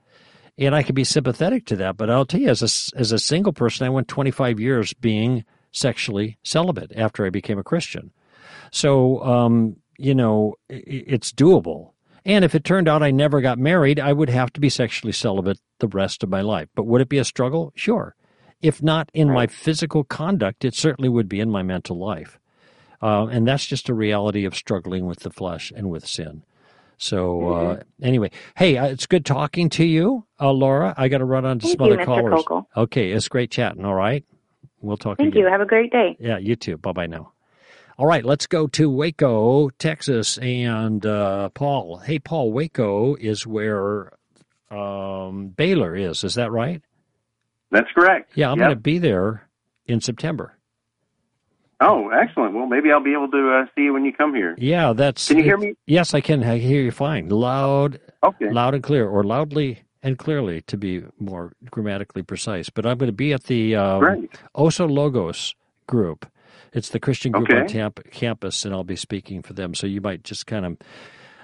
and 0.58 0.74
I 0.74 0.82
can 0.82 0.94
be 0.94 1.04
sympathetic 1.04 1.66
to 1.66 1.76
that. 1.76 1.96
But 1.96 2.10
I'll 2.10 2.26
tell 2.26 2.40
you, 2.40 2.48
as 2.48 2.62
a 2.62 2.98
as 2.98 3.12
a 3.12 3.18
single 3.18 3.52
person, 3.52 3.86
I 3.86 3.90
went 3.90 4.08
25 4.08 4.60
years 4.60 4.92
being 4.94 5.44
sexually 5.72 6.38
celibate 6.42 6.92
after 6.96 7.26
I 7.26 7.30
became 7.30 7.58
a 7.58 7.64
Christian. 7.64 8.10
So 8.72 9.22
um, 9.22 9.76
you 9.98 10.14
know, 10.14 10.54
it's 10.68 11.32
doable. 11.32 11.92
And 12.26 12.44
if 12.44 12.56
it 12.56 12.64
turned 12.64 12.88
out 12.88 13.04
I 13.04 13.12
never 13.12 13.40
got 13.40 13.56
married, 13.56 14.00
I 14.00 14.12
would 14.12 14.28
have 14.30 14.52
to 14.54 14.60
be 14.60 14.68
sexually 14.68 15.12
celibate 15.12 15.60
the 15.78 15.86
rest 15.86 16.24
of 16.24 16.28
my 16.28 16.40
life. 16.40 16.68
But 16.74 16.84
would 16.84 17.00
it 17.00 17.08
be 17.08 17.18
a 17.18 17.24
struggle? 17.24 17.72
Sure. 17.76 18.16
If 18.60 18.82
not 18.82 19.10
in 19.14 19.32
my 19.32 19.46
physical 19.46 20.02
conduct, 20.02 20.64
it 20.64 20.74
certainly 20.74 21.08
would 21.08 21.28
be 21.28 21.38
in 21.38 21.50
my 21.50 21.62
mental 21.62 21.96
life. 21.96 22.40
Uh, 23.00 23.26
and 23.26 23.46
that's 23.46 23.64
just 23.64 23.88
a 23.88 23.94
reality 23.94 24.44
of 24.44 24.56
struggling 24.56 25.06
with 25.06 25.20
the 25.20 25.30
flesh 25.30 25.72
and 25.76 25.88
with 25.88 26.04
sin. 26.04 26.42
So 26.98 27.48
uh, 27.48 27.74
mm-hmm. 27.76 28.04
anyway, 28.04 28.30
hey, 28.56 28.76
uh, 28.76 28.86
it's 28.86 29.06
good 29.06 29.24
talking 29.24 29.68
to 29.70 29.84
you, 29.84 30.26
uh, 30.40 30.50
Laura. 30.50 30.94
I 30.96 31.06
got 31.06 31.18
to 31.18 31.24
run 31.24 31.44
on 31.44 31.60
to 31.60 31.66
Thank 31.66 31.78
some 31.78 31.86
you, 31.86 31.92
other 31.92 32.02
Mr. 32.02 32.06
callers. 32.06 32.44
Koukl. 32.44 32.66
Okay, 32.76 33.12
it's 33.12 33.28
great 33.28 33.52
chatting. 33.52 33.84
All 33.84 33.94
right, 33.94 34.24
we'll 34.80 34.96
talk. 34.96 35.18
Thank 35.18 35.34
again. 35.34 35.44
you. 35.44 35.50
Have 35.50 35.60
a 35.60 35.66
great 35.66 35.92
day. 35.92 36.16
Yeah, 36.18 36.38
you 36.38 36.56
too. 36.56 36.78
Bye 36.78 36.92
bye 36.92 37.06
now. 37.06 37.32
All 37.98 38.06
right, 38.06 38.26
let's 38.26 38.46
go 38.46 38.66
to 38.66 38.90
Waco, 38.90 39.70
Texas, 39.70 40.36
and 40.36 41.04
uh, 41.06 41.48
Paul. 41.50 41.96
Hey, 41.96 42.18
Paul, 42.18 42.52
Waco 42.52 43.14
is 43.14 43.46
where 43.46 44.12
um, 44.70 45.48
Baylor 45.48 45.96
is. 45.96 46.22
Is 46.22 46.34
that 46.34 46.52
right? 46.52 46.82
That's 47.70 47.90
correct. 47.94 48.32
Yeah, 48.34 48.50
I'm 48.50 48.58
yep. 48.58 48.66
going 48.66 48.76
to 48.76 48.80
be 48.82 48.98
there 48.98 49.48
in 49.86 50.02
September. 50.02 50.52
Oh, 51.80 52.10
excellent. 52.10 52.54
Well, 52.54 52.66
maybe 52.66 52.92
I'll 52.92 53.02
be 53.02 53.14
able 53.14 53.30
to 53.30 53.62
uh, 53.62 53.66
see 53.74 53.84
you 53.84 53.94
when 53.94 54.04
you 54.04 54.12
come 54.12 54.34
here. 54.34 54.54
Yeah, 54.58 54.92
that's. 54.92 55.28
Can 55.28 55.38
you 55.38 55.44
hear 55.44 55.56
me? 55.56 55.74
Yes, 55.86 56.12
I 56.12 56.20
can. 56.20 56.44
I 56.44 56.58
hear 56.58 56.82
you 56.82 56.90
fine, 56.90 57.30
loud, 57.30 57.98
okay. 58.22 58.50
loud 58.50 58.74
and 58.74 58.82
clear, 58.82 59.08
or 59.08 59.24
loudly 59.24 59.84
and 60.02 60.18
clearly, 60.18 60.60
to 60.62 60.76
be 60.76 61.02
more 61.18 61.52
grammatically 61.70 62.22
precise. 62.22 62.68
But 62.68 62.84
I'm 62.84 62.98
going 62.98 63.08
to 63.08 63.16
be 63.16 63.32
at 63.32 63.44
the 63.44 63.76
um, 63.76 64.28
Oso 64.54 64.90
Logos 64.90 65.54
group 65.86 66.26
it's 66.72 66.90
the 66.90 67.00
Christian 67.00 67.32
group 67.32 67.50
okay. 67.50 67.80
on 67.80 67.92
campus, 68.10 68.64
and 68.64 68.74
I'll 68.74 68.84
be 68.84 68.96
speaking 68.96 69.42
for 69.42 69.52
them. 69.52 69.74
So 69.74 69.86
you 69.86 70.00
might 70.00 70.24
just 70.24 70.46
kind 70.46 70.66
of, 70.66 70.76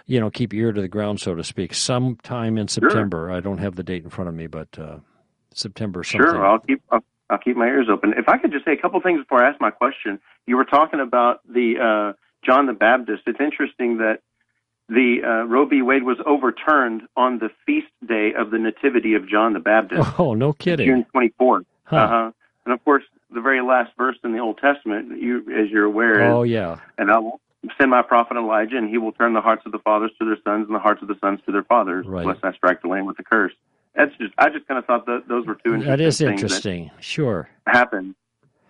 you 0.07 0.21
know, 0.21 0.31
keep 0.31 0.53
your 0.53 0.69
ear 0.69 0.73
to 0.73 0.81
the 0.81 0.89
ground, 0.89 1.21
so 1.21 1.35
to 1.35 1.45
speak. 1.45 1.75
Sometime 1.75 2.59
in 2.59 2.69
September. 2.69 3.29
Sure. 3.29 3.33
I 3.33 3.41
don't 3.41 3.59
have 3.59 3.77
the 3.77 3.83
date 3.83 4.05
in 4.05 4.11
front 4.11 4.29
of 4.29 4.35
me, 4.35 4.47
but 4.47 4.69
uh, 4.79 4.99
September. 5.55 6.05
Something. 6.05 6.31
Sure, 6.31 6.47
I'll 6.47 6.59
keep. 6.59 6.83
I'll, 6.91 7.05
I'll, 7.31 7.39
keep 7.39 7.57
my 7.57 7.67
ears 7.67 7.89
open. 7.91 8.15
If 8.17 8.29
I 8.29 8.39
could 8.39 8.53
just 8.53 8.65
say 8.65 8.73
a 8.73 8.77
couple 8.77 9.01
things 9.01 9.21
before 9.21 9.43
I 9.43 9.49
ask 9.49 9.61
my 9.61 9.71
question. 9.71 10.21
You 10.47 10.57
were 10.57 10.65
talking 10.65 11.01
about 11.01 11.41
the 11.49 11.75
uh, 11.81 12.17
John 12.45 12.67
the 12.67 12.73
Baptist. 12.73 13.23
It's 13.27 13.41
interesting 13.41 13.99
that 13.99 14.19
the 14.89 15.21
uh, 15.25 15.47
Roe 15.47 15.65
v. 15.65 15.83
Wade 15.83 16.03
was 16.03 16.19
overturned 16.27 17.03
on 17.17 17.39
the 17.39 17.49
feast 17.65 17.87
day 18.07 18.33
of 18.37 18.51
the 18.51 18.59
Nativity 18.59 19.15
of 19.15 19.29
John 19.29 19.53
the 19.53 19.61
Baptist. 19.61 20.19
Oh, 20.19 20.35
no 20.35 20.53
kidding! 20.53 20.87
June 20.87 21.07
twenty 21.13 21.33
fourth. 21.39 21.65
Huh. 21.85 21.97
Uh-huh. 21.97 22.31
And 22.65 22.75
of 22.75 22.85
course, 22.85 23.05
the 23.35 23.41
very 23.41 23.63
last 23.63 23.91
verse 23.97 24.17
in 24.25 24.33
the 24.33 24.39
Old 24.39 24.59
Testament, 24.59 25.21
you 25.21 25.39
as 25.59 25.71
you're 25.71 25.85
aware. 25.85 26.23
Oh 26.23 26.43
yeah. 26.43 26.79
And 26.99 27.11
I 27.11 27.19
won't 27.19 27.41
send 27.79 27.91
my 27.91 28.03
prophet 28.03 28.37
Elijah, 28.37 28.77
and 28.77 28.89
he 28.89 28.99
will 28.99 29.13
turn 29.13 29.35
the 29.35 29.41
hearts 29.41 29.63
of 29.67 29.73
the 29.73 29.79
fathers 29.79 30.11
to 30.19 30.25
their 30.25 30.37
sons 30.45 30.67
and 30.67 30.75
the 30.75 30.81
hearts 30.81 31.01
of 31.03 31.09
the 31.09 31.17
sons 31.21 31.41
to 31.47 31.53
their 31.53 31.63
fathers, 31.65 32.07
Right. 32.07 32.27
lest 32.27 32.41
I 32.45 32.53
strike 32.53 32.83
the 32.83 32.89
land 32.89 33.07
with 33.07 33.19
a 33.19 33.23
curse. 33.23 33.53
That's 33.95 34.11
just 34.17 34.33
I 34.39 34.49
just 34.49 34.67
kind 34.67 34.79
of 34.79 34.87
thought 34.87 35.07
that 35.07 35.25
those 35.29 35.47
were 35.47 35.55
two 35.55 35.75
interesting 35.75 35.91
That 35.91 36.01
is 36.01 36.21
interesting. 36.21 36.91
Sure. 37.01 37.49
that 37.67 37.75
happened. 37.77 38.15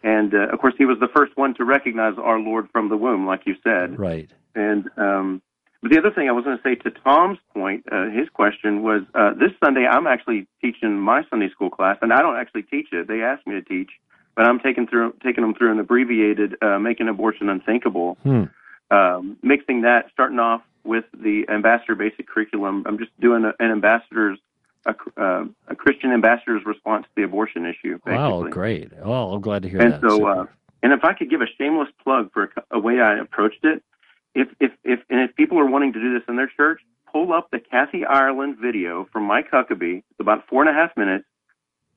And 0.03 0.35
uh, 0.35 0.49
of 0.49 0.59
course, 0.59 0.75
he 0.77 0.85
was 0.85 0.99
the 0.99 1.09
first 1.15 1.37
one 1.37 1.55
to 1.55 1.65
recognize 1.65 2.15
our 2.19 2.39
Lord 2.41 2.69
from 2.73 2.89
the 2.89 2.97
womb, 2.97 3.25
like 3.27 3.43
you 3.47 3.55
said. 3.63 3.99
Right. 3.99 4.29
And 4.55 4.91
um, 4.97 5.43
but 5.81 5.91
the 5.93 5.99
other 5.99 6.11
thing 6.11 6.29
I 6.29 6.33
was 6.33 6.45
going 6.45 6.57
to 6.57 6.63
say 6.63 6.75
to 6.77 6.91
Tom's 6.91 7.39
point, 7.55 7.85
uh, 7.91 8.11
his 8.11 8.29
question 8.29 8.83
was 8.83 9.03
uh, 9.15 9.35
this 9.35 9.51
Sunday 9.63 9.87
I'm 9.87 10.07
actually 10.09 10.47
teaching 10.61 10.99
my 10.99 11.23
Sunday 11.31 11.51
school 11.51 11.71
class, 11.71 11.99
and 12.03 12.13
I 12.13 12.21
don't 12.21 12.37
actually 12.37 12.63
teach 12.65 12.89
it. 12.93 13.07
They 13.09 13.23
asked 13.23 13.47
me 13.47 13.55
to 13.55 13.63
teach, 13.63 13.91
but 14.35 14.47
I'm 14.47 14.59
taking 14.61 14.87
through 14.87 15.15
taking 15.23 15.43
them 15.43 15.55
through 15.55 15.73
an 15.73 15.79
abbreviated 15.79 16.57
uh, 16.63 16.79
"Making 16.79 17.09
Abortion 17.09 17.49
Unthinkable," 17.49 18.17
Hmm. 18.23 18.45
um, 18.91 19.37
mixing 19.43 19.83
that, 19.83 20.07
starting 20.13 20.39
off 20.39 20.63
with 20.85 21.05
the 21.13 21.47
ambassador 21.49 21.95
basic 21.95 22.27
curriculum. 22.29 22.85
I'm 22.87 22.99
just 22.99 23.11
doing 23.21 23.45
a, 23.45 23.53
an 23.63 23.71
ambassador's 23.71 24.39
a, 24.87 24.95
uh, 25.17 25.45
a 25.69 25.77
Christian 25.77 26.11
ambassador's 26.13 26.65
response 26.65 27.05
to 27.05 27.11
the 27.15 27.23
abortion 27.23 27.67
issue. 27.67 27.99
Basically. 28.05 28.15
Wow, 28.15 28.43
great. 28.49 28.93
Oh, 29.03 29.35
I'm 29.35 29.41
glad 29.41 29.63
to 29.63 29.69
hear 29.69 29.81
And 29.81 29.93
that. 29.93 30.03
And 30.03 30.11
so, 30.11 30.27
uh, 30.27 30.47
and 30.83 30.93
if 30.93 31.05
I 31.05 31.13
could 31.15 31.31
give 31.31 31.41
a 31.41 31.47
shameless 31.59 31.89
plug 32.03 32.33
for 32.33 32.51
a, 32.57 32.77
a 32.77 32.79
way 32.79 33.01
I 33.01 33.19
approached 33.19 33.65
it, 33.65 33.83
if 34.35 34.49
if 34.61 34.73
if 34.85 35.01
and 35.11 35.21
if 35.21 35.37
people 35.37 35.59
are 35.59 35.67
wanting 35.67 35.93
to 35.93 36.01
do 36.01 36.13
this 36.15 36.23
in 36.29 36.37
their 36.37 36.51
church, 36.57 36.81
pull 37.11 37.33
up 37.33 37.51
the 37.51 37.61
Kathy 37.61 38.05
Ireland 38.05 38.57
video 38.61 39.09
from 39.13 39.25
Mike 39.25 39.51
Huckabee. 39.51 39.99
It's 39.99 40.21
about 40.21 40.49
four 40.49 40.63
and 40.63 40.71
a 40.71 40.73
half 40.73 40.97
minutes. 40.97 41.25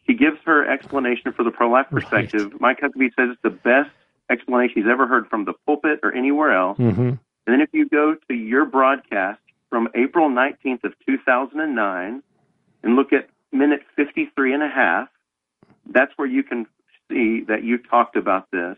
She 0.07 0.13
gives 0.13 0.37
her 0.45 0.67
explanation 0.69 1.33
for 1.33 1.43
the 1.43 1.51
pro-life 1.51 1.87
Right. 1.91 2.01
perspective. 2.01 2.59
Mike 2.59 2.79
Huckabee 2.81 3.13
says 3.15 3.29
it's 3.31 3.41
the 3.41 3.49
best 3.49 3.89
explanation 4.29 4.81
he's 4.83 4.89
ever 4.91 5.07
heard 5.07 5.27
from 5.27 5.45
the 5.45 5.53
pulpit 5.65 5.99
or 6.03 6.11
anywhere 6.13 6.51
else. 6.51 6.77
Mhm. 6.77 6.97
And 7.47 7.53
then 7.53 7.61
if 7.61 7.69
you 7.73 7.85
go 7.87 8.15
to 8.15 8.33
your 8.33 8.65
broadcast 8.65 9.39
from 9.69 9.87
April 9.95 10.29
19th 10.29 10.83
of 10.83 10.93
2009 11.05 12.21
and 12.83 12.95
look 12.95 13.13
at 13.13 13.27
minute 13.51 13.83
53 13.95 14.53
and 14.53 14.63
a 14.63 14.67
half, 14.69 15.09
that's 15.87 16.11
where 16.17 16.27
you 16.27 16.43
can 16.43 16.65
see 17.09 17.41
that 17.41 17.63
you 17.63 17.77
talked 17.77 18.15
about 18.15 18.49
this. 18.51 18.77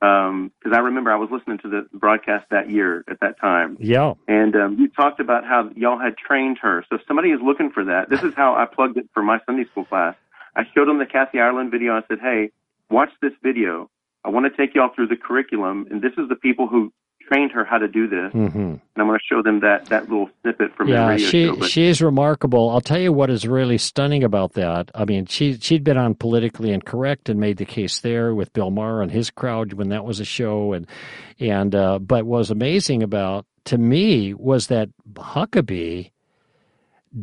Because 0.00 0.72
I 0.72 0.78
remember 0.80 1.12
I 1.12 1.16
was 1.16 1.30
listening 1.30 1.58
to 1.58 1.68
the 1.68 1.86
broadcast 1.92 2.46
that 2.50 2.68
year 2.70 3.04
at 3.08 3.20
that 3.20 3.38
time, 3.38 3.76
Yeah. 3.78 4.14
and 4.26 4.56
um, 4.56 4.74
you 4.78 4.88
talked 4.88 5.20
about 5.20 5.44
how 5.44 5.70
y'all 5.76 5.98
had 5.98 6.16
trained 6.16 6.58
her. 6.58 6.84
So 6.88 6.96
if 6.96 7.02
somebody 7.06 7.30
is 7.30 7.40
looking 7.40 7.70
for 7.70 7.84
that, 7.84 8.08
this 8.08 8.22
is 8.24 8.34
how 8.34 8.54
I 8.56 8.64
plugged 8.66 8.96
it 8.96 9.08
for 9.14 9.22
my 9.22 9.38
Sunday 9.46 9.64
school 9.64 9.84
class. 9.84 10.16
I 10.56 10.62
showed 10.74 10.88
them 10.88 10.98
the 10.98 11.06
Kathy 11.06 11.40
Ireland 11.40 11.70
video. 11.70 11.94
I 11.94 12.02
said, 12.08 12.18
"Hey, 12.20 12.50
watch 12.90 13.10
this 13.20 13.32
video. 13.42 13.90
I 14.24 14.28
want 14.28 14.46
to 14.50 14.56
take 14.56 14.74
y'all 14.74 14.90
through 14.94 15.08
the 15.08 15.16
curriculum, 15.16 15.86
and 15.90 16.00
this 16.02 16.12
is 16.16 16.28
the 16.28 16.36
people 16.36 16.68
who 16.68 16.92
trained 17.28 17.52
her 17.52 17.64
how 17.64 17.78
to 17.78 17.88
do 17.88 18.08
this, 18.08 18.32
hmm 18.32 18.48
and 18.48 18.80
I'm 18.96 19.06
going 19.06 19.18
to 19.18 19.24
show 19.34 19.42
them 19.42 19.60
that 19.60 19.86
that 19.86 20.08
little 20.08 20.28
snippet 20.42 20.74
from 20.76 20.88
the 20.88 20.94
Yeah, 20.94 21.16
she 21.16 21.46
show." 21.46 21.56
But 21.56 21.70
she's 21.70 22.02
remarkable. 22.02 22.70
I'll 22.70 22.80
tell 22.80 23.00
you 23.00 23.12
what 23.12 23.30
is 23.30 23.46
really 23.46 23.78
stunning 23.78 24.22
about 24.22 24.52
that. 24.54 24.90
I 24.94 25.04
mean, 25.04 25.26
she 25.26 25.54
she'd 25.58 25.84
been 25.84 25.96
on 25.96 26.14
politically 26.14 26.72
incorrect 26.72 27.28
and 27.28 27.40
made 27.40 27.56
the 27.56 27.64
case 27.64 28.00
there 28.00 28.34
with 28.34 28.52
Bill 28.52 28.70
Maher 28.70 29.02
and 29.02 29.10
his 29.10 29.30
crowd 29.30 29.72
when 29.72 29.88
that 29.88 30.04
was 30.04 30.20
a 30.20 30.24
show, 30.24 30.72
and 30.72 30.86
and 31.40 31.74
uh, 31.74 31.98
but 31.98 32.24
what 32.26 32.38
was 32.38 32.50
amazing 32.50 33.02
about 33.02 33.46
to 33.64 33.78
me 33.78 34.34
was 34.34 34.66
that 34.66 34.88
Huckabee 35.14 36.10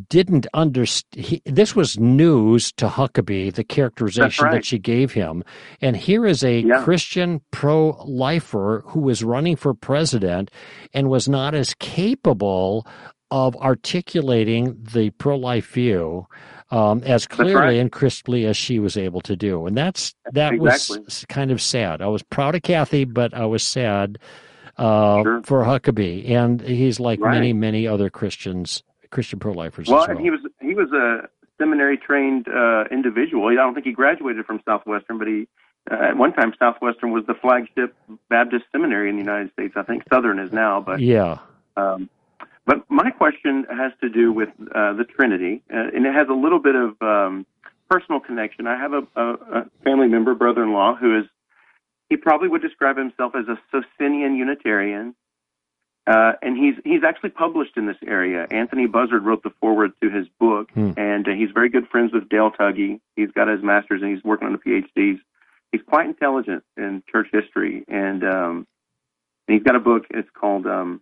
didn't 0.08 0.46
understand. 0.54 1.40
This 1.44 1.74
was 1.74 1.98
news 1.98 2.72
to 2.72 2.86
Huckabee, 2.88 3.52
the 3.54 3.64
characterization 3.64 4.44
right. 4.44 4.52
that 4.54 4.64
she 4.64 4.78
gave 4.78 5.12
him. 5.12 5.42
And 5.80 5.96
here 5.96 6.26
is 6.26 6.42
a 6.44 6.60
Yeah. 6.60 6.82
Christian 6.82 7.40
pro 7.50 7.90
lifer 8.06 8.82
who 8.86 9.00
was 9.00 9.24
running 9.24 9.56
for 9.56 9.74
president 9.74 10.50
and 10.94 11.08
was 11.08 11.28
not 11.28 11.54
as 11.54 11.74
capable 11.74 12.86
of 13.32 13.54
articulating 13.56 14.76
the 14.92 15.10
pro 15.10 15.36
life 15.36 15.72
view 15.72 16.26
um, 16.72 17.02
as 17.04 17.26
clearly 17.26 17.54
right. 17.54 17.76
and 17.78 17.90
crisply 17.92 18.44
as 18.46 18.56
she 18.56 18.78
was 18.78 18.96
able 18.96 19.20
to 19.22 19.36
do. 19.36 19.66
And 19.66 19.76
that's 19.76 20.14
that 20.32 20.52
Exactly. 20.54 21.00
was 21.04 21.24
kind 21.28 21.50
of 21.50 21.60
sad. 21.60 22.00
I 22.02 22.06
was 22.06 22.22
proud 22.22 22.54
of 22.54 22.62
Kathy, 22.62 23.04
but 23.04 23.34
I 23.34 23.46
was 23.46 23.62
sad 23.62 24.18
uh, 24.78 25.22
Sure. 25.22 25.42
for 25.44 25.64
Huckabee. 25.64 26.30
And 26.30 26.60
he's 26.62 26.98
like 27.00 27.20
Right. 27.20 27.34
many, 27.34 27.52
many 27.52 27.86
other 27.86 28.08
Christians, 28.10 28.82
Christian 29.10 29.38
pro 29.38 29.52
lifers 29.52 29.88
well, 29.88 30.00
well. 30.00 30.10
and 30.10 30.20
he 30.20 30.30
was 30.30 30.40
he 30.60 30.74
was 30.74 30.90
a 30.92 31.28
seminary 31.58 31.98
trained 31.98 32.48
uh, 32.48 32.84
individual. 32.90 33.48
I 33.48 33.54
don't 33.54 33.74
think 33.74 33.86
he 33.86 33.92
graduated 33.92 34.46
from 34.46 34.60
Southwestern, 34.64 35.18
but 35.18 35.28
he 35.28 35.48
uh, 35.90 36.10
at 36.10 36.16
one 36.16 36.32
time 36.32 36.52
Southwestern 36.58 37.10
was 37.10 37.24
the 37.26 37.34
flagship 37.34 37.94
Baptist 38.28 38.64
seminary 38.72 39.10
in 39.10 39.16
the 39.16 39.22
United 39.22 39.52
States. 39.52 39.74
I 39.76 39.82
think 39.82 40.04
Southern 40.12 40.38
is 40.38 40.52
now, 40.52 40.80
but 40.80 41.00
yeah. 41.00 41.38
Um, 41.76 42.08
but 42.66 42.88
my 42.88 43.10
question 43.10 43.66
has 43.70 43.92
to 44.00 44.08
do 44.08 44.32
with 44.32 44.50
uh, 44.74 44.92
the 44.92 45.04
Trinity, 45.04 45.62
uh, 45.72 45.88
and 45.94 46.06
it 46.06 46.14
has 46.14 46.28
a 46.28 46.34
little 46.34 46.60
bit 46.60 46.76
of 46.76 47.00
um, 47.02 47.46
personal 47.88 48.20
connection. 48.20 48.66
I 48.66 48.78
have 48.78 48.92
a, 48.92 49.02
a, 49.16 49.32
a 49.60 49.70
family 49.82 50.06
member, 50.06 50.34
brother-in-law, 50.34 50.96
who 50.96 51.18
is 51.18 51.24
he 52.08 52.16
probably 52.16 52.48
would 52.48 52.62
describe 52.62 52.96
himself 52.96 53.34
as 53.34 53.46
a 53.48 53.56
Socinian 53.70 54.34
Unitarian, 54.34 55.14
uh, 56.06 56.32
and 56.42 56.56
he's 56.56 56.74
he's 56.84 57.04
actually 57.04 57.30
published 57.30 57.76
in 57.76 57.86
this 57.86 57.96
area. 58.06 58.46
Anthony 58.50 58.86
Buzzard 58.86 59.24
wrote 59.24 59.42
the 59.42 59.50
foreword 59.60 59.92
to 60.02 60.10
his 60.10 60.26
book, 60.38 60.70
Hmm. 60.72 60.92
and 60.96 61.28
uh, 61.28 61.32
he's 61.32 61.50
very 61.52 61.68
good 61.68 61.88
friends 61.88 62.12
with 62.12 62.28
Dale 62.28 62.50
Tuggy. 62.50 63.00
He's 63.16 63.30
got 63.32 63.48
his 63.48 63.62
master's, 63.62 64.02
and 64.02 64.14
he's 64.14 64.24
working 64.24 64.46
on 64.48 64.52
the 64.52 64.58
PhDs. 64.58 65.20
He's 65.72 65.82
quite 65.86 66.06
intelligent 66.06 66.64
in 66.76 67.02
church 67.10 67.28
history, 67.32 67.84
and 67.88 68.24
um, 68.24 68.66
and 69.46 69.54
he's 69.56 69.62
got 69.62 69.76
a 69.76 69.80
book. 69.80 70.06
It's 70.10 70.30
called 70.32 70.66
um, 70.66 71.00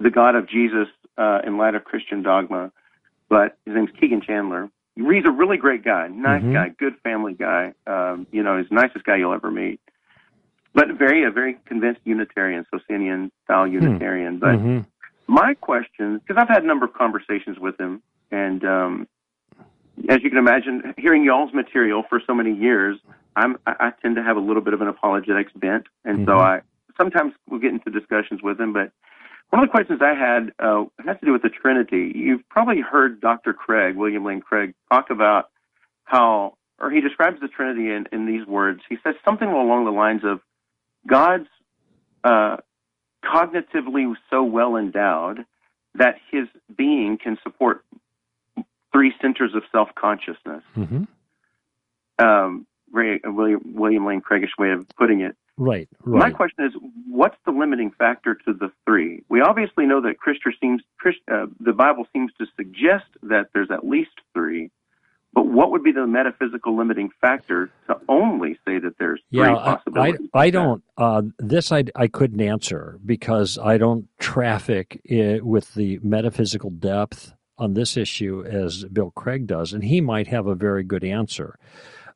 "The 0.00 0.10
God 0.10 0.34
of 0.34 0.48
Jesus 0.48 0.88
uh, 1.18 1.40
in 1.46 1.56
Light 1.58 1.74
of 1.74 1.84
Christian 1.84 2.22
Dogma." 2.22 2.72
But 3.28 3.56
his 3.64 3.74
name's 3.74 3.90
Kegan 3.98 4.20
Chandler. 4.20 4.70
He's 4.96 5.24
a 5.24 5.30
really 5.30 5.56
great 5.56 5.82
guy, 5.82 6.06
nice 6.08 6.42
Mhm. 6.42 6.52
guy, 6.52 6.68
good 6.68 6.94
family 7.02 7.32
guy. 7.34 7.72
Um, 7.86 8.26
you 8.30 8.42
know, 8.42 8.58
he's 8.58 8.68
the 8.68 8.74
nicest 8.76 9.04
guy 9.04 9.16
you'll 9.16 9.32
ever 9.32 9.50
meet. 9.50 9.80
But 10.74 10.88
very 10.98 11.24
a 11.24 11.30
very 11.30 11.56
convinced 11.66 12.00
Unitarian, 12.04 12.66
Socinian 12.72 13.30
style 13.44 13.66
Unitarian. 13.66 14.38
But 14.38 14.56
hmm 14.56 14.80
my 15.26 15.54
question, 15.54 16.18
because 16.18 16.36
I've 16.38 16.48
had 16.48 16.64
a 16.64 16.66
number 16.66 16.84
of 16.84 16.92
conversations 16.92 17.58
with 17.58 17.80
him, 17.80 18.02
and 18.30 18.62
um, 18.64 19.08
as 20.10 20.18
you 20.22 20.28
can 20.28 20.38
imagine, 20.38 20.94
hearing 20.98 21.24
y'all's 21.24 21.54
material 21.54 22.02
for 22.08 22.20
so 22.26 22.34
many 22.34 22.52
years, 22.52 22.98
I'm, 23.34 23.56
I, 23.66 23.74
I 23.80 23.92
tend 24.02 24.16
to 24.16 24.22
have 24.22 24.36
a 24.36 24.40
little 24.40 24.60
bit 24.60 24.74
of 24.74 24.82
an 24.82 24.88
apologetics 24.88 25.52
bent, 25.54 25.86
and 26.04 26.26
so 26.26 26.32
Mhm. 26.32 26.40
I 26.40 26.60
sometimes 26.96 27.32
we'll 27.48 27.60
get 27.60 27.72
into 27.72 27.90
discussions 27.90 28.42
with 28.42 28.60
him. 28.60 28.72
But 28.72 28.92
one 29.50 29.62
of 29.62 29.68
the 29.68 29.70
questions 29.70 30.00
I 30.02 30.14
had 30.14 30.52
uh, 30.58 30.84
has 31.04 31.18
to 31.20 31.26
do 31.26 31.32
with 31.32 31.42
the 31.42 31.48
Trinity. 31.48 32.12
You've 32.14 32.46
probably 32.48 32.80
heard 32.80 33.20
Dr. 33.20 33.52
Craig, 33.52 33.96
William 33.96 34.24
Lane 34.24 34.40
Craig, 34.40 34.74
talk 34.92 35.10
about 35.10 35.50
how, 36.04 36.56
or 36.78 36.90
he 36.90 37.00
describes 37.00 37.40
the 37.40 37.48
Trinity 37.48 37.90
in, 37.90 38.06
in 38.12 38.26
these 38.26 38.46
words. 38.46 38.80
He 38.88 38.96
says 39.02 39.14
something 39.24 39.48
along 39.48 39.84
the 39.86 39.90
lines 39.90 40.22
of 40.24 40.40
God's 41.06 41.48
uh, 42.22 42.58
cognitively 43.24 44.14
so 44.30 44.42
well 44.42 44.76
endowed 44.76 45.44
that 45.94 46.16
his 46.30 46.46
being 46.76 47.18
can 47.22 47.38
support 47.42 47.84
three 48.92 49.12
centers 49.20 49.54
of 49.54 49.62
self 49.70 49.88
consciousness. 49.94 50.62
hmm 50.74 51.04
Um, 52.18 52.66
Ray, 52.92 53.20
William, 53.24 53.60
William 53.74 54.06
Lane 54.06 54.22
Craigish 54.22 54.56
way 54.58 54.70
of 54.70 54.86
putting 54.96 55.20
it. 55.20 55.36
Right. 56.04 56.20
My 56.20 56.30
question 56.30 56.64
is, 56.64 56.72
what's 57.08 57.36
the 57.44 57.52
limiting 57.52 57.90
factor 57.92 58.34
to 58.34 58.52
the 58.52 58.72
three? 58.84 59.22
We 59.28 59.40
obviously 59.40 59.86
know 59.86 60.00
that 60.02 60.18
Christ 60.18 60.40
seems, 60.60 60.82
Christ, 60.98 61.18
uh, 61.30 61.46
the 61.60 61.72
Bible 61.72 62.06
seems 62.12 62.32
to 62.38 62.46
suggest 62.56 63.04
that 63.22 63.50
there's 63.52 63.70
at 63.70 63.86
least 63.86 64.10
three. 64.32 64.70
But 65.34 65.46
what 65.46 65.72
would 65.72 65.82
be 65.82 65.90
the 65.90 66.06
metaphysical 66.06 66.76
limiting 66.76 67.10
factor 67.20 67.70
to 67.88 67.96
only 68.08 68.54
say 68.64 68.78
that 68.78 68.98
there's 68.98 69.20
three 69.32 69.40
Yeah, 69.40 69.54
I, 69.54 69.78
I. 69.96 70.14
I 70.32 70.50
don't. 70.50 70.82
Uh, 70.96 71.22
this 71.38 71.72
I, 71.72 71.84
I 71.96 72.06
couldn't 72.06 72.40
answer 72.40 72.98
because 73.04 73.58
I 73.58 73.76
don't 73.78 74.06
traffic 74.18 75.00
i 75.10 75.40
with 75.42 75.74
the 75.74 75.98
metaphysical 76.02 76.70
depth 76.70 77.34
on 77.58 77.74
this 77.74 77.96
issue 77.96 78.44
as 78.44 78.84
Bill 78.84 79.10
Craig 79.10 79.46
does, 79.46 79.72
and 79.72 79.84
he 79.84 80.00
might 80.00 80.28
have 80.28 80.46
a 80.46 80.54
very 80.54 80.84
good 80.84 81.04
answer. 81.04 81.58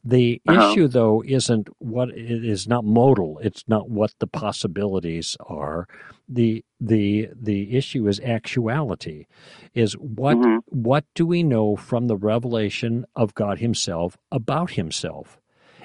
The 0.05 0.41
Uh-huh. 0.49 0.77
issue, 0.77 0.89
though, 0.89 1.23
isn't 1.27 1.69
what 1.79 2.11
it 2.11 2.45
is 2.45 2.69
not 2.69 2.85
modal. 2.85 3.39
It's 3.43 3.65
not 3.69 3.91
what 3.91 4.15
the 4.21 4.27
possibilities 4.29 5.37
are. 5.47 5.87
the 6.29 6.65
the 6.81 7.29
The 7.41 7.77
issue 7.77 8.09
is 8.09 8.21
actuality. 8.21 9.27
Is 9.75 9.95
what 9.95 10.39
Mhm. 10.39 10.61
what 10.67 11.05
do 11.15 11.27
we 11.27 11.43
know 11.43 11.77
from 11.77 12.07
the 12.09 12.17
revelation 12.17 13.07
of 13.17 13.35
God 13.35 13.59
Himself 13.61 14.19
about 14.33 14.73
Himself? 14.73 15.39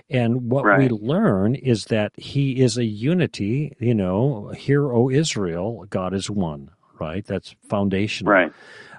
And 0.09 0.51
what 0.51 0.71
we 0.73 0.89
learn 0.89 1.55
is 1.55 1.85
that 1.85 2.13
He 2.17 2.61
is 2.61 2.77
a 2.77 2.85
unity. 2.85 3.73
You 3.79 3.95
know, 3.95 4.49
hear, 4.57 4.93
O 4.93 5.09
Israel, 5.09 5.85
God 5.89 6.13
is 6.13 6.29
one. 6.29 6.71
Right. 6.99 7.25
That's 7.25 7.55
foundational. 7.69 8.31
Right. 8.33 8.51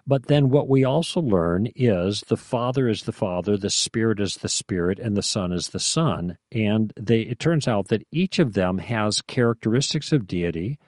But 0.07 0.27
then 0.27 0.51
what 0.51 0.69
we 0.69 0.85
also 0.85 1.21
learn 1.21 1.69
is 1.75 2.21
the 2.29 2.37
Father 2.37 2.89
is 2.89 3.05
the 3.05 3.13
Father, 3.13 3.57
the 3.57 3.71
Spirit 3.71 4.21
is 4.21 4.37
the 4.37 4.49
Spirit, 4.49 4.99
and 4.99 5.17
the 5.17 5.23
Son 5.23 5.51
is 5.51 5.69
the 5.69 5.81
Son. 5.81 6.37
And 6.53 6.93
they, 6.97 7.21
it 7.23 7.39
turns 7.39 7.67
out 7.67 7.89
that 7.89 8.07
each 8.11 8.39
of 8.39 8.53
them 8.53 8.79
has 8.79 9.23
characteristics 9.23 10.13
of 10.13 10.27
deity. 10.27 10.79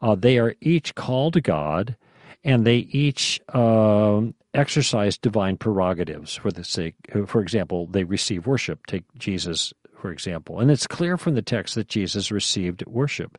Uh, 0.00 0.14
they 0.14 0.38
are 0.38 0.54
each 0.60 0.94
called 0.94 1.42
God, 1.42 1.96
and 2.42 2.66
they 2.66 2.76
each 2.76 3.40
um, 3.54 4.34
exercise 4.54 5.18
divine 5.18 5.58
prerogatives 5.58 6.34
for 6.34 6.50
the 6.50 6.64
sake. 6.64 6.94
For 7.26 7.42
example, 7.42 7.86
they 7.86 8.04
receive 8.04 8.46
worship. 8.46 8.86
Take 8.86 9.04
Jesus 9.18 9.74
for 10.04 10.12
example. 10.12 10.60
And 10.60 10.70
it's 10.70 10.86
clear 10.86 11.16
from 11.16 11.34
the 11.34 11.40
text 11.40 11.76
that 11.76 11.88
Jesus 11.88 12.30
received 12.30 12.84
worship. 12.84 13.38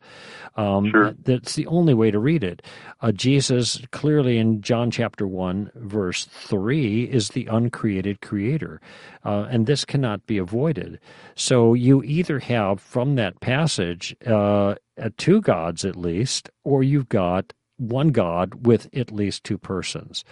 Um, 0.56 0.90
sure. 0.90 1.14
That's 1.22 1.54
the 1.54 1.68
only 1.68 1.94
way 1.94 2.10
to 2.10 2.18
read 2.18 2.42
it. 2.42 2.60
Uh, 3.00 3.12
Jesus, 3.12 3.80
clearly 3.92 4.36
in 4.36 4.62
John 4.62 4.90
chapter 4.90 5.28
1, 5.28 5.70
verse 5.76 6.24
3, 6.24 7.04
is 7.04 7.28
the 7.28 7.46
uncreated 7.46 8.20
creator. 8.20 8.80
Uh, 9.24 9.46
and 9.48 9.66
this 9.66 9.84
cannot 9.84 10.26
be 10.26 10.38
avoided. 10.38 10.98
So 11.36 11.72
you 11.72 12.02
either 12.02 12.40
have 12.40 12.80
from 12.80 13.14
that 13.14 13.38
passage 13.38 14.16
uh, 14.26 14.74
two 15.18 15.40
gods 15.42 15.84
at 15.84 15.94
least, 15.94 16.50
or 16.64 16.82
you've 16.82 17.08
got 17.08 17.52
one 17.76 18.08
God 18.08 18.66
with 18.66 18.88
at 18.92 19.12
least 19.12 19.44
two 19.44 19.58
persons. 19.58 20.24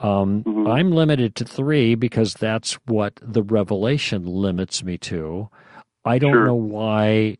Um, 0.00 0.42
mm-hmm. 0.42 0.66
I'm 0.66 0.90
limited 0.90 1.36
to 1.36 1.44
three 1.44 1.94
because 1.94 2.34
that's 2.34 2.72
what 2.86 3.20
the 3.22 3.44
revelation 3.44 4.26
limits 4.26 4.82
me 4.82 4.98
to. 4.98 5.48
I 6.06 6.18
don't 6.18 6.32
sure. 6.32 6.46
know 6.46 6.54
why 6.54 7.38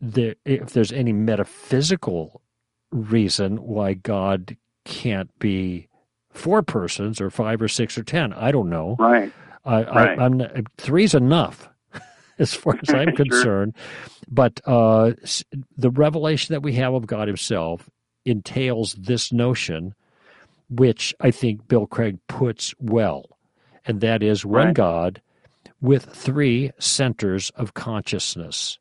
there 0.00 0.34
if 0.44 0.72
there's 0.72 0.92
any 0.92 1.12
metaphysical 1.12 2.40
reason 2.90 3.58
why 3.58 3.94
God 3.94 4.56
can't 4.84 5.36
be 5.38 5.88
four 6.30 6.62
persons 6.62 7.20
or 7.20 7.30
five 7.30 7.60
or 7.62 7.68
six 7.68 7.96
or 7.96 8.02
ten. 8.02 8.32
I 8.32 8.52
don't 8.52 8.70
know. 8.70 8.96
Right. 8.98 9.32
I, 9.64 9.82
right. 9.82 10.18
I, 10.18 10.26
am 10.26 10.42
three's 10.76 11.14
enough 11.14 11.68
as 12.38 12.54
far 12.54 12.78
as 12.82 12.92
I'm 12.92 13.12
concerned. 13.16 13.74
But 14.28 14.60
uh, 14.66 15.12
the 15.76 15.90
revelation 15.90 16.54
that 16.54 16.62
we 16.62 16.74
have 16.74 16.94
of 16.94 17.06
God 17.06 17.28
Himself 17.28 17.88
entails 18.24 18.94
this 18.94 19.32
notion, 19.32 19.94
which 20.70 21.14
I 21.20 21.30
think 21.30 21.68
Bill 21.68 21.86
Craig 21.86 22.18
puts 22.28 22.74
well, 22.78 23.38
and 23.86 24.00
that 24.00 24.22
is 24.22 24.44
one 24.44 24.66
right. 24.66 24.74
God 24.74 25.20
with 25.84 26.06
three 26.06 26.70
centers 26.78 27.50
of 27.56 27.74
consciousness. 27.74 28.78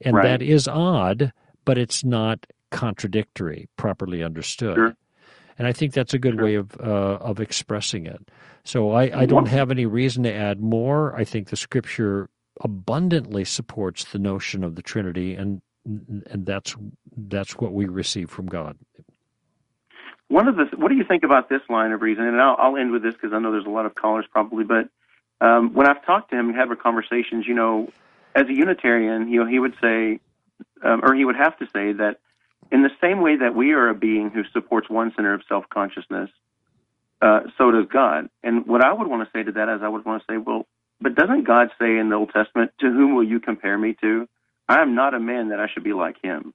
And 0.00 0.16
right. 0.16 0.24
that 0.24 0.42
is 0.42 0.66
odd, 0.66 1.32
but 1.64 1.78
it's 1.78 2.04
not 2.04 2.44
contradictory, 2.72 3.68
properly 3.76 4.24
understood. 4.24 4.74
Sure. 4.74 4.96
And 5.56 5.68
I 5.68 5.72
think 5.72 5.92
that's 5.92 6.14
a 6.14 6.18
good 6.18 6.34
sure. 6.34 6.44
way 6.44 6.54
of 6.56 6.76
uh, 6.80 7.18
of 7.20 7.38
expressing 7.38 8.06
it. 8.06 8.28
So 8.64 8.90
I, 8.90 9.20
I 9.20 9.26
don't 9.26 9.46
have 9.46 9.70
any 9.70 9.86
reason 9.86 10.24
to 10.24 10.32
add 10.32 10.60
more. 10.60 11.14
I 11.14 11.22
think 11.22 11.50
the 11.50 11.56
scripture 11.56 12.28
abundantly 12.60 13.44
supports 13.44 14.04
the 14.06 14.18
notion 14.18 14.64
of 14.64 14.74
the 14.74 14.82
Trinity, 14.82 15.34
and 15.34 15.62
and 15.84 16.44
that's 16.44 16.74
that's 17.16 17.56
what 17.58 17.72
we 17.72 17.86
receive 17.86 18.30
from 18.30 18.46
God. 18.46 18.76
One 20.26 20.48
of 20.48 20.56
the 20.56 20.64
what 20.76 20.88
do 20.88 20.96
you 20.96 21.04
think 21.04 21.22
about 21.22 21.48
this 21.48 21.62
line 21.68 21.92
of 21.92 22.02
reasoning? 22.02 22.30
And 22.30 22.40
I'll, 22.40 22.56
I'll 22.58 22.76
end 22.76 22.90
with 22.90 23.04
this 23.04 23.14
because 23.14 23.32
I 23.32 23.38
know 23.38 23.52
there's 23.52 23.66
a 23.66 23.70
lot 23.70 23.86
of 23.86 23.94
callers 23.94 24.24
probably, 24.32 24.64
but 24.64 24.88
um, 25.42 25.74
when 25.74 25.88
I've 25.88 26.04
talked 26.06 26.30
to 26.30 26.38
him 26.38 26.48
and 26.48 26.56
had 26.56 26.68
conversations, 26.78 27.46
you 27.46 27.54
know, 27.54 27.90
as 28.34 28.46
a 28.46 28.52
Unitarian, 28.52 29.28
you 29.28 29.40
know, 29.40 29.46
he 29.46 29.58
would 29.58 29.74
say, 29.82 30.20
um, 30.82 31.00
or 31.02 31.14
he 31.14 31.24
would 31.24 31.36
have 31.36 31.58
to 31.58 31.66
say 31.66 31.92
that 31.92 32.20
in 32.70 32.82
the 32.82 32.90
same 33.00 33.20
way 33.20 33.36
that 33.36 33.54
we 33.54 33.72
are 33.72 33.88
a 33.88 33.94
being 33.94 34.30
who 34.30 34.44
supports 34.52 34.88
one 34.88 35.12
center 35.16 35.34
of 35.34 35.42
self 35.48 35.68
consciousness, 35.68 36.30
uh, 37.20 37.40
so 37.58 37.72
does 37.72 37.86
God. 37.92 38.30
And 38.44 38.66
what 38.66 38.82
I 38.82 38.92
would 38.92 39.08
want 39.08 39.24
to 39.24 39.30
say 39.36 39.42
to 39.42 39.52
that 39.52 39.68
is, 39.68 39.82
I 39.82 39.88
would 39.88 40.04
want 40.04 40.22
to 40.22 40.32
say, 40.32 40.38
well, 40.38 40.66
but 41.00 41.16
doesn't 41.16 41.42
God 41.44 41.70
say 41.80 41.98
in 41.98 42.08
the 42.08 42.14
Old 42.14 42.30
Testament, 42.30 42.70
"To 42.78 42.86
whom 42.86 43.16
will 43.16 43.24
you 43.24 43.40
compare 43.40 43.76
me 43.76 43.96
to? 44.00 44.28
I 44.68 44.80
am 44.80 44.94
not 44.94 45.12
a 45.12 45.20
man 45.20 45.48
that 45.48 45.58
I 45.58 45.66
should 45.66 45.82
be 45.82 45.92
like 45.92 46.22
him." 46.22 46.54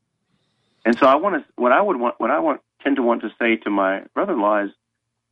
And 0.85 0.97
so 0.97 1.05
I 1.05 1.15
want 1.15 1.35
to, 1.35 1.53
what 1.61 1.73
I 1.73 1.81
would 1.81 1.97
want, 1.97 2.15
what 2.19 2.31
I 2.31 2.39
want, 2.39 2.61
tend 2.81 2.95
to 2.95 3.03
want 3.03 3.21
to 3.23 3.29
say 3.37 3.57
to 3.57 3.69
my 3.69 4.03
brother-in-law 4.13 4.63
is, 4.63 4.71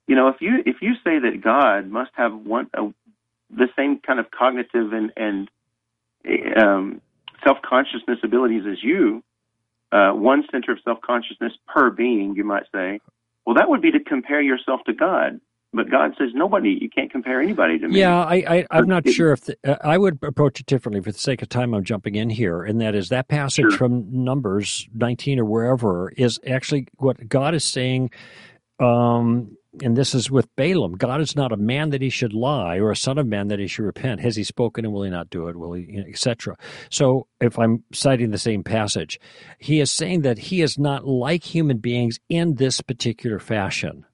you 0.08 0.16
know, 0.16 0.28
if 0.28 0.42
you 0.42 0.62
if 0.66 0.82
you 0.82 0.96
say 1.06 1.20
that 1.20 1.42
God 1.42 1.88
must 1.88 2.12
have 2.16 2.34
one 2.34 2.70
a, 2.74 2.90
the 3.56 3.68
same 3.76 4.00
kind 4.00 4.20
of 4.20 4.32
cognitive 4.32 4.94
and, 4.94 5.12
and 5.16 5.50
um, 6.62 7.02
self 7.44 7.58
consciousness 7.62 8.20
abilities 8.24 8.64
as 8.70 8.84
you, 8.84 9.24
uh, 9.92 10.12
one 10.12 10.44
center 10.52 10.72
of 10.72 10.80
self 10.84 11.00
consciousness 11.02 11.54
per 11.68 11.90
being, 11.90 12.36
you 12.36 12.44
might 12.44 12.64
say. 12.74 13.00
Well, 13.46 13.56
that 13.56 13.70
would 13.70 13.82
be 13.82 13.92
to 13.92 14.00
compare 14.00 14.42
yourself 14.42 14.82
to 14.86 14.94
God. 14.94 15.40
But 15.74 15.90
God 15.92 16.16
says 16.18 16.30
nobody. 16.34 16.78
You 16.80 16.90
can't 16.90 17.12
compare 17.12 17.42
anybody 17.42 17.78
to 17.80 17.90
me. 17.90 18.00
Yeah, 18.00 18.24
I, 18.24 18.66
I 18.72 18.78
am 18.78 18.88
not 18.88 19.08
sure 19.10 19.34
if 19.34 19.42
the, 19.42 19.58
uh, 19.66 19.76
I 19.84 19.98
would 19.98 20.20
approach 20.24 20.62
it 20.62 20.68
differently. 20.68 21.02
For 21.02 21.12
the 21.12 21.20
sake 21.20 21.42
of 21.42 21.50
time, 21.50 21.74
I'm 21.74 21.84
jumping 21.84 22.16
in 22.16 22.30
here, 22.30 22.64
and 22.64 22.80
that 22.80 22.96
is 22.96 23.10
that 23.10 23.28
passage 23.28 23.64
sure. 23.64 23.72
from 23.72 24.24
Numbers 24.24 24.88
19 24.94 25.40
or 25.40 25.46
wherever 25.46 26.12
is 26.12 26.40
actually 26.48 26.88
what 26.96 27.28
God 27.28 27.54
is 27.54 27.66
saying. 27.66 28.12
Um, 28.80 29.58
and 29.82 29.96
this 29.96 30.16
is 30.16 30.32
with 30.32 30.54
Balaam. 30.56 30.94
God 30.94 31.22
is 31.22 31.36
not 31.36 31.52
a 31.52 31.58
man 31.58 31.90
that 31.90 32.02
he 32.02 32.10
should 32.10 32.34
lie, 32.34 32.78
or 32.78 32.92
a 32.92 32.96
son 32.96 33.18
of 33.18 33.28
man 33.28 33.48
that 33.50 33.60
he 33.60 33.68
should 33.68 33.86
repent. 33.86 34.22
Has 34.22 34.36
he 34.36 34.44
spoken, 34.44 34.86
and 34.86 34.94
will 34.94 35.04
he 35.04 35.10
not 35.10 35.30
do 35.30 35.48
it? 35.48 35.56
Will 35.56 35.74
he, 35.74 35.84
you 35.84 36.02
know, 36.02 36.08
etc. 36.08 36.58
So, 36.90 37.28
if 37.40 37.58
I'm 37.60 37.84
citing 37.94 38.32
the 38.32 38.38
same 38.38 38.64
passage, 38.64 39.20
he 39.60 39.80
is 39.80 39.92
saying 39.92 40.22
that 40.22 40.38
he 40.38 40.62
is 40.62 40.78
not 40.78 41.08
like 41.08 41.44
human 41.44 41.78
beings 41.78 42.20
in 42.30 42.56
this 42.56 42.82
particular 42.82 43.40
fashion. 43.40 44.06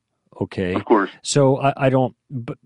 Okay, 0.41 0.73
of 0.73 0.85
course. 0.85 1.11
So 1.21 1.59
I, 1.59 1.73
I 1.85 1.89
don't. 1.89 2.15
But 2.29 2.57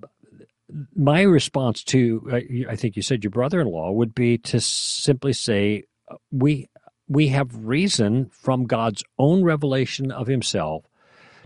my 0.96 1.22
response 1.22 1.84
to, 1.86 2.66
I 2.70 2.76
think 2.76 2.96
you 2.96 3.02
said 3.02 3.24
your 3.24 3.32
brother-in-law 3.32 3.91
would 3.91 4.16
be 4.16 4.38
to 4.39 4.60
simply 4.60 5.34
say, 5.34 5.84
uh, 6.10 6.16
we 6.32 6.70
we 7.08 7.28
have 7.28 7.66
reason 7.66 8.30
from 8.32 8.66
God's 8.66 9.04
own 9.20 9.43
revelation 9.43 10.12
of 10.12 10.28
Himself 10.28 10.86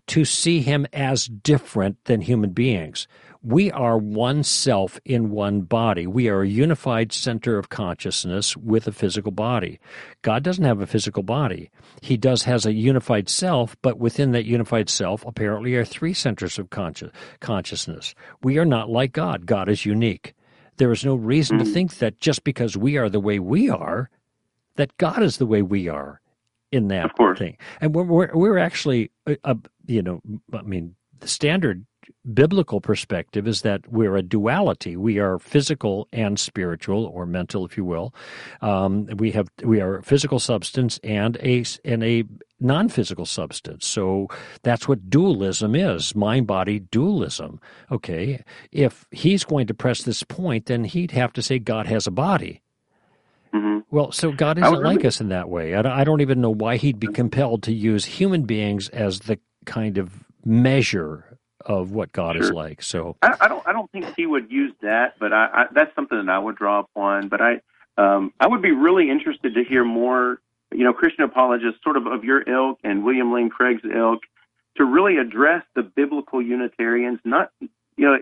to 0.09 0.25
see 0.25 0.61
him 0.61 0.87
as 0.91 1.25
different 1.25 2.03
than 2.05 2.21
human 2.21 2.49
beings. 2.49 3.07
We 3.43 3.71
are 3.71 3.97
one 3.97 4.43
self 4.43 4.99
in 5.05 5.29
one 5.29 5.61
body. 5.61 6.07
We 6.07 6.27
are 6.27 6.41
a 6.41 6.47
unified 6.47 7.13
center 7.13 7.57
of 7.57 7.69
consciousness 7.69 8.57
with 8.57 8.87
a 8.87 8.91
physical 8.91 9.31
body. 9.31 9.79
God 10.23 10.43
doesn't 10.43 10.65
have 10.65 10.81
a 10.81 10.87
physical 10.87 11.23
body. 11.23 11.69
He 12.01 12.17
does 12.17 12.43
has 12.43 12.65
a 12.65 12.73
unified 12.73 13.29
self, 13.29 13.77
but 13.81 13.99
within 13.99 14.31
that 14.31 14.45
unified 14.45 14.89
self 14.89 15.23
apparently 15.25 15.75
are 15.75 15.85
three 15.85 16.13
centers 16.13 16.59
of 16.59 16.69
consci- 16.69 17.11
consciousness. 17.39 18.13
We 18.43 18.57
are 18.57 18.65
not 18.65 18.89
like 18.89 19.13
God. 19.13 19.45
God 19.45 19.69
is 19.69 19.85
unique. 19.85 20.33
There 20.77 20.91
is 20.91 21.05
no 21.05 21.15
reason 21.15 21.59
to 21.59 21.65
think 21.65 21.99
that 21.99 22.19
just 22.19 22.43
because 22.43 22.75
we 22.75 22.97
are 22.97 23.09
the 23.09 23.19
way 23.19 23.37
we 23.37 23.69
are, 23.69 24.09
that 24.75 24.97
God 24.97 25.21
is 25.21 25.37
the 25.37 25.45
way 25.45 25.61
we 25.61 25.87
are 25.87 26.19
in 26.71 26.87
that 26.89 27.11
thing. 27.37 27.57
And 27.81 27.95
we're, 27.95 28.03
we're, 28.03 28.31
we're 28.33 28.57
actually, 28.57 29.11
uh, 29.25 29.35
uh, 29.43 29.55
you 29.89 30.01
know, 30.01 30.21
I 30.53 30.61
mean, 30.61 30.95
the 31.19 31.27
standard 31.27 31.85
biblical 32.33 32.81
perspective 32.81 33.47
is 33.47 33.61
that 33.61 33.81
we're 33.91 34.15
a 34.15 34.21
duality. 34.21 34.95
We 34.95 35.19
are 35.19 35.39
physical 35.39 36.07
and 36.13 36.39
spiritual, 36.39 37.05
or 37.05 37.25
mental, 37.25 37.65
if 37.65 37.77
you 37.77 37.85
will. 37.85 38.13
Um, 38.61 39.07
we 39.17 39.31
have 39.31 39.49
we 39.63 39.81
are 39.81 39.97
a 39.97 40.03
physical 40.03 40.39
substance 40.39 40.99
and 41.03 41.37
a 41.37 41.65
and 41.83 42.03
a 42.03 42.23
non-physical 42.59 43.25
substance. 43.25 43.87
So 43.87 44.27
that's 44.63 44.87
what 44.87 45.09
dualism 45.09 45.75
is: 45.75 46.15
mind-body 46.15 46.79
dualism. 46.91 47.59
Okay, 47.91 48.43
if 48.71 49.05
he's 49.11 49.43
going 49.43 49.67
to 49.67 49.73
press 49.73 50.03
this 50.03 50.23
point, 50.23 50.67
then 50.67 50.83
he'd 50.83 51.11
have 51.11 51.33
to 51.33 51.41
say 51.41 51.59
God 51.59 51.87
has 51.87 52.07
a 52.07 52.11
body. 52.11 52.61
Mm-hmm. 53.53 53.79
Well, 53.89 54.11
so 54.11 54.31
God 54.31 54.59
isn't 54.59 54.83
like 54.83 55.03
us 55.03 55.19
in 55.19 55.29
that 55.29 55.49
way. 55.49 55.73
I 55.73 56.03
don't 56.03 56.21
even 56.21 56.39
know 56.39 56.51
why 56.51 56.77
He'd 56.77 56.99
be 56.99 57.07
compelled 57.07 57.63
to 57.63 57.73
use 57.73 58.05
human 58.05 58.43
beings 58.43 58.89
as 58.89 59.21
the 59.21 59.39
kind 59.69 59.97
of 59.97 60.25
measure 60.43 61.37
of 61.65 61.91
what 61.91 62.11
God 62.11 62.35
sure. 62.35 62.43
is 62.43 62.51
like. 62.51 62.81
So 62.81 63.17
I, 63.21 63.35
I, 63.41 63.47
don't, 63.47 63.67
I 63.67 63.73
don't 63.73 63.91
think 63.91 64.05
He 64.15 64.25
would 64.25 64.51
use 64.51 64.73
that, 64.81 65.15
but 65.19 65.31
I, 65.33 65.49
I, 65.53 65.65
that's 65.73 65.93
something 65.95 66.17
that 66.17 66.31
I 66.31 66.39
would 66.39 66.55
draw 66.55 66.79
upon. 66.79 67.29
But 67.29 67.41
I, 67.41 67.61
um, 67.97 68.33
I 68.39 68.47
would 68.47 68.61
be 68.61 68.71
really 68.71 69.09
interested 69.09 69.53
to 69.55 69.63
hear 69.63 69.83
more, 69.83 70.41
you 70.71 70.83
know, 70.83 70.93
Christian 70.93 71.23
apologists, 71.23 71.81
sort 71.83 71.97
of 71.97 72.07
of 72.07 72.23
your 72.23 72.41
ilk 72.49 72.79
and 72.83 73.03
William 73.03 73.33
Lane 73.33 73.49
Craig's 73.49 73.83
ilk, 73.83 74.21
to 74.77 74.85
really 74.85 75.17
address 75.17 75.63
the 75.75 75.83
biblical 75.83 76.41
Unitarians, 76.41 77.19
not 77.23 77.51
you 77.59 78.05
know, 78.05 78.17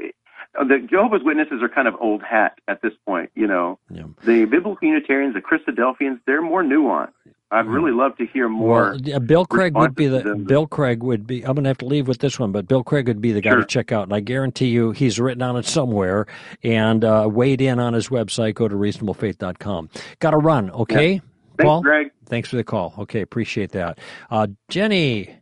the 0.67 0.79
Jehovah's 0.89 1.21
Witnesses 1.23 1.61
are 1.61 1.69
kind 1.69 1.87
of 1.87 1.95
old 1.99 2.23
hat 2.23 2.57
at 2.67 2.81
this 2.81 2.93
point. 3.05 3.29
You 3.35 3.47
know, 3.47 3.79
yeah. 3.91 4.03
the 4.23 4.45
biblical 4.45 4.87
Unitarians, 4.87 5.35
the 5.35 5.41
Christadelphians, 5.41 6.19
they're 6.25 6.41
more 6.41 6.63
nuanced. 6.63 7.11
I'd 7.49 7.65
really 7.65 7.93
love 7.93 8.17
to 8.17 8.25
hear 8.25 8.49
more. 8.49 8.97
Well, 9.05 9.19
Bill 9.21 9.45
Craig 9.45 9.73
would 9.75 9.95
be 9.95 10.07
the 10.07 10.35
Bill 10.35 10.67
Craig 10.67 11.01
would 11.01 11.25
be. 11.25 11.45
I'm 11.45 11.53
going 11.53 11.63
to 11.63 11.69
have 11.69 11.77
to 11.77 11.85
leave 11.85 12.07
with 12.07 12.19
this 12.19 12.37
one, 12.37 12.51
but 12.51 12.67
Bill 12.67 12.83
Craig 12.83 13.07
would 13.07 13.21
be 13.21 13.31
the 13.31 13.39
guy 13.39 13.51
sure. 13.51 13.59
to 13.61 13.65
check 13.65 13.93
out, 13.93 14.03
and 14.03 14.13
I 14.13 14.19
guarantee 14.19 14.67
you, 14.67 14.91
he's 14.91 15.17
written 15.17 15.41
on 15.41 15.55
it 15.55 15.65
somewhere 15.65 16.27
and 16.61 17.05
uh, 17.05 17.29
weighed 17.31 17.61
in 17.61 17.79
on 17.79 17.93
his 17.93 18.09
website. 18.09 18.55
Go 18.55 18.67
to 18.67 18.75
reasonablefaith.com. 18.75 19.89
Got 20.19 20.31
to 20.31 20.37
run, 20.37 20.71
okay? 20.71 21.13
Yeah. 21.13 21.19
Thanks, 21.57 21.63
Paul? 21.63 21.81
Greg. 21.81 22.11
Thanks 22.25 22.49
for 22.49 22.57
the 22.57 22.65
call. 22.65 22.93
Okay, 22.99 23.21
appreciate 23.21 23.71
that. 23.71 23.99
Uh, 24.29 24.47
Jenny, 24.67 25.33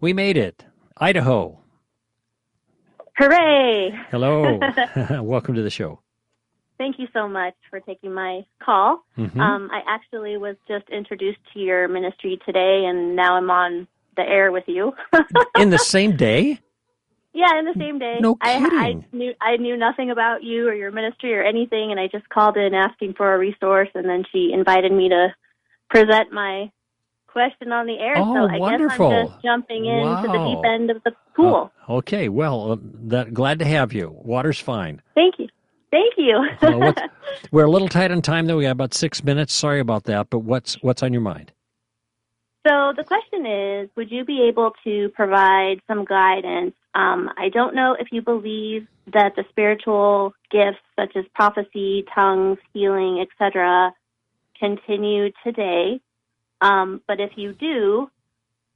we 0.00 0.14
made 0.14 0.38
it. 0.38 0.64
Idaho. 0.96 1.60
Hooray! 3.18 3.90
Hello. 4.10 4.58
Welcome 5.22 5.54
to 5.56 5.62
the 5.62 5.70
show. 5.70 6.00
Thank 6.80 6.98
you 6.98 7.06
so 7.12 7.28
much 7.28 7.54
for 7.68 7.78
taking 7.78 8.12
my 8.14 8.40
call. 8.58 9.04
Mhm. 9.18 9.38
Um, 9.38 9.70
I 9.70 9.82
actually 9.86 10.38
was 10.38 10.56
just 10.66 10.88
introduced 10.88 11.38
to 11.52 11.60
your 11.60 11.86
ministry 11.88 12.40
today, 12.46 12.86
and 12.86 13.14
now 13.14 13.36
I'm 13.36 13.50
on 13.50 13.86
the 14.16 14.22
air 14.22 14.50
with 14.50 14.64
you. 14.66 14.94
In 15.58 15.68
the 15.68 15.78
same 15.78 16.16
day? 16.16 16.58
yeah, 17.32 17.58
in 17.58 17.64
the 17.64 17.74
same 17.78 17.98
day. 17.98 18.18
No 18.20 18.36
I, 18.40 18.56
I 18.56 18.60
kidding. 18.70 19.04
knew 19.12 19.32
I 19.40 19.56
knew 19.56 19.76
nothing 19.76 20.10
about 20.10 20.42
you 20.42 20.68
or 20.68 20.74
your 20.74 20.90
ministry 20.90 21.32
or 21.34 21.42
anything, 21.42 21.90
and 21.92 22.00
I 22.00 22.08
just 22.08 22.28
called 22.30 22.56
in 22.56 22.74
asking 22.74 23.14
for 23.14 23.34
a 23.34 23.38
resource, 23.38 23.90
and 23.94 24.08
then 24.08 24.24
she 24.32 24.50
invited 24.52 24.90
me 24.90 25.10
to 25.10 25.34
present 25.90 26.32
my 26.32 26.72
question 27.28 27.70
on 27.70 27.86
the 27.86 27.98
air. 27.98 28.14
Oh, 28.16 28.34
so 28.34 28.54
I 28.54 28.58
wonderful. 28.58 29.10
guess 29.10 29.20
I'm 29.20 29.28
just 29.28 29.42
jumping 29.44 29.84
into 29.84 30.28
the 30.28 30.44
deep 30.48 30.64
end 30.64 30.90
of 30.90 31.02
the 31.04 31.12
pool. 31.36 31.70
Oh, 31.88 31.96
okay. 31.98 32.28
Well, 32.28 32.72
uh, 32.72 32.76
that 33.04 33.32
glad 33.32 33.58
to 33.60 33.64
have 33.64 33.92
you. 33.92 34.10
Water's 34.24 34.58
fine. 34.58 35.00
Thank 35.14 35.38
you. 35.38 35.48
Thank 35.90 36.14
you. 36.16 36.48
Uh, 36.62 36.92
we're 37.52 37.64
a 37.64 37.70
little 37.70 37.88
tight 37.88 38.10
on 38.10 38.22
time, 38.22 38.46
though. 38.46 38.56
We 38.56 38.64
have 38.64 38.76
about 38.76 38.94
six 38.94 39.24
minutes. 39.24 39.52
Sorry 39.52 39.80
about 39.80 40.04
that. 40.04 40.30
But 40.30 40.40
what's 40.40 40.74
what's 40.82 41.02
on 41.02 41.12
your 41.12 41.22
mind? 41.22 41.52
So 42.66 42.92
the 42.94 43.04
question 43.04 43.46
is, 43.46 43.88
would 43.96 44.10
you 44.10 44.24
be 44.24 44.42
able 44.48 44.72
to 44.84 45.08
provide 45.14 45.80
some 45.88 46.04
guidance? 46.04 46.74
Um, 46.94 47.30
I 47.38 47.48
don't 47.48 47.74
know 47.74 47.96
if 47.98 48.08
you 48.12 48.20
believe 48.20 48.86
that 49.12 49.32
the 49.36 49.44
spiritual 49.48 50.34
gifts 50.50 50.78
such 50.98 51.16
as 51.16 51.24
prophecy, 51.34 52.04
tongues, 52.14 52.58
healing, 52.74 53.24
etc., 53.24 53.92
continue 54.58 55.30
today. 55.42 56.00
Um, 56.60 57.00
but 57.08 57.18
if 57.18 57.30
you 57.36 57.54
do, 57.54 58.10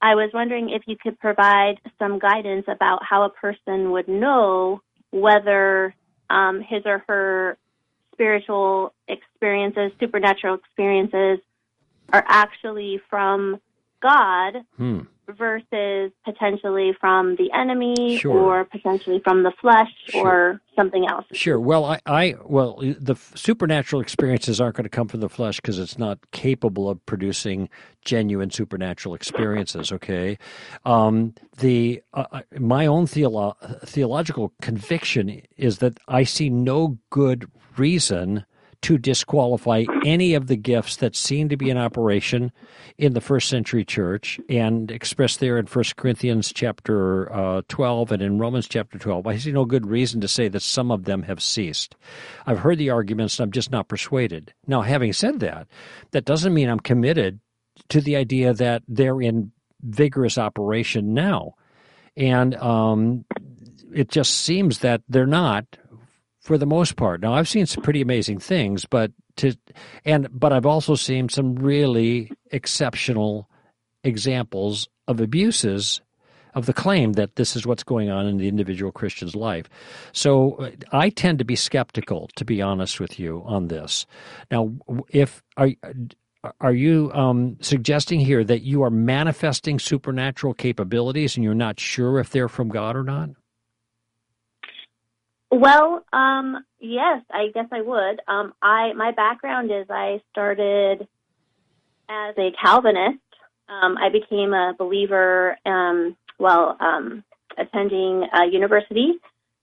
I 0.01 0.15
was 0.15 0.31
wondering 0.33 0.71
if 0.71 0.83
you 0.87 0.97
could 0.97 1.19
provide 1.21 1.75
some 1.99 2.19
guidance 2.19 2.65
about 2.69 3.01
how 3.03 3.25
a 3.25 3.31
person 3.31 3.91
would 3.91 4.09
know 4.09 4.81
whether 5.11 5.95
um, 6.31 6.61
his 6.61 6.83
or 6.85 7.05
her 7.09 7.59
spiritual 8.12 8.93
experiences, 9.09 9.93
supernatural 9.99 10.55
experiences, 10.55 11.39
are 12.12 12.25
actually 12.27 13.01
from 13.11 13.61
God 14.05 14.62
Hmm. 14.76 15.00
versus 15.26 16.12
potentially 16.24 16.92
from 17.00 17.36
the 17.36 17.50
enemy 17.52 18.18
Sure. 18.18 18.38
or 18.38 18.64
potentially 18.66 19.20
from 19.24 19.42
the 19.42 19.52
flesh 19.59 19.88
Sure. 20.09 20.26
or 20.28 20.61
something 20.76 21.07
else. 21.09 21.24
Sure. 21.32 21.59
Well, 21.59 21.86
I, 21.86 21.98
I 22.05 22.34
well, 22.44 22.78
the 22.82 23.16
supernatural 23.34 24.02
experiences 24.02 24.61
aren't 24.61 24.76
going 24.76 24.84
to 24.84 24.90
come 24.90 25.09
from 25.09 25.20
the 25.20 25.30
flesh 25.30 25.57
because 25.61 25.78
it's 25.78 25.98
not 25.98 26.18
capable 26.32 26.90
of 26.90 27.05
producing 27.07 27.70
genuine 28.05 28.50
supernatural 28.50 29.14
experiences. 29.14 29.90
Okay. 29.92 30.36
Um, 30.84 31.34
the 31.59 32.02
uh, 32.12 32.24
uh, 32.30 32.40
my 32.59 32.84
own 32.86 33.07
theolo- 33.07 33.57
theological 33.86 34.52
conviction 34.61 35.40
is 35.57 35.78
that 35.78 35.96
I 36.07 36.24
see 36.24 36.50
no 36.50 36.98
good 37.09 37.50
reason 37.78 38.44
to 38.85 38.99
disqualify 38.99 39.82
any 40.05 40.35
of 40.35 40.47
the 40.47 40.57
gifts 40.57 40.97
that 40.97 41.16
seem 41.16 41.49
to 41.49 41.57
be 41.57 41.70
in 41.70 41.78
operation 41.78 42.53
in 42.99 43.14
the 43.14 43.20
first 43.20 43.49
century 43.49 43.82
church 43.82 44.39
and 44.51 44.91
expressed 44.91 45.41
there 45.41 45.57
in 45.57 45.64
1 45.64 45.85
Corinthians 45.97 46.53
chapter 46.53 47.32
uh, 47.32 47.62
12 47.68 48.12
and 48.12 48.20
in 48.20 48.39
Romans 48.39 48.68
chapter 48.68 48.99
12. 48.99 49.26
I 49.26 49.39
see 49.39 49.53
no 49.53 49.64
good 49.64 49.87
reason 49.87 50.20
to 50.20 50.28
say 50.28 50.49
that 50.49 50.61
some 50.61 50.91
of 50.91 51.05
them 51.05 51.22
have 51.22 51.43
ceased. 51.43 51.97
I've 52.45 52.59
heard 52.59 52.76
the 52.76 52.91
arguments 52.91 53.39
and 53.39 53.45
I'm 53.45 53.53
just 53.53 53.70
not 53.70 53.89
persuaded. 53.89 54.53
Now, 54.66 54.82
having 54.82 55.14
said 55.14 55.41
that, 55.41 55.66
that 56.11 56.26
doesn't 56.26 56.53
mean 56.53 56.68
I'm 56.68 56.78
committed 56.78 57.41
to 57.89 58.03
the 58.03 58.16
idea 58.16 58.53
that 58.53 58.82
they're 58.87 59.22
in 59.22 59.51
vigorous 59.80 60.37
operation 60.37 61.14
now. 61.14 61.55
And 62.18 62.55
um, 62.57 63.24
it 63.95 64.11
just 64.11 64.41
seems 64.41 64.80
that 64.80 65.01
they're 65.09 65.26
not 65.26 65.64
for 66.45 66.59
the 66.59 66.66
most 66.66 66.97
part. 66.97 67.22
Now 67.22 67.32
I've 67.32 67.49
seen 67.49 67.64
some 67.64 67.82
pretty 67.82 68.03
amazing 68.03 68.38
things, 68.38 68.84
but 68.84 69.11
to 69.36 69.57
and 70.05 70.28
but 70.30 70.53
I've 70.53 70.66
also 70.66 70.95
seen 70.95 71.30
some 71.30 71.57
really 71.57 72.30
exceptional 72.53 73.49
examples 74.05 74.86
of 75.09 75.20
abuses 75.20 76.03
of 76.55 76.66
the 76.66 76.74
claim 76.74 77.14
that 77.14 77.34
this 77.36 77.57
is 77.57 77.66
what's 77.66 77.82
going 77.82 78.11
on 78.11 78.26
in 78.26 78.36
the 78.36 78.47
individual 78.47 78.92
Christian's 78.92 79.34
life. 79.34 79.68
So 80.12 80.53
uh, 80.57 80.70
I 80.92 81.09
tend 81.09 81.38
to 81.40 81.45
be 81.45 81.57
skeptical, 81.57 82.28
to 82.36 82.45
be 82.45 82.62
honest 82.62 83.01
with 83.01 83.18
you, 83.18 83.42
on 83.47 83.68
this. 83.68 84.07
Now, 84.51 84.70
if 85.09 85.42
are 85.57 85.70
are 86.61 86.74
you 86.74 87.11
um, 87.14 87.57
suggesting 87.62 88.20
here 88.20 88.45
that 88.45 88.61
you 88.61 88.82
are 88.82 88.90
manifesting 88.90 89.78
supernatural 89.78 90.53
capabilities 90.53 91.36
and 91.36 91.42
you're 91.42 91.55
not 91.55 91.80
sure 91.80 92.18
if 92.18 92.28
they're 92.28 92.51
from 92.51 92.68
God 92.68 92.97
or 92.97 93.03
not? 93.03 93.30
Well, 95.55 96.05
um, 96.12 96.64
yes, 96.80 97.22
I 97.30 97.46
guess 97.55 97.66
I 97.70 97.80
would. 97.80 98.20
Um, 98.26 98.55
I 98.61 98.92
my 98.94 99.12
background 99.12 99.70
is 99.70 99.86
I 99.88 100.20
started 100.32 101.07
as 102.09 102.34
a 102.36 102.50
Calvinist. 102.61 103.20
Um, 103.68 103.96
I 103.96 104.09
became 104.09 104.52
a 104.52 104.74
believer 104.76 105.57
um, 105.64 106.16
while 106.38 106.76
um, 106.80 107.22
attending 107.57 108.26
a 108.34 108.46
university 108.50 109.14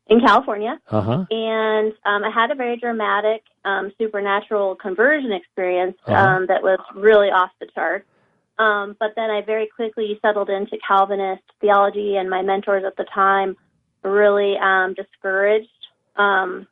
in 0.08 0.22
California, 0.22 0.80
Uh 0.90 1.02
huh. 1.02 1.26
and 1.30 1.92
um, 2.06 2.24
I 2.24 2.32
had 2.34 2.52
a 2.52 2.56
very 2.56 2.78
dramatic 2.78 3.44
um, 3.66 3.92
supernatural 3.98 4.76
conversion 4.76 5.34
experience 5.34 5.98
Uh-huh. 6.08 6.16
um, 6.18 6.48
that 6.48 6.64
was 6.64 6.80
really 6.96 7.28
off 7.30 7.52
the 7.60 7.68
chart. 7.76 8.06
Um, 8.58 8.96
but 9.00 9.12
then 9.18 9.30
I 9.30 9.42
very 9.42 9.68
quickly 9.76 10.18
settled 10.22 10.50
into 10.50 10.78
Calvinist 10.88 11.44
theology, 11.60 12.16
and 12.16 12.30
my 12.30 12.42
mentors 12.42 12.84
at 12.86 12.96
the 12.96 13.06
time 13.14 13.58
really 14.04 14.56
um, 14.58 14.94
discouraged 14.96 15.68
um, 16.16 16.68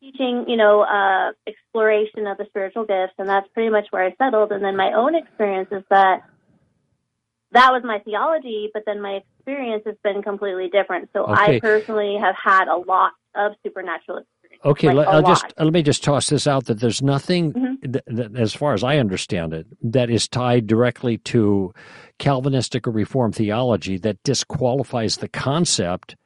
teaching, 0.00 0.44
you 0.48 0.56
know, 0.56 0.82
uh, 0.82 1.32
exploration 1.46 2.26
of 2.26 2.36
the 2.38 2.46
spiritual 2.48 2.84
gifts, 2.84 3.14
and 3.18 3.28
that's 3.28 3.46
pretty 3.54 3.70
much 3.70 3.86
where 3.90 4.04
I 4.04 4.14
settled. 4.16 4.52
And 4.52 4.64
then 4.64 4.76
my 4.76 4.92
own 4.92 5.14
experience 5.14 5.68
is 5.70 5.84
that 5.90 6.22
that 7.52 7.70
was 7.70 7.82
my 7.84 7.98
theology, 8.00 8.70
but 8.72 8.82
then 8.86 9.00
my 9.00 9.20
experience 9.38 9.82
has 9.86 9.96
been 10.02 10.22
completely 10.22 10.68
different. 10.70 11.10
So 11.12 11.24
Okay. 11.24 11.56
I 11.56 11.60
personally 11.60 12.16
have 12.20 12.34
had 12.42 12.66
a 12.68 12.76
lot 12.76 13.12
of 13.34 13.52
supernatural 13.62 14.18
experience. 14.18 14.62
Okay, 14.64 14.88
like 14.88 15.06
let, 15.06 15.08
I'll 15.08 15.22
just 15.22 15.52
let 15.58 15.72
me 15.72 15.82
just 15.82 16.04
toss 16.04 16.28
this 16.28 16.46
out 16.46 16.66
that 16.66 16.80
there's 16.80 17.02
nothing, 17.02 17.52
Mhm. 17.52 17.92
that, 17.92 18.04
that, 18.06 18.36
as 18.36 18.54
far 18.54 18.74
as 18.74 18.84
I 18.84 18.98
understand 18.98 19.52
it, 19.52 19.66
that 19.82 20.10
is 20.10 20.28
tied 20.28 20.66
directly 20.66 21.18
to 21.18 21.72
Calvinistic 22.18 22.86
or 22.86 22.90
Reformed 22.90 23.34
theology 23.34 23.98
that 23.98 24.22
disqualifies 24.22 25.18
the 25.18 25.28
concept 25.28 26.16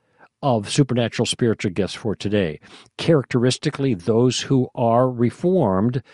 of 0.46 0.70
supernatural 0.70 1.26
spiritual 1.26 1.72
gifts 1.72 1.94
for 1.94 2.14
today. 2.14 2.60
Characteristically, 2.98 3.94
those 3.94 4.40
who 4.42 4.68
are 4.76 5.10
Reformed 5.10 6.04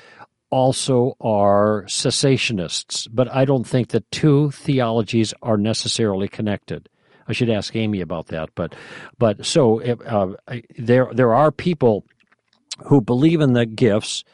also 0.49 1.14
are 1.20 1.85
cessationists, 1.87 3.09
but 3.12 3.30
I 3.30 3.45
don't 3.45 3.66
think 3.66 3.89
the 3.89 4.05
two 4.11 4.51
theologies 4.53 5.35
are 5.43 5.59
necessarily 5.59 6.28
connected. 6.28 6.89
I 7.28 7.35
should 7.35 7.51
ask 7.51 7.76
Amy 7.76 8.01
about 8.01 8.28
that, 8.28 8.49
but 8.55 8.74
but 9.18 9.45
so 9.45 9.83
uh, 9.83 10.57
there 10.78 11.09
there 11.12 11.35
are 11.35 11.53
people 11.53 12.07
who 12.87 13.03
believe 13.03 13.43
in 13.43 13.53
the 13.53 13.66
gifts, 13.66 14.24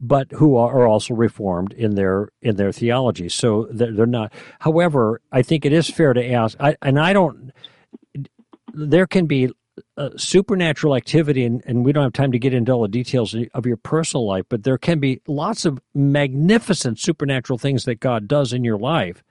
but 0.00 0.32
who 0.32 0.56
are 0.56 0.86
also 0.86 1.14
reformed 1.14 1.72
in 1.74 1.94
their 1.94 2.30
in 2.42 2.56
their 2.56 2.72
theology. 2.72 3.28
So 3.28 3.68
they're, 3.70 3.92
they're 3.92 4.06
not. 4.06 4.32
However, 4.58 5.20
I 5.30 5.42
think 5.42 5.64
it 5.64 5.72
is 5.72 5.88
fair 5.88 6.12
to 6.12 6.32
ask, 6.32 6.56
I, 6.60 6.76
and 6.82 6.98
I 6.98 7.12
don't. 7.12 7.52
There 8.74 9.06
can 9.06 9.26
be 9.26 9.50
uh, 9.96 10.10
supernatural 10.16 10.94
activity, 10.94 11.44
and, 11.44 11.62
and 11.66 11.84
we 11.84 11.92
don't 11.92 12.04
have 12.04 12.12
time 12.12 12.32
to 12.32 12.38
get 12.38 12.54
into 12.54 12.72
all 12.72 12.82
the 12.82 12.88
details 12.88 13.34
of 13.54 13.66
your 13.66 13.76
personal 13.76 14.26
life, 14.26 14.44
but 14.48 14.64
there 14.64 14.78
can 14.78 15.00
be 15.00 15.20
lots 15.26 15.64
of 15.64 15.80
magnificent 15.94 16.98
supernatural 16.98 17.58
things 17.58 17.84
that 17.84 18.00
God 18.00 18.28
does 18.28 18.52
in 18.52 18.64
your 18.64 18.78
life 18.78 19.22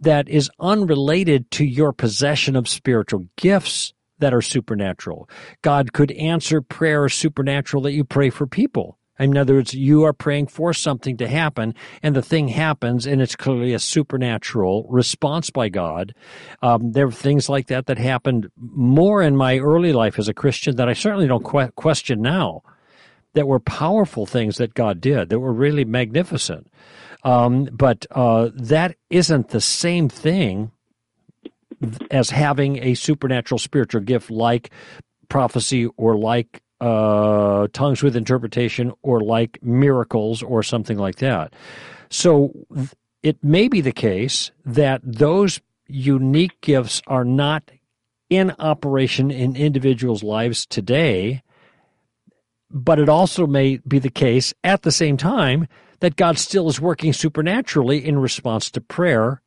that 0.00 0.28
is 0.28 0.50
unrelated 0.60 1.50
to 1.52 1.64
your 1.64 1.92
possession 1.92 2.54
of 2.54 2.68
spiritual 2.68 3.26
gifts 3.36 3.92
that 4.18 4.34
are 4.34 4.42
supernatural. 4.42 5.28
God 5.62 5.92
could 5.92 6.10
answer 6.12 6.60
prayer 6.60 7.08
supernatural 7.08 7.82
that 7.84 7.92
you 7.92 8.04
pray 8.04 8.30
for 8.30 8.46
people. 8.46 8.97
In 9.18 9.36
other 9.36 9.54
words, 9.54 9.74
you 9.74 10.04
are 10.04 10.12
praying 10.12 10.46
for 10.46 10.72
something 10.72 11.16
to 11.16 11.28
happen, 11.28 11.74
and 12.02 12.14
the 12.14 12.22
thing 12.22 12.48
happens, 12.48 13.06
and 13.06 13.20
it's 13.20 13.36
clearly 13.36 13.74
a 13.74 13.78
supernatural 13.78 14.86
response 14.88 15.50
by 15.50 15.68
God. 15.68 16.14
Um, 16.62 16.92
there 16.92 17.06
are 17.06 17.12
things 17.12 17.48
like 17.48 17.66
that 17.66 17.86
that 17.86 17.98
happened 17.98 18.50
more 18.56 19.22
in 19.22 19.36
my 19.36 19.58
early 19.58 19.92
life 19.92 20.18
as 20.18 20.28
a 20.28 20.34
Christian 20.34 20.76
that 20.76 20.88
I 20.88 20.92
certainly 20.92 21.26
don't 21.26 21.44
que- 21.44 21.72
question 21.74 22.22
now. 22.22 22.62
That 23.34 23.46
were 23.46 23.60
powerful 23.60 24.26
things 24.26 24.56
that 24.56 24.74
God 24.74 25.00
did 25.00 25.28
that 25.28 25.38
were 25.38 25.52
really 25.52 25.84
magnificent. 25.84 26.66
Um, 27.22 27.68
but 27.70 28.06
uh, 28.10 28.48
that 28.54 28.96
isn't 29.10 29.50
the 29.50 29.60
same 29.60 30.08
thing 30.08 30.72
as 32.10 32.30
having 32.30 32.82
a 32.82 32.94
supernatural 32.94 33.58
spiritual 33.58 34.00
gift 34.00 34.30
like 34.30 34.70
prophecy 35.28 35.86
or 35.96 36.16
like 36.16 36.62
uh, 36.80 37.66
tongues 37.72 38.02
with 38.02 38.16
interpretation 38.16 38.92
or 39.02 39.20
like 39.20 39.58
miracles 39.62 40.42
or 40.42 40.62
something 40.62 40.98
like 40.98 41.16
that. 41.16 41.52
So 42.10 42.52
it 43.22 43.42
may 43.42 43.68
be 43.68 43.80
the 43.80 43.92
case 43.92 44.52
that 44.64 45.00
those 45.04 45.60
unique 45.88 46.60
gifts 46.60 47.02
are 47.06 47.24
not 47.24 47.70
in 48.30 48.54
operation 48.58 49.30
in 49.30 49.56
individuals' 49.56 50.22
lives 50.22 50.66
today. 50.66 51.42
but 52.70 52.98
it 52.98 53.08
also 53.08 53.46
may 53.46 53.78
be 53.88 53.98
the 53.98 54.10
case 54.10 54.52
at 54.62 54.82
the 54.82 54.90
same 54.92 55.16
time 55.16 55.66
that 56.00 56.16
God 56.16 56.38
still 56.38 56.68
is 56.68 56.80
working 56.80 57.12
supernaturally 57.12 58.04
in 58.04 58.18
response 58.18 58.70
to 58.72 58.80
prayer 58.80 59.40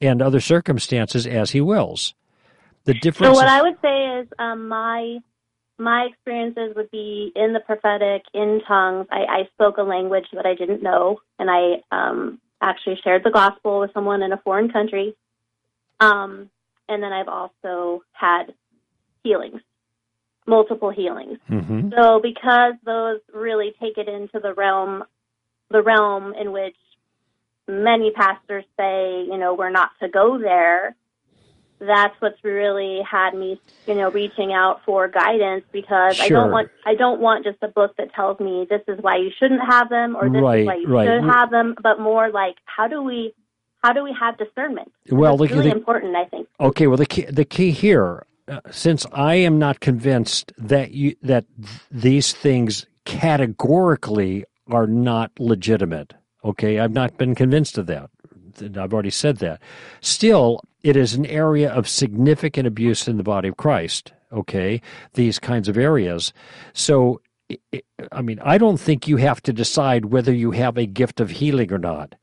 and 0.00 0.20
other 0.20 0.40
circumstances 0.40 1.26
as 1.26 1.50
He 1.50 1.60
wills. 1.60 2.14
The 2.84 2.94
difference. 2.94 3.34
So 3.34 3.42
what 3.42 3.48
I 3.48 3.62
would 3.62 3.76
say 3.82 4.20
is 4.20 4.28
um, 4.38 4.68
my 4.68 5.18
my 5.78 6.08
experiences 6.10 6.74
would 6.74 6.90
be 6.90 7.32
in 7.36 7.52
the 7.52 7.60
prophetic, 7.60 8.22
in 8.32 8.60
tongues. 8.66 9.06
I, 9.10 9.24
I 9.40 9.48
spoke 9.54 9.76
a 9.78 9.82
language 9.82 10.26
that 10.32 10.46
I 10.46 10.54
didn't 10.54 10.82
know, 10.82 11.20
and 11.38 11.50
I 11.50 11.82
um, 11.90 12.40
actually 12.60 12.98
shared 13.04 13.24
the 13.24 13.30
gospel 13.30 13.80
with 13.80 13.92
someone 13.92 14.22
in 14.22 14.32
a 14.32 14.38
foreign 14.38 14.70
country. 14.70 15.14
Um, 16.00 16.50
and 16.88 17.02
then 17.02 17.12
I've 17.12 17.28
also 17.28 18.02
had 18.12 18.54
healings, 19.22 19.60
multiple 20.46 20.90
healings. 20.90 21.38
Mm-hmm. 21.50 21.90
So 21.96 22.20
because 22.22 22.74
those 22.84 23.20
really 23.34 23.74
take 23.80 23.98
it 23.98 24.08
into 24.08 24.40
the 24.40 24.54
realm, 24.54 25.04
the 25.70 25.82
realm 25.82 26.34
in 26.34 26.52
which 26.52 26.76
many 27.68 28.12
pastors 28.12 28.64
say, 28.78 29.24
you 29.24 29.36
know, 29.36 29.54
we're 29.54 29.70
not 29.70 29.90
to 30.00 30.08
go 30.08 30.38
there. 30.38 30.94
That's 31.78 32.14
what's 32.20 32.42
really 32.42 33.00
had 33.08 33.34
me, 33.34 33.60
you 33.86 33.94
know, 33.94 34.10
reaching 34.10 34.52
out 34.52 34.80
for 34.86 35.08
guidance 35.08 35.64
because 35.72 36.18
I 36.20 36.28
don't 36.28 36.50
want 36.50 36.70
I 36.86 36.94
don't 36.94 37.20
want 37.20 37.44
just 37.44 37.58
a 37.62 37.68
book 37.68 37.94
that 37.98 38.12
tells 38.14 38.40
me 38.40 38.66
this 38.68 38.80
is 38.88 38.98
why 39.02 39.16
you 39.18 39.30
shouldn't 39.38 39.60
have 39.68 39.88
them 39.90 40.16
or 40.16 40.30
this 40.30 40.40
Right, 40.40 40.60
is 40.60 40.66
why 40.66 40.74
you 40.76 40.86
right. 40.88 41.06
should 41.06 41.24
have 41.24 41.50
them, 41.50 41.74
but 41.82 42.00
more 42.00 42.30
like 42.30 42.56
how 42.64 42.88
do 42.88 43.02
we 43.02 43.34
how 43.82 43.92
do 43.92 44.02
we 44.02 44.16
have 44.18 44.38
discernment? 44.38 44.90
Well, 45.10 45.36
the- 45.36 45.48
really 45.48 45.68
the- 45.70 45.76
important, 45.76 46.16
I 46.16 46.24
think. 46.24 46.48
Okay, 46.58 46.86
well 46.86 46.96
the 46.96 47.06
key, 47.06 47.22
the 47.26 47.44
key 47.44 47.70
here, 47.72 48.24
uh, 48.48 48.60
since 48.70 49.04
I 49.12 49.34
am 49.34 49.58
not 49.58 49.80
convinced 49.80 50.52
that 50.56 50.92
you 50.92 51.14
that 51.22 51.44
th- 51.60 51.80
these 51.90 52.32
things 52.32 52.86
categorically 53.04 54.44
are 54.70 54.86
not 54.86 55.30
legitimate. 55.38 56.14
Okay, 56.44 56.78
I've 56.80 56.92
not 56.92 57.16
been 57.18 57.34
convinced 57.34 57.76
of 57.78 57.86
that. 57.86 58.08
I've 58.78 58.92
already 58.94 59.10
said 59.10 59.36
that. 59.38 59.60
Still, 60.00 60.60
it 60.86 60.96
is 60.96 61.14
an 61.14 61.26
area 61.26 61.68
of 61.68 61.88
significant 61.88 62.64
abuse 62.68 63.08
in 63.08 63.16
the 63.16 63.24
body 63.24 63.48
of 63.48 63.56
Christ. 63.56 64.12
Okay, 64.32 64.80
these 65.14 65.40
kinds 65.40 65.68
of 65.68 65.76
areas. 65.76 66.32
So, 66.74 67.20
i- 67.50 67.82
mean, 68.22 68.38
I 68.40 68.56
don't 68.56 68.78
think 68.78 69.08
you 69.08 69.16
have 69.16 69.42
to 69.42 69.52
decide 69.52 70.06
whether 70.06 70.32
you 70.32 70.52
have 70.52 70.76
a 70.78 70.86
gift 70.86 71.20
of 71.20 71.30
healing 71.30 71.72
or 71.72 71.78
not. 71.78 72.14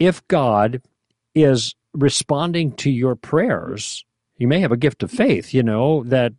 If 0.00 0.26
God 0.26 0.82
is 1.36 1.74
responding 1.94 2.72
to 2.72 2.90
your 2.90 3.14
prayers, 3.14 4.04
you 4.38 4.48
may 4.48 4.58
have 4.60 4.72
a 4.72 4.76
gift 4.76 5.04
of 5.04 5.10
faith, 5.12 5.54
you 5.54 5.62
know, 5.62 6.02
that 6.04 6.32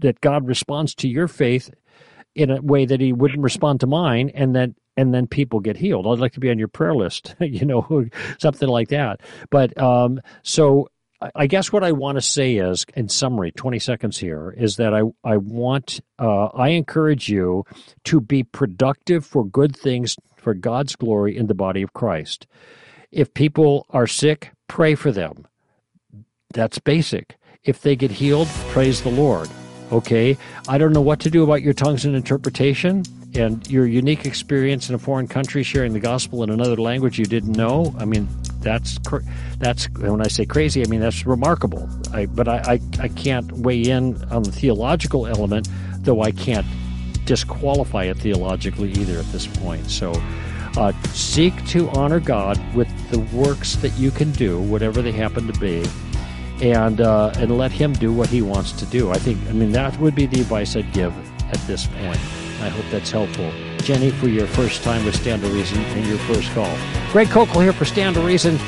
that 0.00 0.20
God 0.20 0.46
responds 0.46 0.94
to 0.96 1.08
your 1.08 1.28
faith 1.28 1.70
in 2.34 2.50
a 2.50 2.60
way 2.60 2.84
that 2.84 3.00
he 3.00 3.12
wouldn't 3.14 3.42
respond 3.42 3.80
to 3.80 3.86
mine 3.86 4.30
and 4.34 4.54
then 4.54 4.74
and 5.00 5.14
then 5.14 5.26
people 5.26 5.60
get 5.60 5.78
healed. 5.78 6.06
I'd 6.06 6.18
like 6.18 6.34
to 6.34 6.40
be 6.40 6.50
on 6.50 6.58
your 6.58 6.68
prayer 6.68 6.94
list, 6.94 7.34
you 7.40 7.64
know, 7.64 8.06
something 8.38 8.68
like 8.68 8.88
that. 8.88 9.20
But 9.50 9.76
um 9.80 10.20
so 10.42 10.88
I- 11.34 11.46
guess 11.46 11.72
what 11.72 11.84
I 11.84 11.92
want 11.92 12.16
to 12.16 12.22
say 12.22 12.56
is, 12.56 12.86
in 12.94 13.08
summary, 13.10 13.52
20 13.52 13.78
seconds 13.78 14.16
here, 14.18 14.54
is 14.56 14.76
that 14.76 14.94
I, 14.94 15.02
I 15.22 15.36
want, 15.36 16.00
uh, 16.18 16.46
I 16.46 16.70
encourage 16.70 17.28
you 17.28 17.64
to 18.04 18.22
be 18.22 18.42
productive 18.42 19.26
for 19.26 19.44
good 19.44 19.76
things 19.76 20.16
for 20.36 20.54
God's 20.54 20.96
glory 20.96 21.36
in 21.36 21.46
the 21.46 21.54
body 21.54 21.82
of 21.82 21.92
Christ. 21.92 22.46
If 23.12 23.34
people 23.34 23.84
are 23.90 24.06
sick, 24.06 24.52
pray 24.66 24.94
for 24.94 25.12
them. 25.12 25.46
That's 26.54 26.78
basic. 26.78 27.36
If 27.64 27.82
they 27.82 27.96
get 27.96 28.12
healed, 28.12 28.48
praise 28.68 29.02
the 29.02 29.10
Lord. 29.10 29.50
Okay? 29.92 30.38
I 30.68 30.78
don't 30.78 30.94
know 30.94 31.02
what 31.02 31.20
to 31.20 31.30
do 31.30 31.44
about 31.44 31.60
your 31.60 31.74
tongues 31.74 32.06
and 32.06 32.16
interpretation 32.16 33.04
and 33.34 33.68
your 33.70 33.86
unique 33.86 34.26
experience 34.26 34.88
in 34.88 34.94
a 34.94 34.98
foreign 34.98 35.28
country 35.28 35.62
sharing 35.62 35.92
the 35.92 36.00
gospel 36.00 36.42
in 36.42 36.50
another 36.50 36.76
language 36.76 37.18
you 37.18 37.26
didn't 37.26 37.52
know. 37.52 37.94
I 37.98 38.04
mean, 38.04 38.28
that's 38.60 38.98
cr- 38.98 39.22
that's 39.58 39.88
when 39.90 40.20
I 40.20 40.28
say 40.28 40.44
crazy, 40.44 40.84
I 40.84 40.88
mean 40.88 41.00
that's 41.00 41.26
remarkable. 41.26 41.88
I, 42.12 42.26
but 42.26 42.48
I, 42.48 42.58
I 42.58 42.80
I 43.00 43.08
can't 43.08 43.50
weigh 43.52 43.82
in 43.82 44.22
on 44.24 44.42
the 44.42 44.52
theological 44.52 45.26
element, 45.26 45.68
though 45.98 46.22
I 46.22 46.32
can't 46.32 46.66
disqualify 47.24 48.04
it 48.04 48.18
theologically 48.18 48.90
either 48.92 49.18
at 49.18 49.26
this 49.26 49.46
point. 49.46 49.88
So 49.90 50.12
uh, 50.76 50.92
seek 51.12 51.64
to 51.66 51.88
honor 51.90 52.20
God 52.20 52.58
with 52.74 52.88
the 53.10 53.18
works 53.36 53.76
that 53.76 53.96
you 53.98 54.10
can 54.10 54.30
do, 54.32 54.60
whatever 54.60 55.02
they 55.02 55.12
happen 55.12 55.46
to 55.46 55.58
be, 55.60 55.84
and 56.60 57.00
uh, 57.00 57.32
and 57.36 57.56
let 57.56 57.72
Him 57.72 57.92
do 57.92 58.12
what 58.12 58.28
He 58.28 58.42
wants 58.42 58.72
to 58.72 58.86
do. 58.86 59.10
I 59.10 59.18
think, 59.18 59.38
I 59.48 59.52
mean, 59.52 59.72
that 59.72 59.98
would 59.98 60.14
be 60.14 60.26
the 60.26 60.40
advice 60.40 60.76
I'd 60.76 60.92
give 60.92 61.14
at 61.52 61.60
this 61.66 61.86
point. 61.86 62.20
I 62.60 62.68
hope 62.68 62.84
that's 62.90 63.10
helpful. 63.10 63.50
Jenny, 63.78 64.10
for 64.10 64.28
your 64.28 64.46
first 64.46 64.82
time 64.82 65.04
with 65.04 65.16
Stand 65.16 65.42
to 65.42 65.48
Reason 65.48 65.78
and 65.78 66.06
your 66.06 66.18
first 66.18 66.50
call. 66.52 66.76
Greg 67.10 67.28
Koukl 67.28 67.62
here 67.62 67.72
for 67.72 67.84
Stand 67.84 68.16
to 68.16 68.20
Reason. 68.20 68.58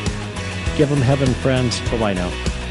Give 0.76 0.88
them 0.88 1.03
heaven, 1.03 1.32
friends. 1.34 1.80
Bye 1.90 1.99
bye 1.99 2.12
now. 2.14 2.61